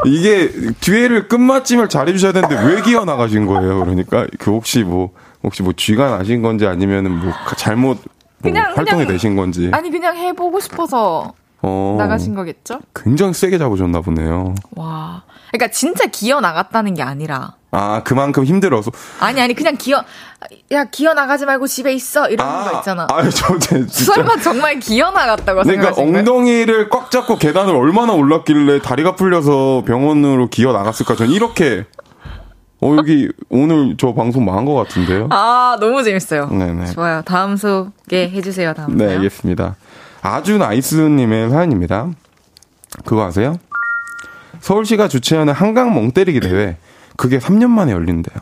이게 0.06 0.52
뒤에를 0.82 1.28
끝마침을 1.28 1.88
잘해주셔야 1.88 2.32
되는데 2.32 2.56
왜 2.66 2.82
기어 2.82 3.06
나가신 3.06 3.46
거예요? 3.46 3.82
그러니까 3.82 4.26
그 4.40 4.52
혹시 4.52 4.84
뭐 4.84 5.12
혹시 5.44 5.62
뭐 5.62 5.72
쥐가 5.78 6.18
나신 6.18 6.42
건지 6.42 6.66
아니면은 6.66 7.12
뭐 7.12 7.32
가- 7.32 7.56
잘못 7.56 8.00
뭐 8.40 8.52
그냥- 8.52 8.66
활동이 8.76 9.04
그냥- 9.04 9.08
되신 9.08 9.36
건지. 9.36 9.70
아니 9.72 9.92
그냥 9.92 10.18
해보고 10.18 10.60
싶어서 10.60 11.34
어, 11.68 11.96
나가신 11.98 12.36
거겠죠? 12.36 12.80
굉장히 12.94 13.34
세게 13.34 13.58
잡으셨나 13.58 14.02
보네요. 14.02 14.54
와. 14.76 15.24
그러니까 15.52 15.72
진짜 15.72 16.06
기어 16.08 16.42
나갔다는 16.42 16.94
게 16.96 17.02
아니라 17.02 17.54
아 17.72 18.02
그만큼 18.04 18.44
힘들어서. 18.44 18.92
아니 19.20 19.42
아니 19.42 19.54
그냥 19.54 19.76
기어 19.78 20.04
야 20.72 20.84
기어 20.86 21.14
나가지 21.14 21.46
말고 21.46 21.66
집에 21.68 21.94
있어 21.94 22.30
이런 22.30 22.48
거 22.66 22.78
있잖아. 22.78 23.08
아, 23.10 23.24
저 23.30 23.58
제- 23.58 23.86
진짜. 23.88 24.14
설마 24.14 24.38
정말 24.38 24.80
기어 24.80 25.12
나갔다고 25.12 25.64
그러니까? 25.64 25.94
엉덩이를 26.02 26.90
꽉 26.90 27.10
잡고 27.10 27.38
계단을 27.38 27.74
얼마나 27.76 28.14
올랐길래 28.14 28.80
다리가 28.82 29.16
풀려서 29.16 29.84
병원으로 29.88 30.50
기어 30.50 30.72
나갔을까? 30.74 31.16
전 31.16 31.30
이렇게. 31.30 31.86
어 32.82 32.94
여기 32.98 33.30
오늘 33.50 33.96
저 33.98 34.14
방송 34.14 34.44
망한 34.44 34.66
것 34.66 34.74
같은데요. 34.76 35.30
아 35.32 35.78
너무 35.80 36.04
재밌어요. 36.04 36.48
네네. 36.50 36.88
좋아요. 36.92 37.22
다음 37.24 37.56
소개 37.56 38.30
해 38.30 38.42
주세요. 38.42 38.74
다음 38.74 38.98
네. 38.98 39.16
알겠습니다. 39.16 39.76
아주 40.26 40.58
나이스님의 40.58 41.52
사연입니다. 41.52 42.10
그거 43.06 43.24
아세요? 43.26 43.60
서울시가 44.60 45.08
주최하는 45.08 45.54
한강 45.54 45.94
멍때리기 45.94 46.40
대회. 46.40 46.78
그게 47.16 47.38
3년 47.38 47.70
만에 47.70 47.92
열린대요. 47.92 48.36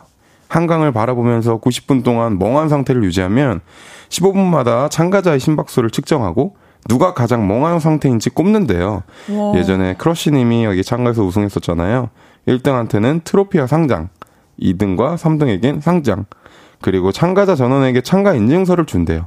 한강을 0.48 0.92
바라보면서 0.92 1.60
90분 1.60 2.02
동안 2.02 2.38
멍한 2.38 2.70
상태를 2.70 3.04
유지하면 3.04 3.60
15분마다 4.08 4.90
참가자의 4.90 5.38
심박수를 5.38 5.90
측정하고 5.90 6.56
누가 6.88 7.12
가장 7.12 7.46
멍한 7.46 7.80
상태인지 7.80 8.30
꼽는데요. 8.30 9.02
예전에 9.54 9.94
크러쉬님이 9.98 10.64
여기 10.64 10.82
참가해서 10.82 11.22
우승했었잖아요. 11.22 12.08
1등한테는 12.48 13.24
트로피와 13.24 13.66
상장, 13.66 14.08
2등과 14.58 15.16
3등에겐 15.16 15.82
상장, 15.82 16.24
그리고 16.80 17.12
참가자 17.12 17.54
전원에게 17.54 18.00
참가 18.00 18.34
인증서를 18.34 18.86
준대요. 18.86 19.26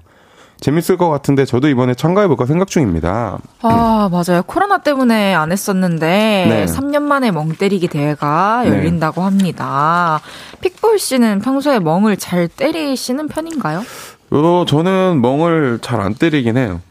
재밌을 0.60 0.98
것 0.98 1.10
같은데 1.10 1.46
저도 1.46 1.68
이번에 1.70 1.94
참가해볼까 1.94 2.46
생각 2.46 2.68
중입니다. 2.68 3.38
아, 3.62 4.10
맞아요. 4.12 4.42
코로나 4.46 4.80
때문에 4.80 5.34
안 5.36 5.52
했었는데, 5.52 6.46
네. 6.50 6.66
3년 6.66 7.04
만에 7.04 7.32
멍 7.32 7.50
때리기 7.54 7.88
대회가 7.88 8.62
네. 8.64 8.70
열린다고 8.72 9.22
합니다. 9.22 10.20
픽볼 10.62 10.98
씨는 11.00 11.40
평소에 11.40 11.80
멍을 11.80 12.18
잘 12.18 12.48
때리시는 12.48 13.28
편인가요? 13.28 13.84
어, 14.32 14.66
저는 14.68 15.22
멍을 15.22 15.80
잘 15.82 16.02
안 16.02 16.14
때리긴 16.16 16.58
해요. 16.58 16.82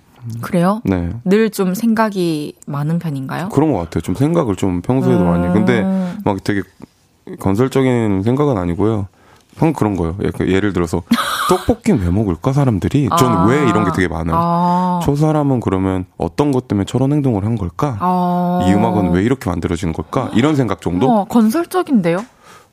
그래요? 0.41 0.81
네. 0.85 1.11
늘 1.25 1.51
좀 1.51 1.75
생각이 1.75 2.55
많은 2.67 2.99
편인가요? 2.99 3.49
그런 3.51 3.73
것 3.73 3.79
같아요. 3.79 4.01
좀 4.01 4.15
생각을 4.15 4.57
좀 4.57 4.81
평소에도 4.83 5.21
음. 5.21 5.27
많이. 5.27 5.53
근데 5.53 5.83
막 6.25 6.43
되게 6.43 6.63
건설적인 7.41 8.23
생각은 8.25 8.57
아니고요. 8.57 9.09
형 9.57 9.73
그런 9.73 9.97
거요. 9.97 10.17
예- 10.23 10.47
예를 10.53 10.73
들어서 10.73 11.03
떡볶이 11.49 11.93
왜 11.93 12.11
먹을까 12.11 12.53
사람들이? 12.53 13.09
저는 13.19 13.37
아. 13.37 13.47
왜 13.47 13.69
이런 13.69 13.85
게 13.85 13.91
되게 13.93 14.09
많아요. 14.09 14.37
아. 14.39 15.01
저 15.03 15.17
사람은 15.17 15.61
그러면 15.61 16.05
어떤 16.19 16.53
것 16.53 16.69
때문에 16.69 16.85
저런 16.85 17.13
행동을 17.13 17.45
한 17.45 17.57
걸까? 17.57 17.97
아. 18.01 18.67
이 18.69 18.73
음악은 18.73 19.13
왜 19.13 19.23
이렇게 19.23 19.49
만들어진 19.49 19.93
걸까? 19.93 20.31
이런 20.35 20.57
생각 20.57 20.81
정도? 20.81 21.11
어, 21.11 21.25
건설적인데요? 21.25 22.25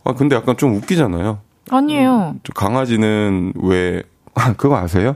아 0.03 0.13
근데 0.13 0.35
약간 0.35 0.57
좀 0.57 0.75
웃기잖아요. 0.75 1.39
아니에요. 1.69 2.35
저 2.43 2.51
강아지는 2.53 3.53
왜 3.55 4.03
아, 4.35 4.53
그거 4.53 4.75
아세요? 4.77 5.15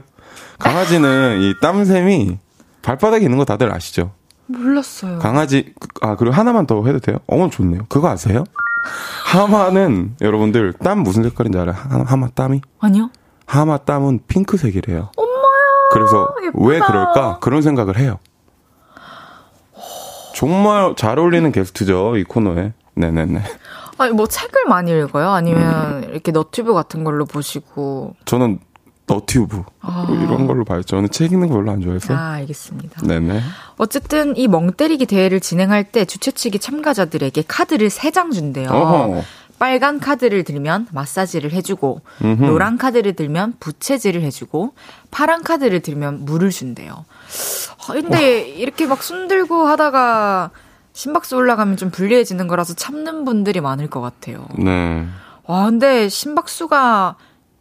강아지는 0.58 1.40
이 1.42 1.54
땀샘이 1.60 2.38
발바닥에 2.82 3.24
있는 3.24 3.36
거 3.38 3.44
다들 3.44 3.72
아시죠? 3.74 4.12
몰랐어요. 4.46 5.18
강아지 5.18 5.74
아 6.00 6.16
그리고 6.16 6.34
하나만 6.34 6.66
더 6.66 6.82
해도 6.86 6.98
돼요? 7.00 7.18
어 7.26 7.50
좋네요. 7.50 7.82
그거 7.90 8.08
아세요? 8.08 8.44
하마는 9.26 10.14
여러분들 10.20 10.72
땀 10.74 11.00
무슨 11.00 11.22
색깔인지 11.22 11.58
알아요? 11.58 11.74
하- 11.76 12.04
하마 12.06 12.28
땀이? 12.28 12.60
아니요? 12.80 13.10
하마 13.46 13.78
땀은 13.78 14.20
핑크색이래요. 14.28 15.10
엄마야. 15.16 15.38
그래서 15.92 16.34
예쁘다. 16.44 16.64
왜 16.66 16.78
그럴까? 16.80 17.38
그런 17.40 17.62
생각을 17.62 17.98
해요. 17.98 18.18
정말 20.34 20.94
잘 20.96 21.18
어울리는 21.18 21.50
게스트죠, 21.50 22.16
이 22.16 22.24
코너에. 22.24 22.72
네네네. 22.94 23.42
아니, 23.98 24.12
뭐 24.12 24.26
책을 24.26 24.66
많이 24.68 24.92
읽어요? 24.92 25.30
아니면 25.30 26.04
이렇게 26.10 26.30
너튜브 26.30 26.72
같은 26.74 27.02
걸로 27.04 27.24
보시고. 27.24 28.14
저는 28.24 28.60
너튜브 29.08 29.64
아. 29.80 30.04
뭐 30.06 30.16
이런 30.16 30.46
걸로 30.46 30.64
봐요. 30.64 30.82
저는 30.82 31.10
책 31.10 31.32
읽는 31.32 31.48
거 31.48 31.54
별로 31.54 31.72
안 31.72 31.80
좋아해서. 31.80 32.14
아, 32.14 32.34
알겠습니다. 32.34 33.04
네네. 33.04 33.40
어쨌든 33.78 34.36
이 34.36 34.46
멍때리기 34.46 35.06
대회를 35.06 35.40
진행할 35.40 35.82
때 35.84 36.04
주최 36.04 36.30
측이 36.30 36.60
참가자들에게 36.60 37.42
카드를 37.48 37.88
3장 37.88 38.32
준대요. 38.32 38.68
어허. 38.70 39.22
빨간 39.58 39.98
카드를 39.98 40.44
들면 40.44 40.86
마사지를 40.92 41.52
해주고, 41.52 42.02
노란 42.38 42.78
카드를 42.78 43.14
들면 43.14 43.54
부채질을 43.58 44.22
해주고, 44.22 44.74
파란 45.10 45.42
카드를 45.42 45.80
들면 45.80 46.24
물을 46.24 46.50
준대요. 46.50 46.92
아, 46.94 47.92
근데 47.92 48.40
이렇게 48.48 48.86
막 48.86 49.02
손들고 49.02 49.66
하다가 49.66 50.50
심박수 50.92 51.34
올라가면 51.34 51.76
좀 51.76 51.90
불리해지는 51.90 52.46
거라서 52.46 52.74
참는 52.74 53.24
분들이 53.24 53.60
많을 53.60 53.88
것 53.90 54.00
같아요. 54.00 54.46
네. 54.56 55.04
와, 55.44 55.64
근데 55.64 56.08
심박수가 56.08 57.16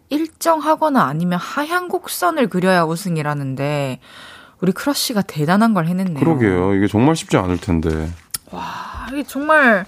일정하거나 0.10 1.04
아니면 1.04 1.40
하향 1.40 1.88
곡선을 1.88 2.48
그려야 2.48 2.84
우승이라는데, 2.84 4.00
우리 4.62 4.72
크러쉬가 4.72 5.22
대단한 5.22 5.74
걸 5.74 5.88
해냈네요. 5.88 6.20
그러게요. 6.20 6.74
이게 6.74 6.88
정말 6.88 7.16
쉽지 7.16 7.38
않을 7.38 7.60
텐데. 7.60 8.10
아, 8.52 9.08
이게 9.12 9.24
정말 9.24 9.86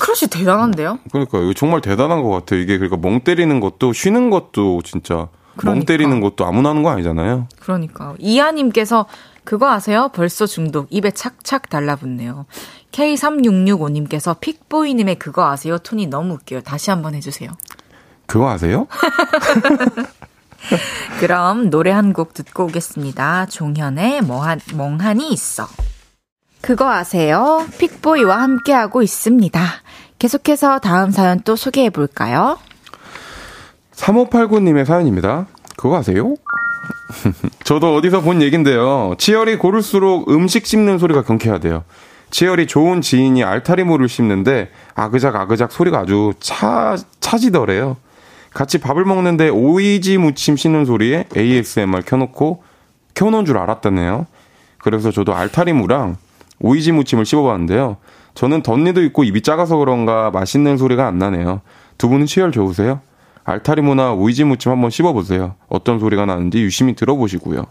크러쉬 0.00 0.28
대단한데요? 0.28 0.98
그러니까 1.10 1.38
이거 1.38 1.52
정말 1.54 1.80
대단한 1.80 2.22
것 2.22 2.30
같아요. 2.30 2.60
이게 2.60 2.78
그러니까 2.78 2.96
멍 2.96 3.20
때리는 3.20 3.60
것도 3.60 3.92
쉬는 3.92 4.30
것도 4.30 4.82
진짜 4.82 5.14
멍 5.14 5.28
그러니까. 5.56 5.86
때리는 5.86 6.20
것도 6.20 6.46
아무나 6.46 6.70
하는 6.70 6.82
거 6.82 6.90
아니잖아요. 6.90 7.46
그러니까 7.60 8.14
이하님께서 8.18 9.06
그거 9.44 9.70
아세요? 9.70 10.10
벌써 10.12 10.46
중독 10.46 10.86
입에 10.90 11.10
착착 11.10 11.68
달라붙네요. 11.68 12.46
K3665님께서 12.92 14.38
픽보이님의 14.40 15.16
그거 15.16 15.50
아세요? 15.50 15.78
톤이 15.78 16.06
너무 16.06 16.34
웃겨요. 16.34 16.62
다시 16.62 16.90
한번 16.90 17.14
해주세요. 17.14 17.50
그거 18.32 18.48
아세요? 18.50 18.86
그럼 21.20 21.70
노래 21.70 21.90
한 21.90 22.12
곡 22.12 22.34
듣고 22.34 22.64
오겠습니다. 22.64 23.46
종현의 23.46 24.22
멍한, 24.22 24.60
멍하니 24.74 25.32
있어. 25.32 25.66
그거 26.60 26.90
아세요? 26.90 27.66
픽보이와 27.78 28.40
함께하고 28.40 29.02
있습니다. 29.02 29.60
계속해서 30.18 30.78
다음 30.78 31.10
사연 31.10 31.40
또 31.40 31.56
소개해 31.56 31.90
볼까요? 31.90 32.58
3589님의 33.94 34.84
사연입니다. 34.84 35.46
그거 35.76 35.98
아세요? 35.98 36.34
저도 37.64 37.94
어디서 37.96 38.20
본 38.22 38.40
얘긴데요. 38.40 39.16
치열이 39.18 39.56
고를수록 39.56 40.30
음식 40.30 40.66
씹는 40.66 40.98
소리가 40.98 41.22
경쾌하대요. 41.22 41.84
치열이 42.30 42.66
좋은 42.66 43.02
지인이 43.02 43.42
알타리 43.44 43.84
모를 43.84 44.08
씹는데 44.08 44.70
아그작 44.94 45.36
아그작 45.36 45.72
소리가 45.72 45.98
아주 46.00 46.32
차, 46.40 46.96
차지더래요. 47.20 47.96
같이 48.54 48.78
밥을 48.78 49.04
먹는데 49.04 49.48
오이지 49.48 50.18
무침 50.18 50.56
씹는 50.56 50.84
소리에 50.84 51.26
ASMR 51.36 52.02
켜놓고 52.04 52.62
켜놓은 53.14 53.44
줄 53.44 53.58
알았다네요. 53.58 54.26
그래서 54.78 55.10
저도 55.10 55.34
알타리무랑 55.34 56.16
오이지 56.60 56.92
무침을 56.92 57.24
씹어봤는데요. 57.24 57.96
저는 58.34 58.62
덧니도 58.62 59.02
있고 59.04 59.24
입이 59.24 59.42
작아서 59.42 59.76
그런가 59.76 60.30
맛있는 60.30 60.76
소리가 60.76 61.06
안 61.06 61.18
나네요. 61.18 61.60
두 61.98 62.08
분은 62.08 62.26
치열 62.26 62.52
좋으세요? 62.52 63.00
알타리무나 63.44 64.12
오이지 64.12 64.44
무침 64.44 64.70
한번 64.70 64.90
씹어보세요. 64.90 65.56
어떤 65.68 65.98
소리가 65.98 66.26
나는지 66.26 66.60
유심히 66.62 66.94
들어보시고요. 66.94 67.66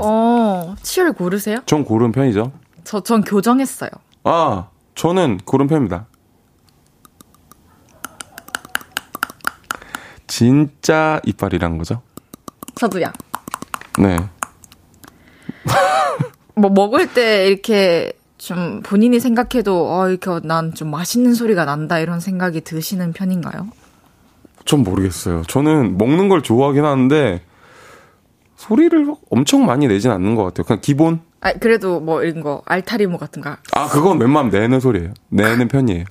어, 0.00 0.74
치열 0.82 1.12
고르세요? 1.12 1.58
전 1.66 1.84
고른 1.84 2.12
편이죠. 2.12 2.52
저, 2.84 3.00
전 3.00 3.22
교정했어요. 3.22 3.90
아, 4.24 4.68
저는 4.94 5.40
고른 5.44 5.66
편입니다. 5.66 6.06
진짜 10.26 11.20
이빨이란 11.24 11.78
거죠? 11.78 12.02
저도야. 12.76 13.12
네. 13.98 14.16
뭐 16.56 16.70
먹을 16.70 17.12
때 17.12 17.46
이렇게 17.48 18.12
좀 18.38 18.82
본인이 18.82 19.20
생각해도 19.20 19.92
어 19.92 20.08
이렇게 20.08 20.30
난 20.46 20.74
좀 20.74 20.90
맛있는 20.90 21.34
소리가 21.34 21.64
난다 21.64 21.98
이런 21.98 22.20
생각이 22.20 22.60
드시는 22.62 23.12
편인가요? 23.12 23.68
전 24.64 24.82
모르겠어요. 24.82 25.42
저는 25.42 25.98
먹는 25.98 26.28
걸 26.28 26.42
좋아하긴 26.42 26.84
하는데 26.84 27.42
소리를 28.56 29.14
엄청 29.30 29.66
많이 29.66 29.86
내진 29.88 30.10
않는 30.10 30.34
것 30.36 30.44
같아요. 30.44 30.64
그냥 30.64 30.80
기본. 30.82 31.20
아 31.40 31.52
그래도 31.52 32.00
뭐 32.00 32.22
이런 32.22 32.42
거 32.42 32.62
알타리모 32.66 33.18
같은 33.18 33.42
거 33.42 33.56
아, 33.72 33.88
그건 33.88 34.18
웬만하면 34.18 34.50
내는 34.50 34.80
소리예요. 34.80 35.12
내는 35.28 35.68
편이에요. 35.68 36.04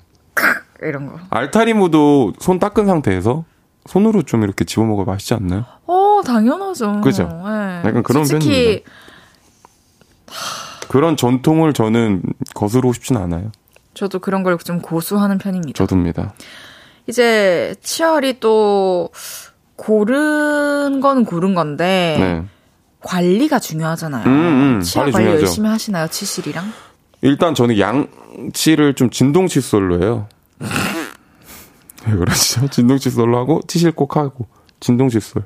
이런 0.81 1.07
거. 1.07 1.17
알타리무도 1.29 2.33
손 2.39 2.59
닦은 2.59 2.85
상태에서 2.85 3.45
손으로 3.85 4.23
좀 4.23 4.43
이렇게 4.43 4.63
집어 4.65 4.83
먹어 4.85 5.03
맛있지 5.03 5.33
않나요? 5.33 5.65
어 5.87 6.21
당연하죠. 6.25 7.01
그죠? 7.01 7.23
네. 7.23 7.81
약간 7.85 8.03
그런 8.03 8.25
솔직히 8.25 8.53
편입니다. 8.53 8.91
그런 10.87 11.17
전통을 11.17 11.73
저는 11.73 12.21
거스르고 12.53 12.93
싶진 12.93 13.17
않아요. 13.17 13.51
저도 13.93 14.19
그런 14.19 14.43
걸 14.43 14.57
좀 14.57 14.79
고수하는 14.81 15.37
편입니다. 15.37 15.77
저도입니다. 15.77 16.33
이제 17.07 17.75
치열이 17.83 18.39
또 18.39 19.09
고른 19.75 21.01
건 21.01 21.25
고른 21.25 21.53
건데 21.53 22.15
네. 22.19 22.43
관리가 23.01 23.59
중요하잖아요. 23.59 24.25
음, 24.25 24.31
음, 24.77 24.81
치열 24.81 25.05
관리 25.05 25.11
관리 25.11 25.23
중요하죠. 25.25 25.45
열심히 25.45 25.69
하시나요, 25.69 26.07
치실이랑? 26.07 26.71
일단 27.21 27.53
저는 27.53 27.77
양치를 27.77 28.93
좀 28.95 29.09
진동 29.09 29.47
칫솔로 29.47 30.01
해요. 30.01 30.27
왜 32.07 32.15
그러시죠? 32.15 32.67
진동 32.69 32.97
칫솔로 32.97 33.37
하고 33.37 33.61
티실 33.67 33.91
꼭 33.91 34.15
하고 34.17 34.47
진동 34.79 35.09
칫솔 35.09 35.43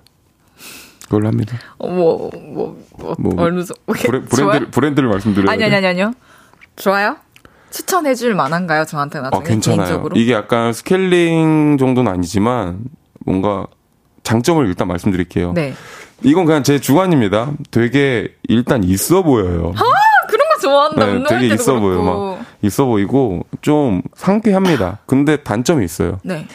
그걸로 1.05 1.27
합니다. 1.27 1.57
어, 1.77 1.87
뭐, 1.87 2.29
뭐, 2.33 2.77
뭐, 2.97 3.15
뭐, 3.17 3.33
어느 3.37 3.63
정도. 3.63 3.81
브레? 3.85 4.21
브랜드 4.21 4.69
브랜드를 4.71 5.09
말씀드려야 5.09 5.51
아니? 5.53 5.63
아니, 5.63 5.75
아니, 5.75 5.87
아니요. 5.87 6.13
좋아요? 6.75 7.15
추천해줄 7.71 8.33
만한가요? 8.35 8.85
저한테 8.85 9.19
나중에 9.21 9.39
아, 9.41 9.43
괜찮아요. 9.47 9.77
개인적으로? 9.85 10.17
이게 10.17 10.33
약간 10.33 10.73
스케일링 10.73 11.77
정도는 11.77 12.11
아니지만 12.11 12.79
뭔가 13.25 13.67
장점을 14.23 14.65
일단 14.67 14.87
말씀드릴게요. 14.87 15.53
네. 15.53 15.73
이건 16.23 16.45
그냥 16.45 16.63
제 16.63 16.79
주관입니다. 16.79 17.51
되게 17.71 18.33
일단 18.49 18.83
있어 18.83 19.21
보여요. 19.21 19.73
그런 20.29 20.47
거 20.49 20.57
좋아한다. 20.61 21.05
네, 21.05 21.23
되게 21.29 21.53
있어 21.53 21.79
그렇고. 21.79 21.81
보여. 21.81 22.01
막 22.01 22.36
있어 22.67 22.85
보이고 22.85 23.45
좀 23.61 24.01
상쾌합니다. 24.15 24.99
근데 25.05 25.37
단점이 25.37 25.83
있어요. 25.83 26.19
네. 26.23 26.47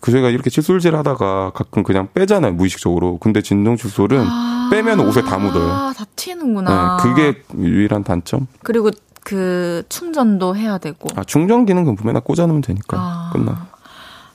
그 0.00 0.10
저희가 0.10 0.28
이렇게 0.28 0.50
칫솔질 0.50 0.94
하다가 0.96 1.52
가끔 1.54 1.82
그냥 1.82 2.08
빼잖아요 2.12 2.52
무의식적으로. 2.52 3.18
근데 3.18 3.40
진동 3.40 3.76
칫솔은 3.76 4.24
빼면 4.70 5.00
옷에 5.00 5.22
다 5.22 5.38
묻어요. 5.38 5.66
아, 5.70 5.92
다 5.96 6.04
튀는구나. 6.14 6.98
네, 6.98 7.02
그게 7.02 7.42
유일한 7.56 8.04
단점. 8.04 8.46
그리고 8.62 8.90
그 9.22 9.82
충전도 9.88 10.56
해야 10.56 10.76
되고. 10.78 11.08
아 11.16 11.24
충전 11.24 11.64
기능은 11.64 11.96
맨날 12.04 12.22
꽂아놓으면 12.22 12.60
되니까 12.60 12.98
아. 12.98 13.30
끝나. 13.32 13.66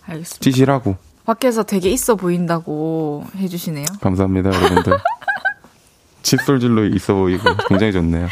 알겠습니다. 0.08 0.40
지실하고 0.44 0.96
밖에서 1.26 1.62
되게 1.62 1.92
있어 1.92 2.16
보인다고 2.16 3.24
해주시네요. 3.38 3.86
감사합니다 4.02 4.50
여러분들. 4.52 4.98
칫솔질로 6.22 6.86
있어 6.86 7.14
보이고 7.16 7.44
굉장히 7.68 7.92
좋네요. 7.94 8.28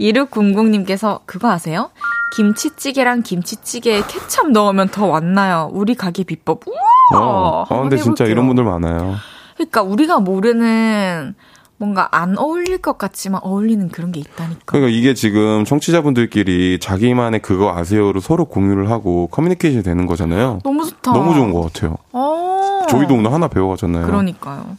2600님께서 0.00 1.20
그거 1.26 1.50
아세요? 1.50 1.90
김치찌개랑 2.36 3.22
김치찌개에 3.22 4.02
케첩 4.06 4.50
넣으면 4.50 4.88
더 4.88 5.06
왔나요? 5.06 5.70
우리 5.72 5.94
가게 5.94 6.24
비법. 6.24 6.60
우와! 6.66 7.20
어, 7.20 7.66
아, 7.68 7.80
근데 7.80 7.96
진짜 7.96 8.24
해볼게요. 8.24 8.32
이런 8.32 8.46
분들 8.46 8.64
많아요. 8.64 9.16
그러니까 9.56 9.82
우리가 9.82 10.20
모르는 10.20 11.34
뭔가 11.78 12.08
안 12.10 12.36
어울릴 12.36 12.78
것 12.78 12.98
같지만 12.98 13.40
어울리는 13.42 13.88
그런 13.88 14.12
게 14.12 14.20
있다니까. 14.20 14.60
그러니까 14.66 14.90
이게 14.90 15.14
지금 15.14 15.64
청취자분들끼리 15.64 16.78
자기만의 16.80 17.40
그거 17.40 17.74
아세요로 17.76 18.20
서로 18.20 18.44
공유를 18.46 18.90
하고 18.90 19.28
커뮤니케이션이 19.28 19.82
되는 19.84 20.06
거잖아요. 20.06 20.58
너무 20.64 20.84
좋다. 20.84 21.12
너무 21.12 21.34
좋은 21.34 21.52
것 21.52 21.72
같아요. 21.72 21.96
어. 22.12 22.82
저희도 22.90 23.14
오늘 23.14 23.32
하나 23.32 23.48
배워가잖아요. 23.48 24.06
그러니까요. 24.06 24.76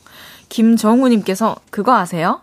김정우님께서 0.50 1.56
그거 1.70 1.96
아세요? 1.96 2.42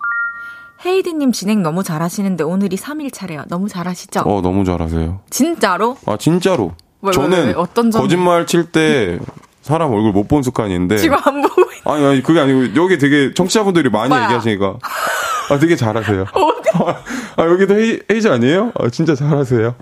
헤이디님 0.84 1.32
진행 1.32 1.62
너무 1.62 1.82
잘하시는데 1.82 2.44
오늘이 2.44 2.76
3일 2.76 3.12
차래요. 3.12 3.44
너무 3.48 3.68
잘하시죠? 3.68 4.20
어, 4.20 4.40
너무 4.42 4.64
잘하세요. 4.64 5.20
진짜로? 5.30 5.96
아, 6.06 6.16
진짜로. 6.16 6.72
왜, 7.02 7.08
왜, 7.08 7.12
저는 7.12 7.46
왜? 7.48 7.52
어떤 7.56 7.90
점이? 7.90 8.02
거짓말 8.02 8.46
칠 8.46 8.70
때 8.72 9.18
사람 9.62 9.92
얼굴 9.92 10.12
못 10.12 10.28
본 10.28 10.42
습관이 10.42 10.72
있는데. 10.74 10.96
지금 10.98 11.16
안 11.24 11.42
보고 11.42 11.62
있 11.72 11.86
아니, 11.86 12.04
아니, 12.04 12.22
그게 12.22 12.38
아니고, 12.40 12.76
여기 12.80 12.98
되게 12.98 13.32
청취자분들이 13.34 13.90
많이 13.90 14.06
오빠야. 14.06 14.24
얘기하시니까. 14.24 14.78
아, 15.50 15.58
되게 15.58 15.74
잘하세요. 15.76 16.24
아, 17.36 17.42
여기도 17.44 17.74
헤이, 17.74 18.00
헤이즈 18.10 18.28
아니에요? 18.28 18.72
아, 18.78 18.88
진짜 18.90 19.14
잘하세요. 19.14 19.74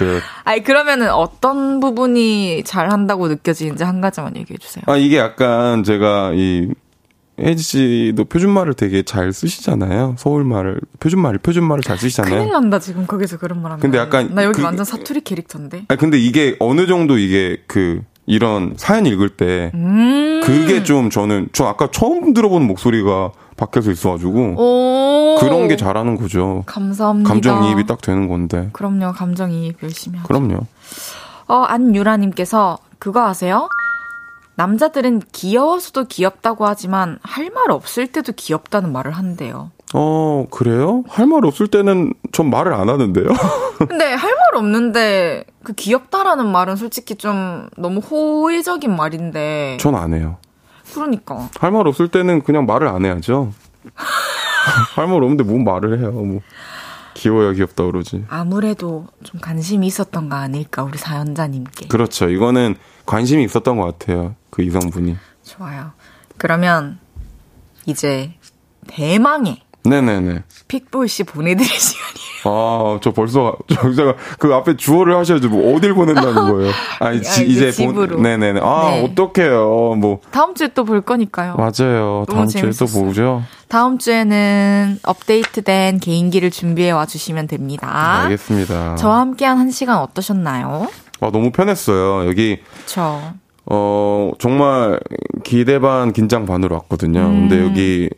네. 0.00 0.20
아니 0.44 0.62
그러면은 0.62 1.10
어떤 1.10 1.80
부분이 1.80 2.62
잘한다고 2.64 3.26
느껴지는지 3.26 3.82
한 3.82 4.00
가지만 4.00 4.36
얘기해 4.36 4.56
주세요. 4.58 4.84
아, 4.86 4.96
이게 4.96 5.18
약간 5.18 5.82
제가 5.82 6.32
이 6.34 6.68
혜지 7.40 7.62
씨도 7.62 8.24
표준말을 8.26 8.74
되게 8.74 9.02
잘 9.02 9.32
쓰시잖아요. 9.32 10.16
서울말을 10.18 10.80
표준말을 11.00 11.38
표준말을 11.38 11.82
잘 11.82 11.98
쓰시잖아요. 11.98 12.38
큰일 12.38 12.52
난다 12.52 12.78
지금 12.78 13.06
거기서 13.06 13.38
그런 13.38 13.62
말 13.62 13.72
하면. 13.72 13.80
근데 13.80 13.98
약간 13.98 14.34
나 14.34 14.44
여기 14.44 14.58
그- 14.58 14.64
완전 14.64 14.84
사투리 14.84 15.20
캐릭터인데. 15.22 15.84
아니 15.88 15.98
근데 15.98 16.18
이게 16.18 16.56
어느 16.60 16.86
정도 16.86 17.18
이게 17.18 17.62
그 17.66 18.02
이런 18.26 18.74
사연 18.76 19.06
읽을 19.06 19.30
때 19.30 19.70
음. 19.74 20.40
그게 20.44 20.82
좀 20.82 21.08
저는 21.10 21.48
저 21.52 21.64
아까 21.64 21.88
처음 21.90 22.34
들어보는 22.34 22.66
목소리가 22.66 23.32
밖에서 23.56 23.90
있어가지고 23.90 24.54
오. 24.56 25.36
그런 25.40 25.66
게 25.68 25.76
잘하는 25.76 26.16
거죠. 26.16 26.62
감사합니다. 26.66 27.28
감정이입이 27.28 27.86
딱 27.86 28.00
되는 28.02 28.28
건데. 28.28 28.68
그럼요, 28.72 29.12
감정이입 29.12 29.82
열심히 29.82 30.18
하죠. 30.18 30.28
그럼요. 30.28 30.60
어, 31.48 31.54
안유라님께서 31.66 32.78
그거 32.98 33.26
아세요? 33.26 33.68
남자들은 34.58 35.22
귀여워서도 35.32 36.06
귀엽다고 36.06 36.66
하지만 36.66 37.18
할 37.22 37.48
말 37.50 37.70
없을 37.70 38.08
때도 38.08 38.32
귀엽다는 38.36 38.90
말을 38.92 39.12
한대요. 39.12 39.70
어 39.94 40.46
그래요? 40.50 41.04
할 41.08 41.26
말 41.26 41.46
없을 41.46 41.68
때는 41.68 42.12
전 42.32 42.50
말을 42.50 42.74
안 42.74 42.88
하는데요. 42.88 43.24
근데 43.88 44.12
할 44.12 44.30
말 44.34 44.56
없는데 44.56 45.44
그 45.62 45.72
귀엽다라는 45.74 46.46
말은 46.50 46.74
솔직히 46.76 47.14
좀 47.14 47.68
너무 47.78 48.00
호의적인 48.00 48.94
말인데. 48.94 49.76
전 49.80 49.94
안 49.94 50.12
해요. 50.12 50.36
그러니까. 50.92 51.48
할 51.60 51.70
말 51.70 51.86
없을 51.86 52.08
때는 52.08 52.42
그냥 52.42 52.66
말을 52.66 52.88
안 52.88 53.04
해야죠. 53.04 53.52
할 54.96 55.06
말 55.06 55.22
없는데 55.22 55.44
뭔 55.44 55.62
말을 55.64 56.00
해요. 56.00 56.10
뭐 56.10 56.40
귀여워야 57.14 57.52
귀엽다 57.52 57.84
그러지. 57.84 58.24
아무래도 58.28 59.06
좀 59.22 59.40
관심이 59.40 59.86
있었던 59.86 60.28
거 60.28 60.34
아닐까 60.36 60.82
우리 60.82 60.98
사연자님께. 60.98 61.86
그렇죠. 61.88 62.28
이거는 62.28 62.74
관심이 63.06 63.44
있었던 63.44 63.76
것 63.78 63.98
같아요. 63.98 64.34
그 64.58 64.62
이성분이. 64.64 65.16
좋아요. 65.44 65.92
그러면 66.36 66.98
이제 67.86 68.32
대망의 68.88 69.62
네네네. 69.84 70.42
픽보이 70.66 71.06
씨 71.06 71.22
보내드릴 71.22 71.64
시간이에요. 71.70 72.18
아, 72.44 72.98
저 73.00 73.12
벌써, 73.12 73.56
저, 73.68 73.94
제가 73.94 74.14
그 74.40 74.52
앞에 74.52 74.76
주어를 74.76 75.16
하셔야지, 75.16 75.46
뭐, 75.48 75.74
어딜 75.76 75.94
보낸다는 75.94 76.34
거예요. 76.34 76.72
아니, 77.00 77.22
지, 77.22 77.28
아, 77.28 77.44
이제 77.44 77.44
이제 77.44 77.70
집으로. 77.70 78.16
본, 78.16 78.22
네네네. 78.22 78.60
아, 78.62 78.90
네. 78.90 79.04
어떡해요. 79.04 79.94
뭐, 79.96 80.20
다음 80.32 80.54
주에 80.56 80.68
또 80.74 80.84
볼 80.84 81.00
거니까요. 81.02 81.54
맞아요. 81.54 82.24
다음 82.28 82.48
주에 82.48 82.70
또. 82.70 82.86
보죠. 82.86 83.42
다음 83.68 83.98
주에는 83.98 84.98
업데이트된 85.04 86.00
개인기를 86.00 86.50
준비해 86.50 86.90
와 86.90 87.06
주시면 87.06 87.46
됩니다. 87.46 88.22
알겠습니다. 88.24 88.96
저와 88.96 89.20
함께한 89.20 89.56
한 89.58 89.70
시간 89.70 89.98
어떠셨나요? 89.98 90.88
아, 91.20 91.30
너무 91.32 91.50
편했어요. 91.52 92.28
여기, 92.28 92.60
그쵸. 92.80 93.20
어, 93.70 94.32
정말 94.38 94.98
기대 95.44 95.78
반, 95.78 96.12
긴장 96.12 96.46
반으로 96.46 96.74
왔거든요. 96.76 97.20
음. 97.20 97.48
근데 97.48 97.62
여기, 97.62 98.08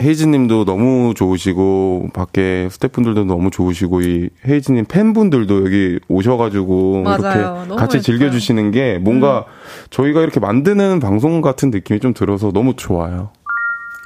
헤이즈님도 0.00 0.64
너무 0.64 1.14
좋으시고, 1.14 2.10
밖에 2.14 2.68
스태프분들도 2.70 3.24
너무 3.24 3.50
좋으시고, 3.50 4.02
이 4.02 4.30
헤이즈님 4.46 4.84
팬분들도 4.86 5.64
여기 5.64 5.98
오셔가지고, 6.08 7.02
맞아요. 7.02 7.64
이렇게 7.66 7.76
같이. 7.76 7.96
음. 7.98 8.02
즐겨주시는 8.02 8.70
게 8.70 8.98
뭔가 8.98 9.44
저희가 9.90 10.20
이렇게 10.20 10.40
만드는 10.40 11.00
방송 11.00 11.40
같은 11.40 11.70
느낌이 11.70 12.00
좀 12.00 12.14
들어서 12.14 12.52
너무 12.52 12.74
좋아요. 12.76 13.30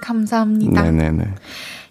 감사합니다. 0.03 0.83
네네네. 0.83 1.25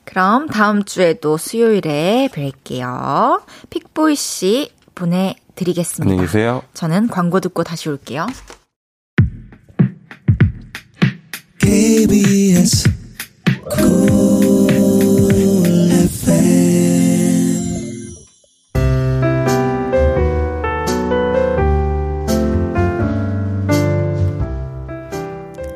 그럼 0.05 0.47
다음 0.47 0.83
주에도 0.83 1.37
수요일에 1.37 2.29
뵐게요. 2.31 3.41
픽보이 3.69 4.15
씨 4.15 4.69
보내드리겠습니다. 4.93 6.11
안녕히 6.11 6.27
계세요. 6.27 6.61
저는 6.73 7.07
광고 7.07 7.39
듣고 7.39 7.63
다시 7.63 7.89
올게요. 7.89 8.27
KBS 11.65 12.87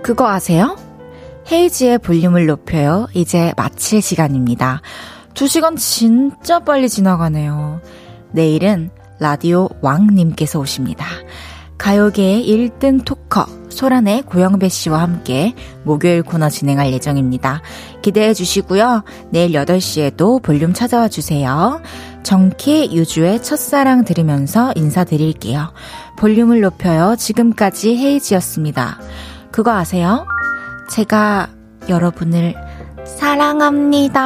그거 0.03 0.29
아세요? 0.29 0.77
헤이지의 1.51 1.97
볼륨을 1.97 2.45
높여요. 2.45 3.07
이제 3.15 3.51
마칠 3.57 4.03
시간입니다. 4.03 4.83
두 5.33 5.47
시간 5.47 5.75
진짜 5.75 6.59
빨리 6.59 6.87
지나가네요. 6.87 7.81
내일은 8.31 8.91
라디오 9.17 9.69
왕님께서 9.81 10.59
오십니다. 10.59 11.07
가요계의 11.79 12.47
1등 12.47 13.03
토커 13.03 13.59
소란의 13.80 14.23
고영배 14.23 14.67
씨와 14.67 14.99
함께 14.99 15.55
목요일 15.84 16.21
코너 16.21 16.49
진행할 16.49 16.91
예정입니다. 16.91 17.61
기대해 18.01 18.34
주시고요. 18.34 19.05
내일 19.30 19.53
8시에도 19.53 20.43
볼륨 20.43 20.73
찾아와 20.73 21.07
주세요. 21.07 21.82
정키 22.23 22.89
유주의 22.91 23.41
첫사랑 23.41 24.03
들으면서 24.03 24.73
인사드릴게요. 24.75 25.71
볼륨을 26.17 26.59
높여요. 26.59 27.15
지금까지 27.17 27.95
헤이지였습니다. 27.95 28.99
그거 29.49 29.71
아세요? 29.71 30.27
제가 30.91 31.47
여러분을 31.88 32.55
사랑합니다. 33.05 34.19